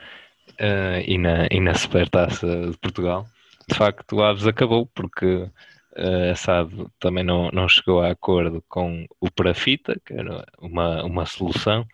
uh, 0.60 1.02
e, 1.06 1.18
na, 1.18 1.48
e 1.52 1.60
na 1.60 1.74
Supertaça 1.74 2.72
de 2.72 2.78
Portugal. 2.78 3.26
De 3.68 3.76
facto, 3.76 4.16
o 4.16 4.24
Aves 4.24 4.46
acabou 4.46 4.86
porque 4.88 5.26
uh, 5.26 6.32
a 6.32 6.36
SAD 6.36 6.88
também 7.00 7.24
não, 7.24 7.50
não 7.52 7.68
chegou 7.68 8.02
a 8.02 8.12
acordo 8.12 8.64
com 8.68 9.06
o 9.20 9.32
Parafita, 9.32 10.00
que 10.06 10.14
era 10.14 10.46
uma, 10.60 11.04
uma 11.04 11.26
solução, 11.26 11.86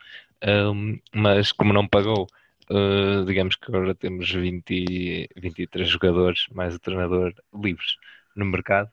um, 0.46 1.00
mas 1.14 1.52
como 1.52 1.74
não 1.74 1.88
pagou, 1.88 2.28
uh, 2.70 3.26
digamos 3.26 3.56
que 3.56 3.66
agora 3.70 3.94
temos 3.96 4.32
20, 4.32 5.30
23 5.36 5.88
jogadores, 5.88 6.46
mais 6.52 6.76
o 6.76 6.80
treinador, 6.80 7.34
livres 7.54 7.96
no 8.36 8.46
mercado. 8.46 8.90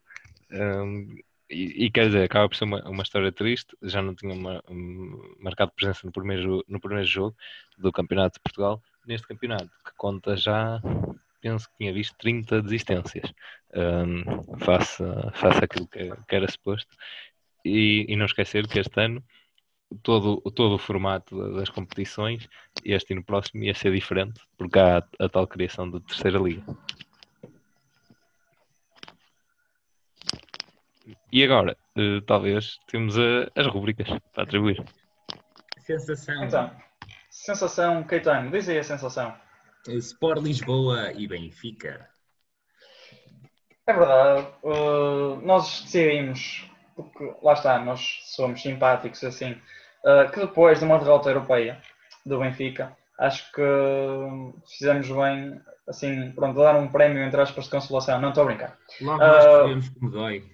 Um, 0.50 1.16
e, 1.48 1.86
e, 1.86 1.90
quer 1.90 2.06
dizer, 2.06 2.24
acaba 2.24 2.48
por 2.48 2.56
ser 2.56 2.64
uma, 2.64 2.82
uma 2.88 3.02
história 3.02 3.30
triste. 3.30 3.76
Já 3.82 4.02
não 4.02 4.14
tinha 4.14 4.34
uma, 4.34 4.62
um, 4.68 5.36
marcado 5.38 5.72
presença 5.72 6.00
no 6.04 6.12
primeiro, 6.12 6.64
no 6.68 6.80
primeiro 6.80 7.06
jogo 7.08 7.36
do 7.78 7.92
Campeonato 7.92 8.34
de 8.34 8.40
Portugal. 8.40 8.82
Neste 9.06 9.28
campeonato, 9.28 9.70
que 9.84 9.92
conta 9.96 10.36
já 10.36 10.80
penso 11.40 11.68
que 11.70 11.76
tinha 11.76 11.92
visto 11.92 12.16
30 12.18 12.60
desistências 12.62 13.32
um, 13.72 14.58
face, 14.58 15.02
face 15.34 15.64
àquilo 15.64 15.86
que, 15.86 16.10
que 16.26 16.34
era 16.34 16.50
suposto. 16.50 16.90
E, 17.64 18.06
e, 18.08 18.16
não 18.16 18.26
esquecer 18.26 18.66
que 18.66 18.78
este 18.80 19.00
ano 19.00 19.22
todo, 20.02 20.40
todo 20.52 20.74
o 20.74 20.78
formato 20.78 21.54
das 21.54 21.68
competições, 21.68 22.48
este 22.84 23.12
e 23.12 23.16
no 23.16 23.24
próximo, 23.24 23.64
ia 23.64 23.74
ser 23.74 23.92
diferente, 23.92 24.40
porque 24.56 24.78
há 24.78 24.98
a, 24.98 25.24
a 25.24 25.28
tal 25.28 25.46
criação 25.46 25.90
da 25.90 26.00
terceira 26.00 26.38
liga. 26.38 26.62
E 31.32 31.44
agora, 31.44 31.76
uh, 31.96 32.20
talvez, 32.22 32.78
temos 32.86 33.16
uh, 33.16 33.50
as 33.54 33.66
rubricas 33.66 34.08
para 34.32 34.44
atribuir. 34.44 34.82
Sensação. 35.78 36.44
Então, 36.44 36.76
sensação, 37.30 38.04
Caetano, 38.04 38.50
diz 38.50 38.68
aí 38.68 38.78
a 38.78 38.82
sensação. 38.82 39.34
Sport 39.86 40.42
Lisboa 40.42 41.12
e 41.12 41.28
Benfica. 41.28 42.08
É 43.86 43.92
verdade, 43.92 44.48
uh, 44.64 45.36
nós 45.42 45.82
decidimos, 45.82 46.68
porque 46.96 47.34
lá 47.42 47.52
está, 47.52 47.78
nós 47.78 48.20
somos 48.24 48.62
simpáticos 48.62 49.22
assim, 49.22 49.52
uh, 49.52 50.30
que 50.32 50.40
depois 50.40 50.78
de 50.78 50.84
uma 50.84 50.98
derrota 50.98 51.28
europeia 51.28 51.78
do 52.24 52.40
Benfica, 52.40 52.96
acho 53.18 53.52
que 53.52 53.62
fizemos 54.66 55.08
bem, 55.08 55.60
assim, 55.86 56.32
pronto, 56.32 56.58
dar 56.58 56.74
um 56.76 56.88
prémio 56.88 57.22
entre 57.22 57.40
aspas 57.40 57.64
de 57.64 57.70
consolação, 57.70 58.20
não 58.20 58.30
estou 58.30 58.42
a 58.42 58.46
brincar. 58.46 58.76
Logo 59.00 59.18
nós 59.18 59.44
Uh, 59.44 59.48
percebemos 59.48 59.88
como 59.90 60.10
dói. 60.10 60.44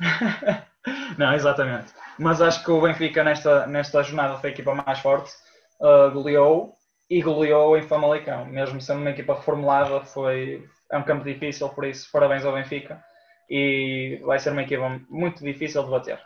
não, 1.16 1.32
exatamente. 1.32 1.92
Mas 2.18 2.42
acho 2.42 2.64
que 2.64 2.70
o 2.70 2.80
Benfica 2.80 3.22
nesta, 3.22 3.66
nesta 3.66 4.02
jornada 4.02 4.38
foi 4.38 4.50
a 4.50 4.52
equipa 4.52 4.74
mais 4.74 4.98
forte, 4.98 5.32
uh, 5.80 6.10
goleou 6.10 6.76
e 7.08 7.22
goleou 7.22 7.76
em 7.76 7.82
Famalicão. 7.82 8.44
Mesmo 8.46 8.80
sendo 8.80 9.00
uma 9.00 9.10
equipa 9.10 9.34
reformulada, 9.34 10.00
foi, 10.00 10.68
é 10.90 10.98
um 10.98 11.02
campo 11.02 11.24
difícil, 11.24 11.68
por 11.68 11.84
isso 11.84 12.08
parabéns 12.12 12.44
ao 12.44 12.52
Benfica. 12.52 13.02
E 13.60 14.20
vai 14.28 14.38
ser 14.40 14.50
uma 14.52 14.62
equipa 14.66 14.88
muito 15.22 15.44
difícil 15.44 15.84
de 15.84 15.90
bater. 15.90 16.18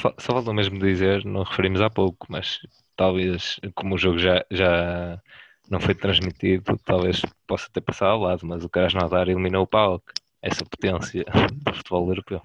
Só, 0.00 0.14
só 0.18 0.32
falta 0.34 0.52
mesmo 0.52 0.78
dizer, 0.78 1.24
não 1.24 1.42
referimos 1.42 1.80
há 1.80 1.90
pouco, 1.90 2.26
mas 2.30 2.60
talvez, 2.96 3.58
como 3.74 3.94
o 3.96 3.98
jogo 3.98 4.18
já, 4.18 4.44
já 4.50 5.20
não 5.68 5.80
foi 5.80 5.94
transmitido, 5.94 6.78
talvez 6.84 7.20
possa 7.46 7.68
ter 7.72 7.80
passado 7.80 8.10
ao 8.12 8.20
lado, 8.20 8.46
mas 8.46 8.64
o 8.64 8.68
Krasnodar 8.68 9.28
eliminou 9.28 9.64
o 9.64 9.66
PAOK, 9.66 10.04
essa 10.40 10.64
potência 10.64 11.24
do 11.64 11.74
futebol 11.74 12.08
europeu. 12.08 12.42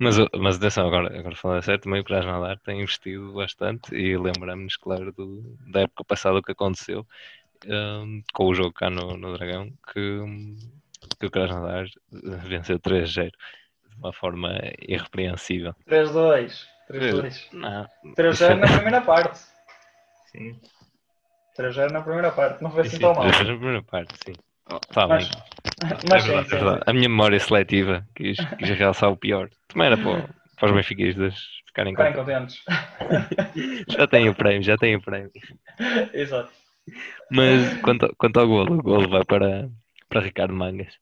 Mas, 0.00 0.16
o- 0.18 0.28
mas 0.38 0.56
atenção, 0.56 0.86
agora, 0.86 1.18
agora 1.18 1.34
falando 1.36 1.62
sério, 1.62 1.80
também 1.80 2.00
o 2.00 2.04
Krasnodar 2.04 2.58
tem 2.60 2.80
investido 2.82 3.32
bastante 3.32 3.94
e 3.94 4.16
lembramos-nos, 4.16 4.76
claro, 4.76 5.12
do- 5.12 5.56
da 5.72 5.80
época 5.82 6.04
passada 6.04 6.38
o 6.38 6.42
que 6.42 6.52
aconteceu 6.52 7.06
hum, 7.66 8.22
com 8.34 8.46
o 8.48 8.54
jogo 8.54 8.72
cá 8.74 8.90
no, 8.90 9.16
no 9.16 9.34
Dragão, 9.36 9.70
que, 9.92 10.00
que 11.18 11.26
o 11.26 11.30
Krasnodar 11.30 11.86
venceu 12.44 12.78
3-0 12.78 13.30
de 13.30 13.96
uma 13.96 14.12
forma 14.12 14.58
irrepreensível. 14.86 15.74
3-2. 15.88 16.66
3-2. 16.90 17.48
Não, 17.52 17.86
3-0 18.16 18.54
na 18.56 18.66
primeira 18.66 19.00
parte. 19.02 19.38
Sim. 20.32 20.58
3-0 21.58 21.90
na 21.90 22.02
primeira 22.02 22.30
parte. 22.32 22.62
Não 22.62 22.70
foi 22.70 22.82
assim 22.82 22.90
Sim, 22.96 22.98
tão 23.00 23.14
mal. 23.14 23.22
três 23.22 23.36
vezes 23.36 23.52
na 23.52 23.58
primeira 23.58 23.82
parte, 23.82 24.14
sim. 24.24 24.32
Oh, 24.70 24.78
tá 24.78 25.08
Mas, 25.08 25.30
mas 26.08 26.12
é 26.12 26.18
sim, 26.20 26.26
verdade, 26.28 26.48
sim, 26.48 26.56
é 26.56 26.58
verdade. 26.58 26.82
A 26.86 26.92
minha 26.92 27.08
memória 27.08 27.40
seletiva 27.40 28.06
quis, 28.14 28.36
quis 28.58 28.70
realçar 28.70 29.10
o 29.10 29.16
pior. 29.16 29.48
Também 29.66 29.86
era 29.86 29.96
para, 29.96 30.28
para 30.56 30.68
os 30.68 30.74
benfiquistas 30.74 31.34
ficarem 31.66 31.92
Ficarem 31.94 32.12
contentes. 32.14 32.62
contentes. 32.64 33.84
Já 33.98 34.06
tenho 34.06 34.32
o 34.32 34.34
prémio, 34.34 34.62
já 34.62 34.76
tenho 34.76 34.98
o 34.98 35.02
prémio. 35.02 35.30
Exato. 36.12 36.50
Mas 37.30 37.80
quanto, 37.82 38.14
quanto 38.16 38.40
ao 38.40 38.46
golo, 38.46 38.78
o 38.78 38.82
golo 38.82 39.08
vai 39.08 39.24
para, 39.24 39.68
para 40.08 40.20
Ricardo 40.20 40.54
Mangas. 40.54 40.94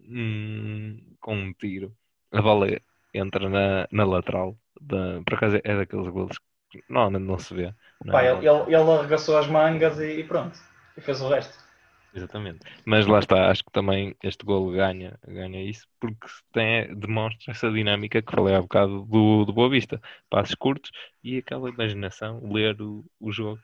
Hum, 0.00 1.16
com 1.20 1.36
um 1.36 1.52
tiro. 1.52 1.94
A 2.32 2.40
bola 2.40 2.66
entra 3.12 3.48
na, 3.48 3.88
na 3.90 4.04
lateral. 4.04 4.56
Da, 4.80 5.20
por 5.24 5.34
acaso 5.34 5.60
é 5.64 5.76
daqueles 5.76 6.08
golos 6.08 6.38
que 6.70 6.82
normalmente 6.88 7.26
não 7.26 7.38
se 7.38 7.54
vê. 7.54 7.74
não 8.04 8.12
Pá, 8.12 8.22
é? 8.22 8.30
ele, 8.30 8.48
ele, 8.48 8.74
ele 8.74 8.90
arregaçou 8.90 9.36
as 9.36 9.46
mangas 9.46 9.98
e, 9.98 10.20
e 10.20 10.24
pronto. 10.24 10.58
E 10.96 11.00
fez 11.00 11.20
o 11.20 11.28
resto. 11.28 11.68
Exatamente. 12.14 12.60
Mas 12.84 13.06
lá 13.06 13.18
está, 13.18 13.50
acho 13.50 13.64
que 13.64 13.70
também 13.70 14.16
este 14.22 14.44
golo 14.44 14.72
ganha, 14.72 15.18
ganha 15.26 15.62
isso, 15.62 15.86
porque 16.00 16.26
tem, 16.52 16.94
demonstra 16.94 17.52
essa 17.52 17.70
dinâmica 17.70 18.22
que 18.22 18.32
falei 18.32 18.54
há 18.54 18.62
bocado 18.62 19.04
do, 19.04 19.44
do 19.44 19.52
Boa 19.52 19.68
Vista. 19.68 20.00
Passos 20.30 20.54
curtos 20.54 20.90
e 21.22 21.38
aquela 21.38 21.68
imaginação, 21.68 22.40
ler 22.50 22.80
o, 22.80 23.04
o 23.20 23.30
jogo 23.30 23.60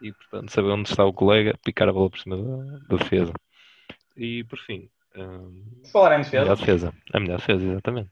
e, 0.00 0.12
portanto, 0.12 0.50
saber 0.50 0.68
onde 0.70 0.90
está 0.90 1.04
o 1.04 1.12
colega, 1.12 1.58
picar 1.64 1.88
a 1.88 1.92
bola 1.92 2.10
por 2.10 2.18
cima 2.18 2.36
da, 2.36 2.78
da 2.88 2.96
defesa. 2.96 3.32
E, 4.16 4.44
por 4.44 4.58
fim, 4.58 4.88
Se 5.84 5.92
falar 5.92 6.12
em 6.12 6.14
a 6.14 6.18
melhor 6.18 6.56
defesa. 6.56 6.56
defesa. 6.56 6.94
A 7.14 7.20
melhor 7.20 7.38
defesa, 7.38 7.64
exatamente. 7.64 8.10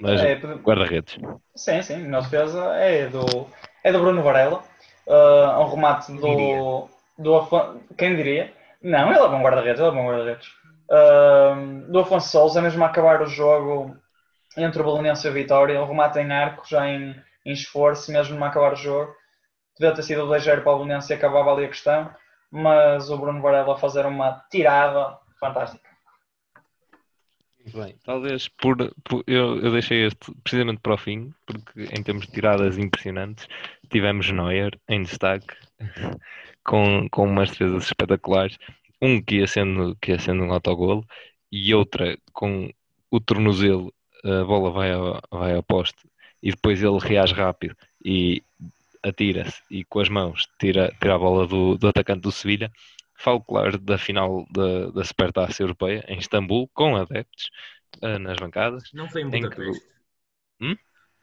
Mas 0.00 0.20
É, 0.20 0.34
guarda-redes. 0.34 1.18
sim, 1.54 1.82
sim. 1.82 1.94
A 1.94 1.98
melhor 1.98 2.22
defesa 2.22 2.74
é 2.76 3.06
do, 3.08 3.46
é 3.84 3.92
do 3.92 4.00
Bruno 4.00 4.22
Varela. 4.22 4.62
Ah, 5.08 5.60
um 5.60 5.68
remate 5.74 6.12
do, 6.12 6.88
do 7.18 7.36
Afonso. 7.36 7.80
Quem 7.96 8.16
diria? 8.16 8.52
Não, 8.82 9.10
ele 9.10 9.18
é 9.20 9.28
bom 9.28 9.42
guarda-redes. 9.42 9.80
Ele 9.80 9.88
é 9.88 9.92
bom 9.92 10.06
guarda-redes. 10.06 10.48
Ah, 10.90 11.54
do 11.88 11.98
Afonso 12.00 12.28
Souza, 12.30 12.60
mesmo 12.62 12.82
a 12.82 12.86
acabar 12.88 13.22
o 13.22 13.26
jogo 13.26 13.96
entre 14.56 14.82
o 14.82 14.84
Belenense 14.84 15.26
e 15.26 15.30
a 15.30 15.32
Vitória. 15.32 15.80
Um 15.80 15.86
remate 15.86 16.18
em 16.18 16.32
arco, 16.32 16.66
já 16.68 16.86
em, 16.88 17.14
em 17.44 17.52
esforço, 17.52 18.10
mesmo 18.12 18.42
a 18.44 18.48
acabar 18.48 18.72
o 18.72 18.76
jogo. 18.76 19.14
Devia 19.78 19.94
ter 19.94 20.02
sido 20.02 20.26
2-0 20.26 20.62
para 20.62 20.72
o 20.72 20.78
Belenense 20.78 21.12
e 21.12 21.16
acabava 21.16 21.52
ali 21.52 21.64
a 21.66 21.68
questão. 21.68 22.10
Mas 22.50 23.08
o 23.08 23.16
Bruno 23.16 23.40
Varela 23.40 23.74
a 23.74 23.78
fazer 23.78 24.04
uma 24.04 24.44
tirada 24.50 25.16
fantástica. 25.42 25.90
Bem, 27.74 27.94
talvez 28.04 28.48
por, 28.48 28.76
por- 29.04 29.24
eu, 29.26 29.58
eu 29.60 29.70
deixei 29.70 30.06
este 30.06 30.32
precisamente 30.42 30.80
para 30.80 30.94
o 30.94 30.98
fim, 30.98 31.32
porque 31.46 31.84
em 31.96 32.02
termos 32.02 32.26
de 32.26 32.32
tiradas 32.32 32.76
impressionantes, 32.78 33.46
tivemos 33.88 34.30
Neuer 34.30 34.78
em 34.88 35.02
destaque, 35.02 35.54
com, 36.64 37.08
com 37.08 37.24
umas 37.24 37.50
defesas 37.50 37.84
espetaculares, 37.84 38.58
um 39.00 39.20
que 39.22 39.36
ia 39.36 39.46
sendo, 39.46 39.96
que 40.00 40.10
ia 40.12 40.18
sendo 40.18 40.42
um 40.42 40.52
autogolo 40.52 41.04
e 41.50 41.74
outra 41.74 42.16
com 42.32 42.68
o 43.10 43.20
tornozelo, 43.20 43.92
a 44.24 44.44
bola 44.44 44.70
vai 44.70 44.92
ao, 44.92 45.20
vai 45.30 45.54
ao 45.54 45.62
poste 45.62 46.08
e 46.42 46.50
depois 46.50 46.82
ele 46.82 46.98
reage 46.98 47.34
rápido 47.34 47.76
e 48.04 48.42
atira-se 49.02 49.60
e 49.70 49.84
com 49.84 50.00
as 50.00 50.08
mãos 50.08 50.48
tira, 50.58 50.92
tira 51.00 51.14
a 51.14 51.18
bola 51.18 51.46
do, 51.46 51.76
do 51.76 51.88
atacante 51.88 52.22
do 52.22 52.32
Sevilha. 52.32 52.70
Falo, 53.22 53.40
claro, 53.44 53.78
da 53.78 53.96
final 53.96 54.44
da, 54.50 54.90
da 54.90 55.04
Supertaça 55.04 55.62
Europeia 55.62 56.04
em 56.08 56.18
Istambul, 56.18 56.68
com 56.74 56.96
adeptos 56.96 57.50
eh, 58.02 58.18
nas 58.18 58.36
bancadas. 58.36 58.90
Não 58.92 59.08
foi 59.08 59.22
em 59.22 59.26
Em 59.26 59.30
que- 59.30 59.40
Budapeste. 59.40 59.86
Hum? 60.60 60.76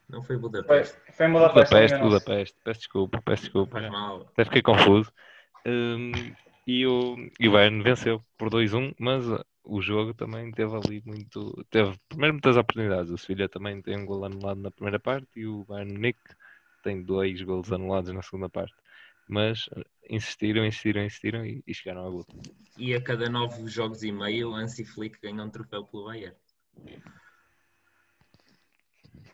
Não 0.07 0.23
foi 0.23 0.35
em 0.37 0.39
Foi, 0.39 0.49
Budapeste. 0.49 0.97
foi 1.13 1.25
em 1.27 1.31
Budapeste. 1.31 1.69
Budapeste, 1.69 1.95
enganoso. 1.97 2.19
Budapeste, 2.25 2.57
peço 2.63 2.79
desculpa, 2.79 3.21
peço 3.21 3.43
desculpa. 3.43 3.79
Faz 3.79 3.91
mal. 3.91 4.21
Até 4.31 4.45
fiquei 4.45 4.61
confuso. 4.61 5.11
Hum, 5.65 6.11
e, 6.65 6.87
o, 6.87 7.15
e 7.39 7.47
o 7.47 7.51
Bayern 7.51 7.83
venceu 7.83 8.23
por 8.37 8.49
2-1, 8.49 8.93
mas 8.97 9.27
uh, 9.27 9.43
o 9.63 9.81
jogo 9.81 10.13
também 10.13 10.51
teve 10.51 10.73
ali 10.75 11.03
muito. 11.05 11.65
Teve 11.69 11.95
primeiro 12.07 12.33
muitas 12.35 12.55
oportunidades. 12.57 13.11
O 13.11 13.17
Sevilha 13.17 13.49
também 13.49 13.81
tem 13.81 13.97
um 13.97 14.05
gol 14.05 14.23
anulado 14.23 14.61
na 14.61 14.71
primeira 14.71 14.99
parte 14.99 15.27
e 15.35 15.45
o 15.45 15.65
Bayern 15.65 15.91
Munique 15.91 16.19
tem 16.81 17.03
dois 17.03 17.41
golos 17.41 17.71
anulados 17.73 18.11
na 18.13 18.21
segunda 18.21 18.47
parte. 18.49 18.73
Mas 19.29 19.67
uh, 19.67 19.85
insistiram, 20.09 20.65
insistiram, 20.65 21.03
insistiram 21.03 21.45
e, 21.45 21.63
e 21.67 21.73
chegaram 21.73 22.01
ao 22.01 22.11
gol. 22.11 22.25
E 22.75 22.95
a 22.95 23.01
cada 23.01 23.29
nove 23.29 23.67
jogos 23.67 24.01
e 24.01 24.11
meio, 24.11 24.49
o 24.49 24.55
Hansi 24.55 24.83
Flick 24.83 25.19
ganha 25.21 25.43
um 25.43 25.49
troféu 25.51 25.83
pelo 25.83 26.05
Bayern. 26.05 26.35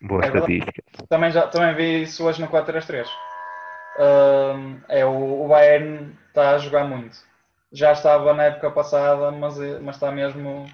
Boa 0.01 0.25
É 0.25 0.27
estatística. 0.27 0.83
Também, 1.07 1.31
já, 1.31 1.47
também 1.47 1.73
vi 1.75 2.03
isso 2.03 2.25
hoje 2.25 2.41
no 2.41 2.49
4-3-3. 2.49 3.09
Ahm, 3.97 4.81
é, 4.89 5.05
o, 5.05 5.45
o 5.45 5.47
Bayern 5.47 6.13
está 6.27 6.51
a 6.51 6.57
jogar 6.57 6.83
muito. 6.83 7.17
Já 7.71 7.93
estava 7.93 8.33
na 8.33 8.43
época 8.43 8.71
passada, 8.71 9.31
mas, 9.31 9.59
eh, 9.59 9.79
mas 9.79 9.95
está 9.95 10.11
mesmo. 10.11 10.69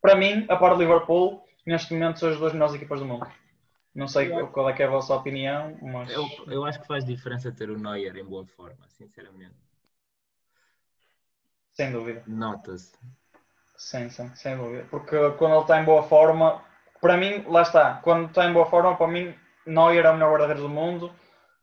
Para 0.00 0.14
mim, 0.16 0.46
a 0.48 0.56
par 0.56 0.74
do 0.74 0.80
Liverpool, 0.80 1.42
neste 1.66 1.92
momento 1.92 2.18
são 2.18 2.30
as 2.30 2.38
duas 2.38 2.52
melhores 2.52 2.74
equipas 2.74 3.00
do 3.00 3.06
mundo. 3.06 3.26
Não 3.96 4.06
sei 4.06 4.28
qual 4.28 4.68
é, 4.68 4.74
que 4.74 4.82
é 4.82 4.86
a 4.86 4.90
vossa 4.90 5.14
opinião, 5.14 5.74
mas. 5.80 6.10
Eu, 6.10 6.28
eu 6.48 6.64
acho 6.66 6.78
que 6.78 6.86
faz 6.86 7.02
diferença 7.02 7.50
ter 7.50 7.70
o 7.70 7.78
Neuer 7.78 8.14
em 8.14 8.24
boa 8.24 8.44
forma, 8.44 8.86
sinceramente. 8.90 9.56
Sem 11.72 11.90
dúvida. 11.90 12.22
Nota-se. 12.26 12.92
Sim, 13.78 14.10
sim, 14.10 14.30
sem 14.34 14.54
dúvida. 14.54 14.86
Porque 14.90 15.16
quando 15.38 15.54
ele 15.54 15.62
está 15.62 15.80
em 15.80 15.84
boa 15.84 16.02
forma, 16.02 16.62
para 17.00 17.16
mim, 17.16 17.42
lá 17.48 17.62
está. 17.62 17.94
Quando 18.02 18.28
está 18.28 18.44
em 18.44 18.52
boa 18.52 18.66
forma, 18.66 18.94
para 18.96 19.08
mim, 19.08 19.34
Neuer 19.64 20.04
é 20.04 20.10
o 20.10 20.12
melhor 20.12 20.32
guarda-redes 20.32 20.62
do 20.62 20.68
mundo. 20.68 21.10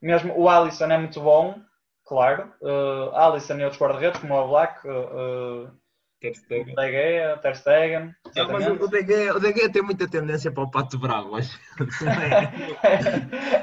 Mesmo 0.01 0.33
o 0.35 0.49
Alisson 0.49 0.85
é 0.85 0.97
muito 0.97 1.21
bom, 1.21 1.61
claro. 2.03 2.51
Uh, 2.59 3.15
Alisson 3.15 3.59
e 3.59 3.63
outros 3.63 3.79
guarda-redes, 3.79 4.19
como 4.19 4.33
o 4.33 4.47
Black, 4.47 4.87
uh, 4.87 5.71
Ter 6.23 6.31
uh, 6.31 6.35
Stegen. 6.35 6.75
De 6.75 6.91
Gea, 6.91 7.37
Ter 7.43 7.55
Stegen. 7.55 8.15
É, 8.35 8.43
mas 8.45 8.65
o, 8.67 8.87
De 8.87 9.01
Gea, 9.05 9.35
o 9.35 9.39
De 9.39 9.53
Gea 9.53 9.69
tem 9.71 9.81
muita 9.83 10.07
tendência 10.07 10.51
para 10.51 10.63
o 10.63 10.71
pato 10.71 10.97
bravo, 10.97 11.35
acho. 11.35 11.59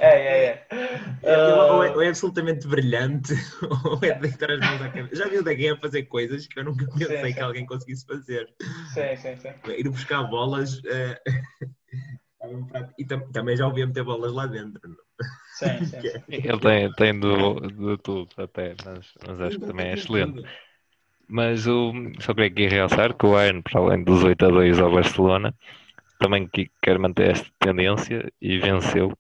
é, 0.01 0.07
é, 0.07 0.45
é. 0.47 0.67
Ele 1.23 1.53
ou, 1.53 1.83
é, 1.83 1.91
Uh, 1.91 1.95
ou 1.97 2.03
é 2.03 2.09
absolutamente 2.09 2.69
brilhante, 2.69 3.33
ou 3.85 3.99
é 4.03 4.13
de 4.13 4.21
deitar 4.21 4.51
as 4.51 4.61
mãos 4.63 4.81
à 4.81 4.89
cabeça. 4.91 5.17
Já 5.17 5.29
vi 5.29 5.39
o 5.39 5.43
De 5.43 5.57
Gea 5.57 5.77
fazer 5.77 6.05
coisas 6.05 6.47
que 6.47 6.59
eu 6.61 6.65
nunca 6.65 6.87
pensei 6.87 7.17
Sim, 7.17 7.27
sim. 7.29 7.35
que 7.35 7.41
alguém 7.43 7.67
conseguisse 7.67 8.07
fazer. 8.07 8.49
sim, 8.95 9.17
sim, 9.17 9.37
sim. 9.37 9.55
Ir 9.79 9.89
buscar 9.89 10.25
bolas. 10.25 10.81
é 10.85 11.21
prato- 12.69 12.95
e 12.99 13.05
tam- 13.05 13.31
também 13.33 13.57
já 13.57 13.67
ouvi 13.67 13.85
meter 13.87 14.05
bolas 14.05 14.33
lá 14.33 14.47
dentro. 14.47 14.81
não? 14.89 14.97
Sim, 15.53 15.85
sim. 15.85 15.99
Ele 16.29 16.61
tem, 16.61 16.93
tem 16.95 17.21
de, 17.21 17.71
de 17.71 17.99
tudo 17.99 18.29
até, 18.39 18.75
mas, 18.85 19.13
mas 19.27 19.41
acho 19.41 19.59
que 19.59 19.67
também 19.67 19.89
é 19.89 19.95
excelente. 19.95 20.41
Mas 21.31 21.65
o, 21.69 21.93
só 22.19 22.35
queria 22.35 22.51
aqui 22.51 22.67
realçar 22.67 23.15
que 23.15 23.25
o 23.25 23.33
Bayern, 23.33 23.63
para 23.63 23.81
além 23.81 24.03
dos 24.03 24.25
8 24.25 24.47
a 24.47 24.49
2 24.49 24.81
ao 24.81 24.91
Barcelona, 24.91 25.55
também 26.19 26.51
quer 26.83 26.99
manter 26.99 27.31
esta 27.31 27.49
tendência 27.61 28.33
e 28.41 28.59
venceu 28.59 29.17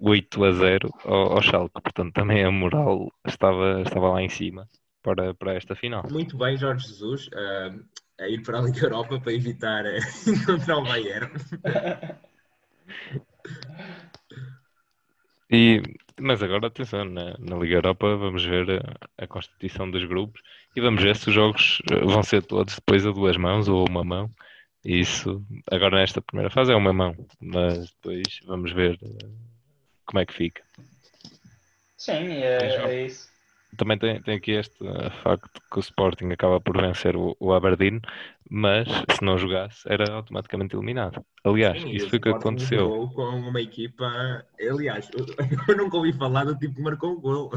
8 0.00 0.44
a 0.44 0.52
0 0.52 0.90
ao, 1.04 1.32
ao 1.32 1.42
Schalke. 1.42 1.82
Portanto, 1.82 2.12
também 2.14 2.44
a 2.44 2.50
moral 2.52 3.12
estava, 3.26 3.82
estava 3.82 4.10
lá 4.10 4.22
em 4.22 4.28
cima 4.28 4.68
para, 5.02 5.34
para 5.34 5.54
esta 5.54 5.74
final. 5.74 6.04
Muito 6.08 6.38
bem, 6.38 6.56
Jorge 6.56 6.86
Jesus, 6.86 7.26
uh, 7.28 7.84
a 8.20 8.28
ir 8.28 8.40
para 8.42 8.60
a 8.60 8.62
Liga 8.62 8.86
Europa 8.86 9.20
para 9.20 9.32
evitar 9.32 9.84
uh, 9.84 9.98
encontrar 10.30 10.78
o 10.78 10.84
Bayern. 10.84 11.32
E, 15.50 15.82
mas 16.20 16.42
agora 16.42 16.66
atenção, 16.66 17.04
na, 17.04 17.36
na, 17.38 17.56
Liga 17.56 17.76
Europa 17.76 18.16
vamos 18.16 18.44
ver 18.44 18.70
a, 18.70 19.24
a, 19.24 19.26
constituição 19.26 19.90
dos 19.90 20.04
grupos 20.04 20.42
e 20.78 20.80
vamos 20.80 21.02
ver 21.02 21.16
se 21.16 21.28
os 21.28 21.34
jogos 21.34 21.82
eh, 21.90 22.04
vão 22.04 22.22
ser 22.22 22.42
todos 22.42 22.76
depois 22.76 23.04
a 23.04 23.10
duas 23.10 23.36
mãos 23.36 23.68
ou 23.68 23.84
uma 23.88 24.04
mão. 24.04 24.30
Isso 24.84 25.44
agora 25.70 25.96
nesta 25.96 26.22
primeira 26.22 26.50
fase 26.50 26.72
é 26.72 26.76
uma 26.76 26.92
mão, 26.92 27.14
mas 27.40 27.90
depois 27.90 28.40
vamos 28.46 28.72
ver 28.72 28.96
eh, 29.02 29.28
como 30.06 30.20
é 30.20 30.26
que 30.26 30.32
fica. 30.32 30.62
Sim, 31.96 32.28
é, 32.42 32.58
é 32.58 33.06
isso 33.06 33.28
também 33.76 33.98
tem, 33.98 34.20
tem 34.22 34.36
aqui 34.36 34.52
este 34.52 34.82
uh, 34.82 35.10
facto 35.22 35.60
que 35.70 35.78
o 35.78 35.80
Sporting 35.80 36.30
acaba 36.32 36.60
por 36.60 36.80
vencer 36.80 37.14
o, 37.16 37.36
o 37.38 37.52
Aberdeen, 37.52 38.00
mas 38.48 38.88
se 38.88 39.22
não 39.22 39.36
jogasse 39.36 39.80
era 39.86 40.10
automaticamente 40.12 40.74
eliminado. 40.74 41.24
Aliás, 41.44 41.82
Sim, 41.82 41.90
isso 41.90 42.08
foi 42.08 42.18
o 42.18 42.22
que 42.22 42.28
aconteceu. 42.30 43.10
Com 43.14 43.22
uma 43.22 43.60
equipa, 43.60 44.44
aliás, 44.58 45.10
eu 45.68 45.76
nunca 45.76 45.96
ouvi 45.96 46.12
falar 46.12 46.44
do 46.44 46.56
tipo 46.56 46.74
que 46.74 46.82
marcou 46.82 47.12
um 47.12 47.20
gol. 47.20 47.50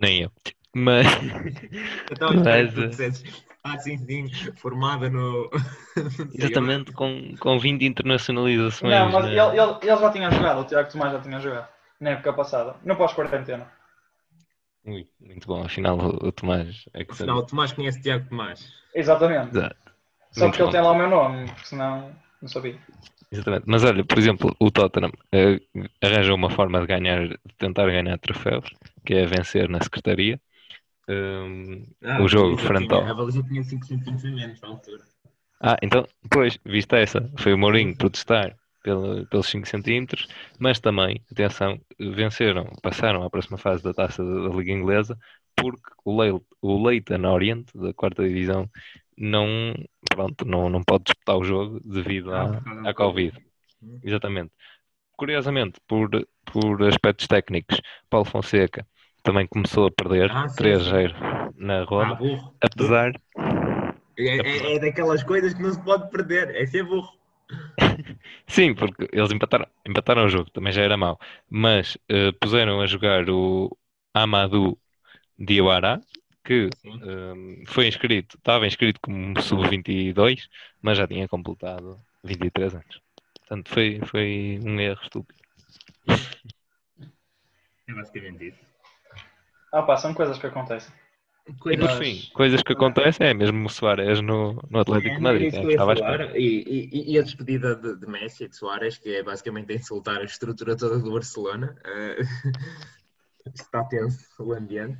Nem 0.00 0.22
eu. 0.22 0.32
Mas. 0.74 1.06
Então, 2.10 2.30
mas... 2.34 3.22
Ah, 3.62 3.78
sim, 3.78 3.98
sim, 3.98 4.26
formada 4.56 5.10
no. 5.10 5.50
Exatamente, 6.34 6.92
com, 6.92 7.34
com 7.38 7.58
20 7.58 7.84
internacionalizações. 7.84 8.90
Não, 8.90 9.10
mas 9.12 9.26
né? 9.26 9.32
ele, 9.32 9.60
ele, 9.60 9.78
ele 9.82 10.00
já 10.00 10.10
tinha 10.10 10.30
jogado, 10.30 10.60
o 10.60 10.64
Tiago 10.64 10.90
Tomás 10.90 11.12
já 11.12 11.20
tinha 11.20 11.40
jogado 11.40 11.68
na 12.00 12.10
época 12.10 12.32
passada, 12.32 12.76
no 12.82 12.96
pós-quarentena. 12.96 13.70
Ui, 14.86 15.06
muito 15.20 15.46
bom. 15.46 15.62
Afinal, 15.62 15.98
o 15.98 16.32
Tomás 16.32 16.86
é 16.94 17.04
que 17.04 17.12
Afinal, 17.12 17.38
o 17.38 17.46
Tomás 17.46 17.72
conhece 17.72 17.98
o 17.98 18.02
Tiago 18.02 18.28
Tomás. 18.28 18.72
Exatamente. 18.94 19.54
Exato. 19.54 19.76
Só 20.32 20.40
muito 20.40 20.52
porque 20.52 20.62
bom. 20.62 20.64
ele 20.64 20.72
tem 20.72 20.80
lá 20.80 20.92
o 20.92 20.94
meu 20.94 21.10
nome, 21.10 21.46
porque 21.46 21.66
senão 21.66 22.16
não 22.40 22.48
sabia. 22.48 22.78
Exatamente. 23.32 23.64
Mas 23.66 23.84
olha, 23.84 24.04
por 24.04 24.18
exemplo, 24.18 24.56
o 24.58 24.70
Tottenham 24.70 25.10
uh, 25.10 25.88
arranjou 26.02 26.34
uma 26.34 26.50
forma 26.50 26.80
de 26.80 26.86
ganhar, 26.86 27.28
de 27.28 27.38
tentar 27.58 27.86
ganhar 27.86 28.18
troféus, 28.18 28.68
que 29.04 29.14
é 29.14 29.24
vencer 29.24 29.68
na 29.68 29.80
secretaria. 29.80 30.40
Um, 31.08 31.86
ah, 32.04 32.22
o 32.22 32.28
jogo 32.28 32.56
frente 32.56 32.92
ao. 32.92 33.04
A 33.06 33.14
baliza 33.14 33.42
tinha 33.42 33.62
5 33.62 33.84
centímetros 33.84 34.32
menos 34.32 34.60
na 34.60 34.68
altura. 34.68 35.02
Ah, 35.60 35.76
então, 35.82 36.06
depois, 36.22 36.58
vista 36.64 36.96
essa, 36.96 37.30
foi 37.36 37.52
o 37.52 37.58
Mourinho 37.58 37.96
protestar 37.96 38.56
pelo, 38.82 39.26
pelos 39.26 39.48
5 39.48 39.66
centímetros, 39.66 40.26
mas 40.58 40.80
também, 40.80 41.20
atenção, 41.30 41.80
venceram, 41.98 42.64
passaram 42.82 43.22
à 43.22 43.30
próxima 43.30 43.58
fase 43.58 43.82
da 43.82 43.92
taça 43.92 44.24
da, 44.24 44.48
da 44.48 44.54
Liga 44.54 44.72
Inglesa, 44.72 45.18
porque 45.54 45.90
o, 46.04 46.22
Le 46.22 46.40
o 46.62 46.86
Leighton 46.86 47.24
Orient, 47.26 47.66
da 47.74 47.92
quarta 47.92 48.26
divisão, 48.26 48.68
não, 49.20 49.74
pronto, 50.08 50.46
não, 50.46 50.70
não 50.70 50.82
pode 50.82 51.04
disputar 51.04 51.36
o 51.36 51.44
jogo 51.44 51.78
devido 51.84 52.32
à, 52.32 52.62
à 52.86 52.94
Covid. 52.94 53.36
Exatamente. 54.02 54.50
Curiosamente, 55.14 55.78
por, 55.86 56.08
por 56.46 56.82
aspectos 56.84 57.26
técnicos, 57.26 57.78
Paulo 58.08 58.24
Fonseca 58.24 58.86
também 59.22 59.46
começou 59.46 59.86
a 59.86 59.90
perder 59.90 60.30
ah, 60.32 60.46
3-0 60.46 61.52
na 61.56 61.84
Roma, 61.84 62.18
ah, 62.18 62.50
apesar... 62.62 63.12
É, 64.16 64.38
é, 64.38 64.76
é 64.76 64.78
daquelas 64.78 65.22
coisas 65.22 65.52
que 65.52 65.62
não 65.62 65.70
se 65.70 65.82
pode 65.82 66.10
perder, 66.10 66.54
é 66.56 66.64
ser 66.64 66.84
burro. 66.84 67.10
Sim, 68.46 68.74
porque 68.74 69.06
eles 69.12 69.30
empataram, 69.30 69.66
empataram 69.86 70.24
o 70.24 70.28
jogo, 70.28 70.50
também 70.50 70.72
já 70.72 70.82
era 70.82 70.96
mau. 70.96 71.18
Mas 71.48 71.96
uh, 72.10 72.32
puseram 72.40 72.80
a 72.80 72.86
jogar 72.86 73.28
o 73.28 73.76
Amadou 74.14 74.78
Diawara, 75.38 76.00
que 76.44 76.66
uh, 76.66 77.66
foi 77.66 77.88
inscrito, 77.88 78.36
estava 78.36 78.66
inscrito 78.66 79.00
como 79.00 79.40
sub-22, 79.40 80.48
mas 80.80 80.98
já 80.98 81.06
tinha 81.06 81.28
completado 81.28 81.98
23 82.24 82.74
anos. 82.74 83.00
Portanto, 83.40 83.68
foi, 83.70 84.00
foi 84.04 84.60
um 84.64 84.80
erro 84.80 85.00
estúpido. 85.02 85.40
É 87.88 87.92
basicamente 87.92 88.46
isso. 88.46 88.58
Ah 89.72 89.82
pá, 89.82 89.96
são 89.96 90.14
coisas 90.14 90.38
que 90.38 90.46
acontecem. 90.46 90.92
Coisas... 91.58 91.84
E 91.84 91.88
por 91.88 91.96
fim, 91.96 92.30
coisas 92.32 92.62
que 92.62 92.72
acontecem 92.72 93.26
é 93.26 93.34
mesmo 93.34 93.66
o 93.66 93.68
Soares 93.68 94.20
no, 94.20 94.60
no 94.70 94.80
Atlético 94.80 95.16
de 95.16 95.20
Madrid. 95.20 95.54
É, 95.54 95.62
estava 95.62 95.96
falar, 95.96 96.36
e, 96.36 96.88
e, 96.92 97.12
e, 97.12 97.18
a 97.18 97.22
despedida 97.22 97.74
de, 97.74 97.96
de, 97.96 98.06
Messi 98.06 98.44
e 98.44 98.48
de 98.48 98.56
Soares, 98.56 98.98
que 98.98 99.16
é 99.16 99.22
basicamente 99.22 99.72
insultar 99.72 100.20
a 100.20 100.24
estrutura 100.24 100.76
toda 100.76 100.98
do 100.98 101.12
Barcelona. 101.12 101.76
Uh, 101.84 102.22
está 103.54 103.82
tenso 103.84 104.28
o 104.38 104.52
ambiente. 104.52 104.98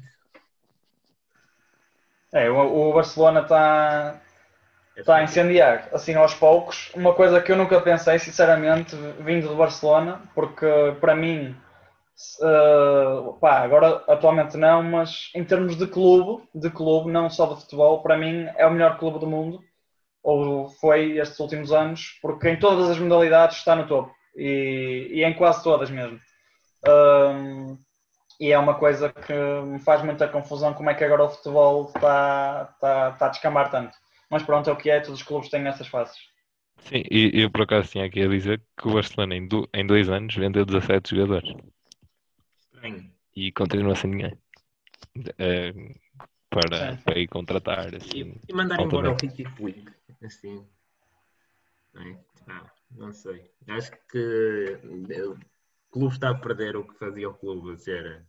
É, 2.32 2.50
o, 2.50 2.90
o 2.90 2.92
Barcelona 2.92 3.40
está 3.40 4.20
está 4.96 5.16
a 5.16 5.22
incendiar, 5.22 5.88
assim 5.92 6.14
aos 6.14 6.34
poucos. 6.34 6.90
Uma 6.94 7.14
coisa 7.14 7.40
que 7.40 7.50
eu 7.50 7.56
nunca 7.56 7.80
pensei, 7.80 8.18
sinceramente, 8.18 8.94
vindo 9.20 9.48
do 9.48 9.56
Barcelona, 9.56 10.20
porque 10.34 10.66
para 11.00 11.14
mim 11.14 11.56
Uh, 12.38 13.32
pá, 13.40 13.60
agora 13.60 14.04
atualmente 14.06 14.56
não, 14.56 14.82
mas 14.82 15.30
em 15.34 15.42
termos 15.42 15.76
de 15.76 15.86
clube, 15.86 16.46
de 16.54 16.68
clube, 16.68 17.10
não 17.10 17.30
só 17.30 17.46
de 17.46 17.60
futebol, 17.62 18.02
para 18.02 18.18
mim 18.18 18.46
é 18.56 18.66
o 18.66 18.70
melhor 18.70 18.98
clube 18.98 19.18
do 19.18 19.26
mundo, 19.26 19.64
ou 20.22 20.68
foi 20.68 21.18
estes 21.18 21.40
últimos 21.40 21.72
anos, 21.72 22.18
porque 22.20 22.50
em 22.50 22.58
todas 22.58 22.90
as 22.90 22.98
modalidades 22.98 23.56
está 23.56 23.74
no 23.74 23.86
topo 23.88 24.14
e, 24.36 25.08
e 25.12 25.24
em 25.24 25.32
quase 25.32 25.62
todas 25.62 25.88
mesmo. 25.90 26.18
Uh, 26.86 27.78
e 28.40 28.50
é 28.50 28.58
uma 28.58 28.74
coisa 28.74 29.12
que 29.12 29.32
me 29.66 29.78
faz 29.78 30.02
muita 30.02 30.26
confusão 30.26 30.72
como 30.72 30.88
é 30.88 30.94
que 30.94 31.04
agora 31.04 31.24
o 31.24 31.28
futebol 31.28 31.92
está, 31.94 32.70
está, 32.74 33.10
está 33.10 33.26
a 33.26 33.28
descambar 33.28 33.70
tanto. 33.70 33.96
Mas 34.30 34.42
pronto, 34.42 34.70
é 34.70 34.72
o 34.72 34.76
que 34.76 34.88
é, 34.88 35.00
todos 35.00 35.20
os 35.20 35.26
clubes 35.26 35.50
têm 35.50 35.66
essas 35.66 35.86
fases. 35.86 36.16
Sim, 36.78 37.02
e 37.10 37.42
eu 37.42 37.50
por 37.50 37.62
acaso 37.62 37.90
tinha 37.90 38.06
aqui 38.06 38.22
a 38.22 38.28
dizer 38.28 38.62
que 38.76 38.88
o 38.88 38.94
Barcelona 38.94 39.36
em, 39.36 39.46
do, 39.46 39.68
em 39.74 39.86
dois 39.86 40.08
anos 40.08 40.34
vendeu 40.34 40.64
17 40.64 41.14
jogadores. 41.14 41.54
E 43.36 43.52
continua 43.52 43.94
sem 43.94 44.10
ninguém. 44.10 44.38
É, 45.38 45.72
para, 46.48 46.96
para 47.04 47.18
ir 47.18 47.28
contratar. 47.28 47.94
Assim, 47.94 48.20
e, 48.20 48.40
e 48.48 48.54
mandar 48.54 48.80
embora 48.80 49.10
o 49.10 49.16
Ricky 49.16 49.44
Puig. 49.54 49.84
Assim. 50.22 50.64
Não, 51.92 52.02
é? 52.02 52.18
ah, 52.48 52.70
não 52.92 53.12
sei. 53.12 53.50
Acho 53.68 53.92
que 54.10 54.78
o 55.28 55.36
clube 55.90 56.14
está 56.14 56.30
a 56.30 56.34
perder 56.34 56.76
o 56.76 56.84
que 56.84 56.98
fazia 56.98 57.28
o 57.28 57.34
clube 57.34 57.78
ser. 57.78 58.24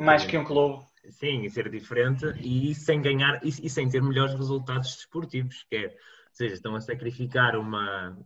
Mais 0.00 0.24
que 0.24 0.38
um 0.38 0.44
clube. 0.44 0.84
Sim, 1.10 1.48
ser 1.50 1.70
diferente 1.70 2.26
e 2.40 2.74
sem 2.74 3.02
ganhar 3.02 3.44
e, 3.44 3.48
e 3.48 3.68
sem 3.68 3.88
ter 3.88 4.02
melhores 4.02 4.34
resultados 4.34 4.96
desportivos. 4.96 5.64
Quer, 5.68 5.90
ou 5.90 5.96
seja, 6.32 6.54
estão 6.54 6.74
a 6.74 6.80
sacrificar 6.80 7.56
uma, 7.56 8.16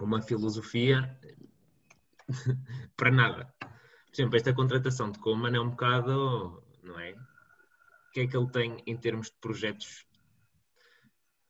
uma 0.00 0.22
filosofia 0.22 1.18
para 2.96 3.10
nada. 3.10 3.54
Por 3.58 4.14
exemplo, 4.14 4.36
esta 4.36 4.54
contratação 4.54 5.10
de 5.10 5.18
Coman 5.18 5.56
é 5.56 5.60
um 5.60 5.70
bocado, 5.70 6.62
não 6.82 6.98
é? 6.98 7.12
O 7.12 8.12
que 8.12 8.20
é 8.20 8.26
que 8.26 8.36
ele 8.36 8.50
tem 8.50 8.82
em 8.86 8.96
termos 8.96 9.28
de 9.28 9.36
projetos, 9.40 10.06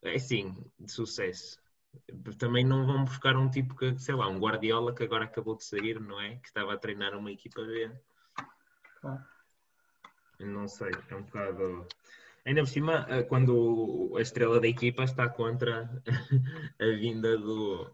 é 0.02 0.18
sim, 0.18 0.54
de 0.78 0.90
sucesso? 0.90 1.60
Também 2.38 2.64
não 2.64 2.86
vão 2.86 3.04
buscar 3.04 3.36
um 3.36 3.50
tipo 3.50 3.74
que, 3.74 3.98
sei 3.98 4.14
lá, 4.14 4.28
um 4.28 4.38
Guardiola 4.38 4.94
que 4.94 5.02
agora 5.02 5.24
acabou 5.24 5.56
de 5.56 5.64
sair, 5.64 6.00
não 6.00 6.20
é? 6.20 6.36
Que 6.36 6.48
estava 6.48 6.72
a 6.72 6.78
treinar 6.78 7.16
uma 7.16 7.32
equipa 7.32 7.62
B. 7.62 7.90
Não 10.38 10.68
sei, 10.68 10.90
é 11.10 11.14
um 11.14 11.22
bocado. 11.22 11.86
Ainda 12.44 12.62
por 12.62 12.68
cima, 12.68 13.06
eh, 13.08 13.22
quando 13.22 14.12
a 14.16 14.20
estrela 14.20 14.60
da 14.60 14.66
equipa 14.66 15.04
está 15.04 15.28
contra 15.28 15.88
a 16.80 16.86
vinda 16.98 17.38
do, 17.38 17.88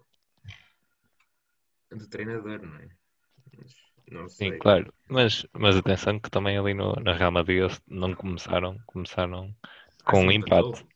do 1.90 2.08
treinador, 2.08 2.62
não 2.62 2.76
é? 2.76 2.88
Mas, 4.10 4.32
Sim, 4.32 4.58
claro. 4.58 4.92
Mas, 5.08 5.46
mas 5.52 5.76
atenção 5.76 6.18
que 6.18 6.30
também 6.30 6.56
ali 6.56 6.72
no, 6.72 6.94
na 6.94 7.12
Real 7.12 7.32
Madrid 7.32 7.58
eles 7.58 7.80
não 7.86 8.14
começaram, 8.14 8.78
começaram 8.86 9.54
com 10.04 10.18
ah, 10.18 10.20
um 10.20 10.32
empate. 10.32 10.86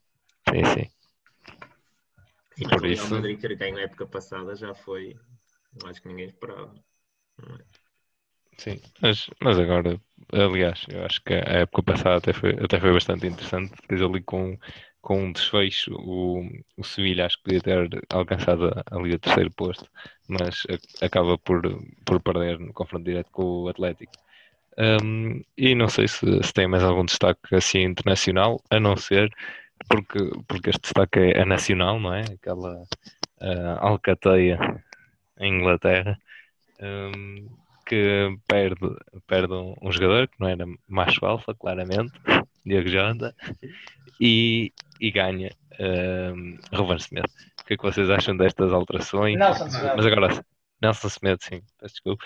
Sim, 0.49 0.65
sim. 0.65 0.91
Sim, 2.57 2.69
Por 2.69 2.87
isso... 2.87 3.05
o 3.05 3.09
Real 3.09 3.21
Madrid 3.21 3.41
ter 3.41 3.57
ganho 3.57 3.75
na 3.75 3.83
época 3.83 4.07
passada 4.07 4.55
já 4.55 4.75
foi, 4.75 5.19
acho 5.85 6.01
que 6.01 6.09
ninguém 6.09 6.27
esperava. 6.27 6.75
É? 7.43 7.82
Sim, 8.59 8.81
mas, 9.01 9.29
mas 9.41 9.59
agora, 9.59 10.01
aliás, 10.33 10.85
eu 10.89 11.05
acho 11.05 11.23
que 11.25 11.35
a 11.35 11.61
época 11.61 11.83
passada 11.83 12.17
até 12.17 12.33
foi, 12.33 12.51
até 12.51 12.79
foi 12.79 12.93
bastante 12.93 13.27
interessante, 13.27 13.73
depois 13.81 14.03
ali 14.03 14.23
com 14.23 14.59
com 15.03 15.21
um 15.25 15.33
desfecho, 15.33 15.93
o, 15.97 16.49
o 16.77 16.85
Sevilha 16.85 17.27
acho 17.27 17.37
que 17.39 17.43
podia 17.43 17.61
ter 17.61 18.07
alcançado 18.09 18.71
ali 18.91 19.13
o 19.13 19.19
terceiro 19.19 19.51
posto, 19.51 19.91
mas 20.29 20.65
acaba 21.03 21.37
por, 21.37 21.61
por 22.07 22.21
perder 22.21 22.61
no 22.61 22.73
confronto 22.73 23.05
direto 23.05 23.31
com 23.33 23.65
o 23.65 23.69
Atlético. 23.69 24.13
Um, 24.79 25.43
e 25.59 25.75
não 25.75 25.89
sei 25.89 26.09
se, 26.09 26.25
se, 26.43 26.53
tem 26.55 26.69
mais 26.69 26.83
algum 26.85 27.05
destaque 27.05 27.55
assim 27.55 27.81
internacional, 27.83 28.63
a 28.71 28.81
não 28.81 28.97
ser 28.97 29.31
porque, 29.89 30.19
porque 30.49 30.71
este 30.71 30.83
destaque 30.83 31.19
é, 31.19 31.41
é 31.41 31.45
nacional, 31.45 32.01
não 32.01 32.15
é? 32.15 32.23
Aquela 32.23 32.83
uh, 32.83 33.79
alcateia 33.81 34.59
em 35.41 35.59
Inglaterra 35.59 36.17
um, 36.81 37.49
que 37.87 38.37
perde, 38.47 38.97
perde 39.27 39.53
um, 39.53 39.75
um, 39.83 39.93
jogador 39.93 40.29
que 40.29 40.41
não 40.41 40.49
era 40.49 40.65
macho 40.89 41.25
alfa, 41.25 41.55
claramente, 41.55 42.13
Diego 42.65 42.89
Jota, 42.89 43.35
e, 44.21 44.73
e 45.01 45.11
ganha 45.11 45.51
um, 45.81 46.59
Ruben 46.73 46.97
Smith. 46.97 47.31
O 47.61 47.65
que 47.65 47.75
é 47.75 47.77
que 47.77 47.83
vocês 47.83 48.11
acham 48.11 48.37
destas 48.37 48.73
alterações? 48.73 49.39
Nelson 49.39 49.67
Smith. 49.67 49.93
Mas 49.97 50.07
agora, 50.07 50.45
Nelson 50.81 51.09
Smith, 51.09 51.43
sim, 51.43 51.63
peço 51.79 51.95
desculpa. 51.95 52.25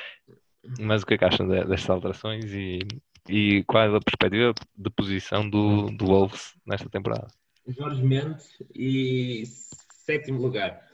Mas 0.81 1.03
o 1.03 1.07
que 1.07 1.15
é 1.15 1.19
que 1.19 1.25
acham 1.25 1.47
de, 1.47 1.65
destas 1.65 1.91
alterações 1.91 2.53
e, 2.53 2.81
e 3.29 3.63
qual 3.65 3.85
é 3.85 3.97
a 3.97 4.01
perspectiva 4.01 4.55
de 4.77 4.91
posição 4.91 5.49
do, 5.49 5.87
do 5.91 6.07
Wolves 6.07 6.55
nesta 6.67 6.89
temporada? 6.89 7.29
Jorge 7.69 8.03
Mendes 8.03 8.63
e 8.75 9.45
sétimo 10.05 10.41
lugar. 10.41 10.87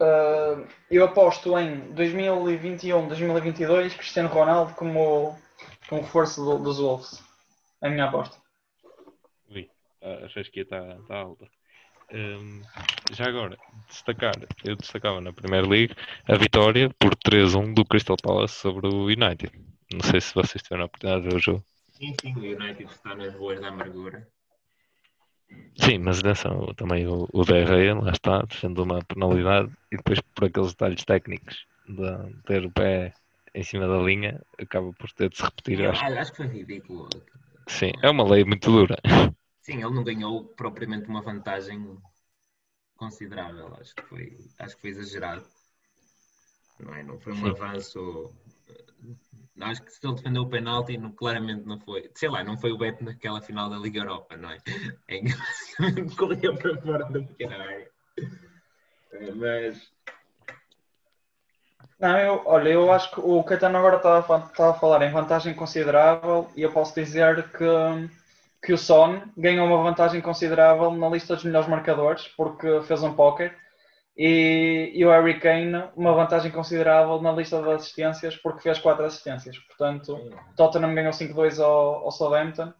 Uh, 0.00 0.66
eu 0.90 1.04
aposto 1.04 1.58
em 1.58 1.92
2021, 1.92 3.06
2022 3.06 3.94
Cristiano 3.94 4.30
Ronaldo 4.30 4.72
como, 4.74 5.38
como 5.88 6.00
reforço 6.00 6.42
do, 6.42 6.58
dos 6.58 6.78
Wolves. 6.78 7.22
É 7.82 7.88
a 7.88 7.90
minha 7.90 8.06
aposta. 8.06 8.38
Ui, 9.50 9.68
a 10.00 10.28
fasquia 10.30 10.62
está 10.62 10.96
tá 11.06 11.16
alta. 11.16 11.46
Um, 12.12 12.62
já 13.12 13.26
agora, 13.28 13.58
destacar, 13.88 14.34
eu 14.64 14.74
destacava 14.74 15.20
na 15.20 15.32
Primeira 15.32 15.68
League 15.68 15.94
a 16.26 16.34
vitória 16.34 16.90
por 16.98 17.14
3-1 17.14 17.74
do 17.74 17.84
Crystal 17.84 18.16
Palace 18.20 18.54
sobre 18.54 18.88
o 18.88 19.04
United. 19.04 19.52
Não 19.92 20.00
sei 20.00 20.20
se 20.20 20.34
vocês 20.34 20.62
tiveram 20.62 20.84
a 20.84 20.86
oportunidade 20.86 21.24
de 21.24 21.28
ver 21.28 21.36
o 21.36 21.42
jogo. 21.42 21.64
Sim, 21.92 22.14
sim, 22.20 22.34
o 22.34 22.38
United 22.38 22.84
está 22.84 23.14
nas 23.14 23.34
ruas 23.34 23.60
da 23.60 23.68
amargura. 23.68 24.26
Sim, 25.80 25.98
mas 25.98 26.18
atenção, 26.18 26.66
também 26.74 27.06
o, 27.06 27.26
o 27.32 27.44
DRE, 27.44 27.94
lá 27.94 28.10
está, 28.10 28.44
sendo 28.50 28.82
uma 28.82 29.02
penalidade 29.04 29.72
e 29.90 29.96
depois 29.96 30.20
por 30.34 30.44
aqueles 30.44 30.70
detalhes 30.72 31.04
técnicos 31.04 31.66
de 31.88 32.42
ter 32.44 32.64
o 32.66 32.70
pé 32.70 33.14
em 33.54 33.62
cima 33.62 33.88
da 33.88 33.98
linha, 33.98 34.40
acaba 34.58 34.92
por 34.92 35.10
ter 35.12 35.30
de 35.30 35.36
se 35.36 35.42
repetir. 35.42 35.80
Eu, 35.80 35.90
acho. 35.90 36.04
acho 36.04 36.30
que 36.32 36.36
foi 36.36 36.46
ridículo. 36.46 37.08
Sim, 37.66 37.92
é 38.02 38.10
uma 38.10 38.28
lei 38.28 38.44
muito 38.44 38.70
dura. 38.70 38.96
Sim, 39.62 39.74
ele 39.82 39.94
não 39.94 40.02
ganhou 40.02 40.44
propriamente 40.44 41.08
uma 41.08 41.22
vantagem 41.22 41.96
considerável. 42.96 43.74
Acho 43.80 43.94
que 43.94 44.02
foi, 44.02 44.38
acho 44.58 44.74
que 44.76 44.80
foi 44.80 44.90
exagerado. 44.90 45.46
Não, 46.78 46.94
é? 46.94 47.02
não 47.02 47.18
foi 47.18 47.32
um 47.32 47.36
Sim. 47.36 47.50
avanço. 47.50 48.34
Acho 49.60 49.82
que 49.82 49.92
se 49.92 50.00
ele 50.04 50.14
defendeu 50.14 50.42
o 50.42 50.48
penalti, 50.48 50.96
não, 50.96 51.12
claramente 51.12 51.66
não 51.66 51.78
foi. 51.78 52.10
Sei 52.14 52.28
lá, 52.28 52.42
não 52.42 52.56
foi 52.58 52.72
o 52.72 52.78
Beto 52.78 53.04
naquela 53.04 53.40
final 53.40 53.68
da 53.68 53.76
Liga 53.76 54.00
Europa, 54.00 54.36
não 54.36 54.50
é? 54.50 54.58
É 55.08 55.20
corria 56.16 56.52
para 56.56 56.80
fora 56.80 57.06
pequena 57.06 57.56
área. 57.56 57.90
É, 59.12 59.30
mas. 59.32 59.92
Não, 61.98 62.18
eu, 62.18 62.42
olha, 62.46 62.68
eu 62.70 62.90
acho 62.90 63.10
que 63.10 63.20
o 63.20 63.44
Caetano 63.44 63.76
agora 63.76 63.96
está 63.96 64.16
a, 64.16 64.38
está 64.38 64.70
a 64.70 64.74
falar 64.74 65.02
em 65.02 65.12
vantagem 65.12 65.54
considerável 65.54 66.50
e 66.56 66.62
eu 66.62 66.72
posso 66.72 66.94
dizer 66.94 67.50
que 67.50 67.64
que 68.62 68.72
o 68.74 68.78
Son 68.78 69.22
ganhou 69.36 69.66
uma 69.66 69.82
vantagem 69.82 70.20
considerável 70.20 70.90
na 70.90 71.08
lista 71.08 71.34
dos 71.34 71.44
melhores 71.44 71.68
marcadores 71.68 72.28
porque 72.36 72.82
fez 72.82 73.02
um 73.02 73.14
póquer 73.14 73.56
e, 74.16 74.92
e, 74.94 75.04
o 75.04 75.10
Harry 75.10 75.38
Kane 75.38 75.84
uma 75.96 76.12
vantagem 76.12 76.50
considerável 76.50 77.20
na 77.22 77.32
lista 77.32 77.62
de 77.62 77.70
assistências 77.70 78.36
porque 78.36 78.62
fez 78.62 78.78
quatro 78.78 79.04
assistências. 79.04 79.58
Portanto, 79.58 80.18
Tottenham 80.56 80.94
ganhou 80.94 81.12
5-2 81.12 81.62
ao, 81.62 82.04
ao 82.04 82.10
Southampton 82.10 82.72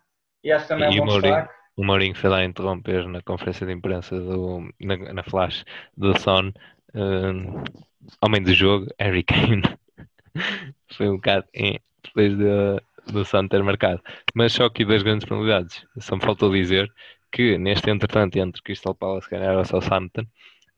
e 0.44 0.52
acho 0.52 0.64
que 0.64 0.68
também 0.68 0.86
é 0.86 0.90
um 0.90 0.96
bom 0.98 1.12
Mourinho, 1.12 1.34
destaque. 1.34 1.54
O 1.76 1.84
Mourinho 1.84 2.14
foi 2.14 2.30
lá 2.30 2.44
interromper 2.44 3.08
na 3.08 3.22
conferência 3.22 3.66
de 3.66 3.72
imprensa 3.72 4.18
do, 4.18 4.68
na, 4.80 4.96
na 5.14 5.22
flash 5.22 5.64
do 5.96 6.18
Son, 6.18 6.52
um, 6.94 7.64
homem 8.22 8.42
do 8.42 8.52
jogo, 8.52 8.86
Harry 8.98 9.22
Kane. 9.22 9.62
foi 10.92 11.08
um 11.08 11.16
bocado 11.16 11.46
depois 12.02 12.36
de 12.36 12.80
do 13.06 13.24
Santos 13.24 13.50
ter 13.50 13.62
marcado. 13.62 14.00
Mas 14.34 14.52
só 14.52 14.64
aqui 14.64 14.84
das 14.84 15.02
grandes 15.02 15.28
penalidades. 15.28 15.84
Só 15.98 16.16
me 16.16 16.22
faltou 16.22 16.50
dizer 16.52 16.90
que 17.32 17.58
neste 17.58 17.90
entretanto 17.90 18.36
entre 18.38 18.62
Crystal 18.62 18.94
Palace 18.94 19.28
e 19.32 19.38
o 19.38 19.64
Southampton 19.64 20.24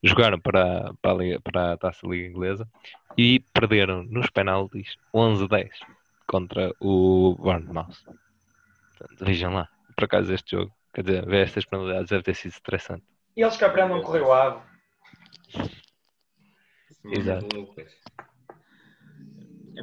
jogaram 0.03 0.40
para, 0.40 0.92
para, 1.00 1.12
a, 1.12 1.14
Liga, 1.14 1.40
para 1.40 1.72
a 1.72 1.76
Taça 1.76 2.07
Liga 2.07 2.28
Inglesa 2.28 2.68
e 3.16 3.40
perderam 3.53 4.03
nos 4.05 4.28
penaltis 4.30 4.96
11-10 5.14 5.70
contra 6.26 6.72
o 6.80 7.36
Bournemouth. 7.38 7.94
Portanto, 8.98 9.24
vejam 9.24 9.55
lá. 9.55 9.68
Por 9.94 10.05
acaso 10.05 10.32
este 10.32 10.57
jogo, 10.57 10.72
quer 10.92 11.03
dizer, 11.03 11.26
ver 11.26 11.46
estas 11.46 11.64
penalidades 11.64 12.11
deve 12.11 12.22
ter 12.22 12.34
sido 12.34 12.53
estressante. 12.53 13.05
E 13.36 13.42
eles 13.42 13.57
que 13.57 13.64
aprendam 13.64 13.98
a 13.98 14.03
correr 14.03 14.22
o 14.22 14.32
ave. 14.32 14.61
Exato. 17.05 17.46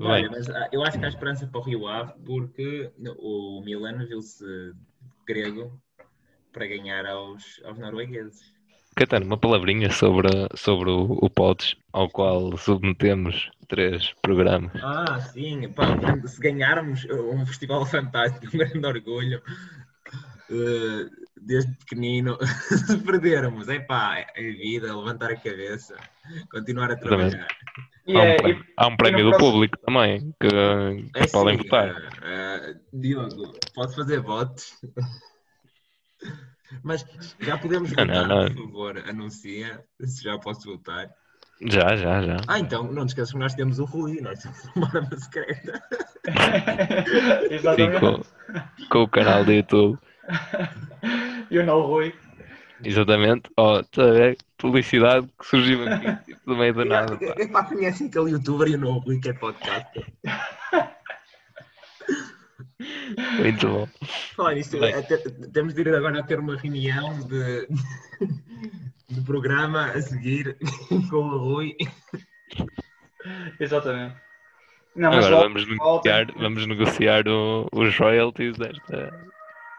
Olha, 0.01 0.29
mas 0.29 0.49
ah, 0.49 0.69
eu 0.71 0.83
acho 0.83 0.99
que 0.99 1.05
há 1.05 1.09
esperança 1.09 1.47
para 1.47 1.59
o 1.59 1.63
Rio 1.63 1.87
Ave 1.87 2.13
porque 2.23 2.91
o 3.17 3.61
Milan 3.65 4.05
viu-se 4.05 4.45
grego 5.25 5.81
para 6.51 6.67
ganhar 6.67 7.05
aos, 7.05 7.61
aos 7.65 7.77
noruegueses. 7.77 8.53
Catano, 8.99 9.27
uma 9.27 9.37
palavrinha 9.37 9.89
sobre, 9.91 10.27
sobre 10.55 10.89
o, 10.89 11.17
o 11.21 11.29
Pods, 11.29 11.77
ao 11.93 12.09
qual 12.09 12.57
submetemos 12.57 13.49
três 13.69 14.13
programas. 14.21 14.73
Ah, 14.83 15.21
sim, 15.21 15.69
pá, 15.69 15.85
se 16.27 16.41
ganharmos 16.41 17.05
um 17.05 17.45
festival 17.45 17.85
fantástico, 17.85 18.53
um 18.53 18.59
grande 18.59 18.85
orgulho, 18.85 19.41
uh, 20.49 21.09
desde 21.41 21.71
pequenino, 21.77 22.37
se 22.43 22.97
perdermos, 22.97 23.69
é 23.69 23.79
pá, 23.79 24.17
é 24.35 24.51
vida, 24.51 24.93
levantar 24.93 25.31
a 25.31 25.37
cabeça, 25.37 25.95
continuar 26.51 26.91
a 26.91 26.97
trabalhar. 26.97 27.47
Há 28.05 28.11
um, 28.11 28.19
é, 28.19 28.35
prémio, 28.35 28.65
há 28.75 28.87
um 28.87 28.97
prémio 28.97 29.23
do 29.23 29.29
próximo... 29.29 29.51
público 29.51 29.77
também 29.77 30.35
que, 30.41 30.49
que 30.49 31.19
é 31.19 31.27
podem 31.27 31.55
sim, 31.55 31.63
votar. 31.63 31.89
Uh, 31.91 32.71
uh, 32.71 32.99
Diogo, 32.99 33.53
posso 33.73 33.95
fazer 33.95 34.19
votos? 34.19 34.73
Mas 36.83 37.05
já 37.39 37.57
podemos 37.57 37.89
votar, 37.89 38.05
não, 38.07 38.27
não, 38.27 38.43
não. 38.43 38.55
por 38.55 38.63
favor, 38.65 39.03
anuncia 39.07 39.83
se 40.01 40.23
já 40.23 40.37
posso 40.37 40.71
votar. 40.71 41.09
Já, 41.61 41.95
já, 41.97 42.21
já. 42.21 42.37
Ah, 42.47 42.57
então, 42.59 42.89
não 42.91 43.05
te 43.05 43.09
esqueças 43.09 43.33
que 43.33 43.39
nós 43.39 43.53
temos 43.53 43.79
o 43.79 43.85
Rui, 43.85 44.21
nós 44.21 44.39
temos 44.39 44.63
uma 44.75 44.87
arma 44.87 45.17
secreta. 45.17 45.83
Exatamente. 47.51 47.99
com, 47.99 48.21
com 48.89 49.03
o 49.03 49.07
canal 49.09 49.43
do 49.43 49.51
YouTube. 49.51 49.99
E 51.51 51.59
o 51.59 51.65
não 51.65 51.81
Rui. 51.81 52.13
Exatamente. 52.83 53.49
Ó, 53.57 53.81
oh, 53.81 54.01
a 54.01 54.11
ver? 54.11 54.37
Publicidade 54.57 55.27
que 55.39 55.45
surgiu 55.45 55.87
aqui, 55.87 56.15
tipo, 56.25 56.39
do 56.45 56.55
meio 56.55 56.73
do 56.73 56.83
nada. 56.85 57.17
Pá. 57.17 57.33
É, 57.37 57.47
pá, 57.47 57.63
conhecem 57.63 58.07
aquele 58.07 58.31
youtuber 58.31 58.67
e 58.67 58.75
o 58.75 58.77
não 58.77 58.99
Rui 58.99 59.19
que 59.19 59.29
é 59.29 59.33
podcast. 59.33 60.05
Muito 63.37 63.67
bom. 63.67 63.87
Falar 64.35 64.55
nisso, 64.55 64.77
temos 65.53 65.73
de 65.73 65.81
ir 65.81 65.95
agora 65.95 66.19
a 66.19 66.23
ter 66.23 66.39
uma 66.39 66.57
reunião 66.57 67.19
de, 67.27 67.67
de 69.09 69.21
programa 69.21 69.91
a 69.91 70.01
seguir 70.01 70.57
com 71.09 71.17
o 71.17 71.37
Rui. 71.37 71.75
Exatamente. 73.59 74.15
Não, 74.95 75.11
agora 75.11 75.29
volta, 75.29 75.47
vamos 75.47 75.67
negociar, 75.67 76.25
volta. 76.25 76.39
vamos 76.39 76.67
negociar 76.67 77.27
o, 77.27 77.67
os 77.71 77.97
royalties 77.97 78.57
desta, 78.57 79.29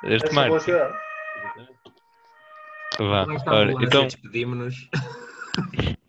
deste 0.03 0.32
marketing. 0.34 0.72
Vá, 2.98 3.26
então. 3.82 4.05
Despedimos-nos. 4.05 4.88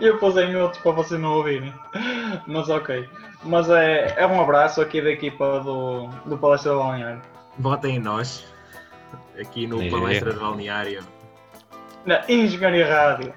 eu 0.00 0.18
pus 0.18 0.36
em 0.36 0.54
outros 0.56 0.82
para 0.82 0.92
vocês 0.92 1.20
não 1.20 1.34
ouvirem. 1.34 1.72
Mas 2.46 2.68
ok. 2.68 3.08
Mas 3.44 3.68
é, 3.70 4.14
é 4.16 4.26
um 4.26 4.40
abraço 4.40 4.80
aqui 4.80 5.00
da 5.00 5.10
equipa 5.10 5.60
do, 5.60 6.06
do 6.26 6.38
Palestra 6.38 6.72
de 6.72 6.78
Balneário. 6.78 7.22
Votem 7.58 7.96
em 7.96 7.98
nós. 7.98 8.44
Aqui 9.40 9.66
no 9.66 9.90
Palestra 9.90 10.32
de 10.32 10.38
Balneário. 10.38 11.04
Na 12.06 12.22
Engenharia 12.28 12.86
Rádio. 12.86 13.34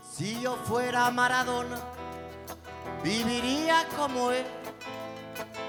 Si 0.00 0.40
yo 0.42 0.56
fuera 0.64 1.10
Maradona, 1.10 1.78
viviría 3.02 3.86
como 3.96 4.30
él. 4.30 4.44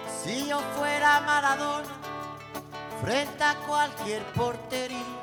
Si 0.06 0.49
yo 0.49 0.60
fuera 0.76 1.22
Maradona, 1.22 1.88
frente 3.01 3.43
a 3.43 3.56
cualquier 3.66 4.22
portería, 4.34 5.22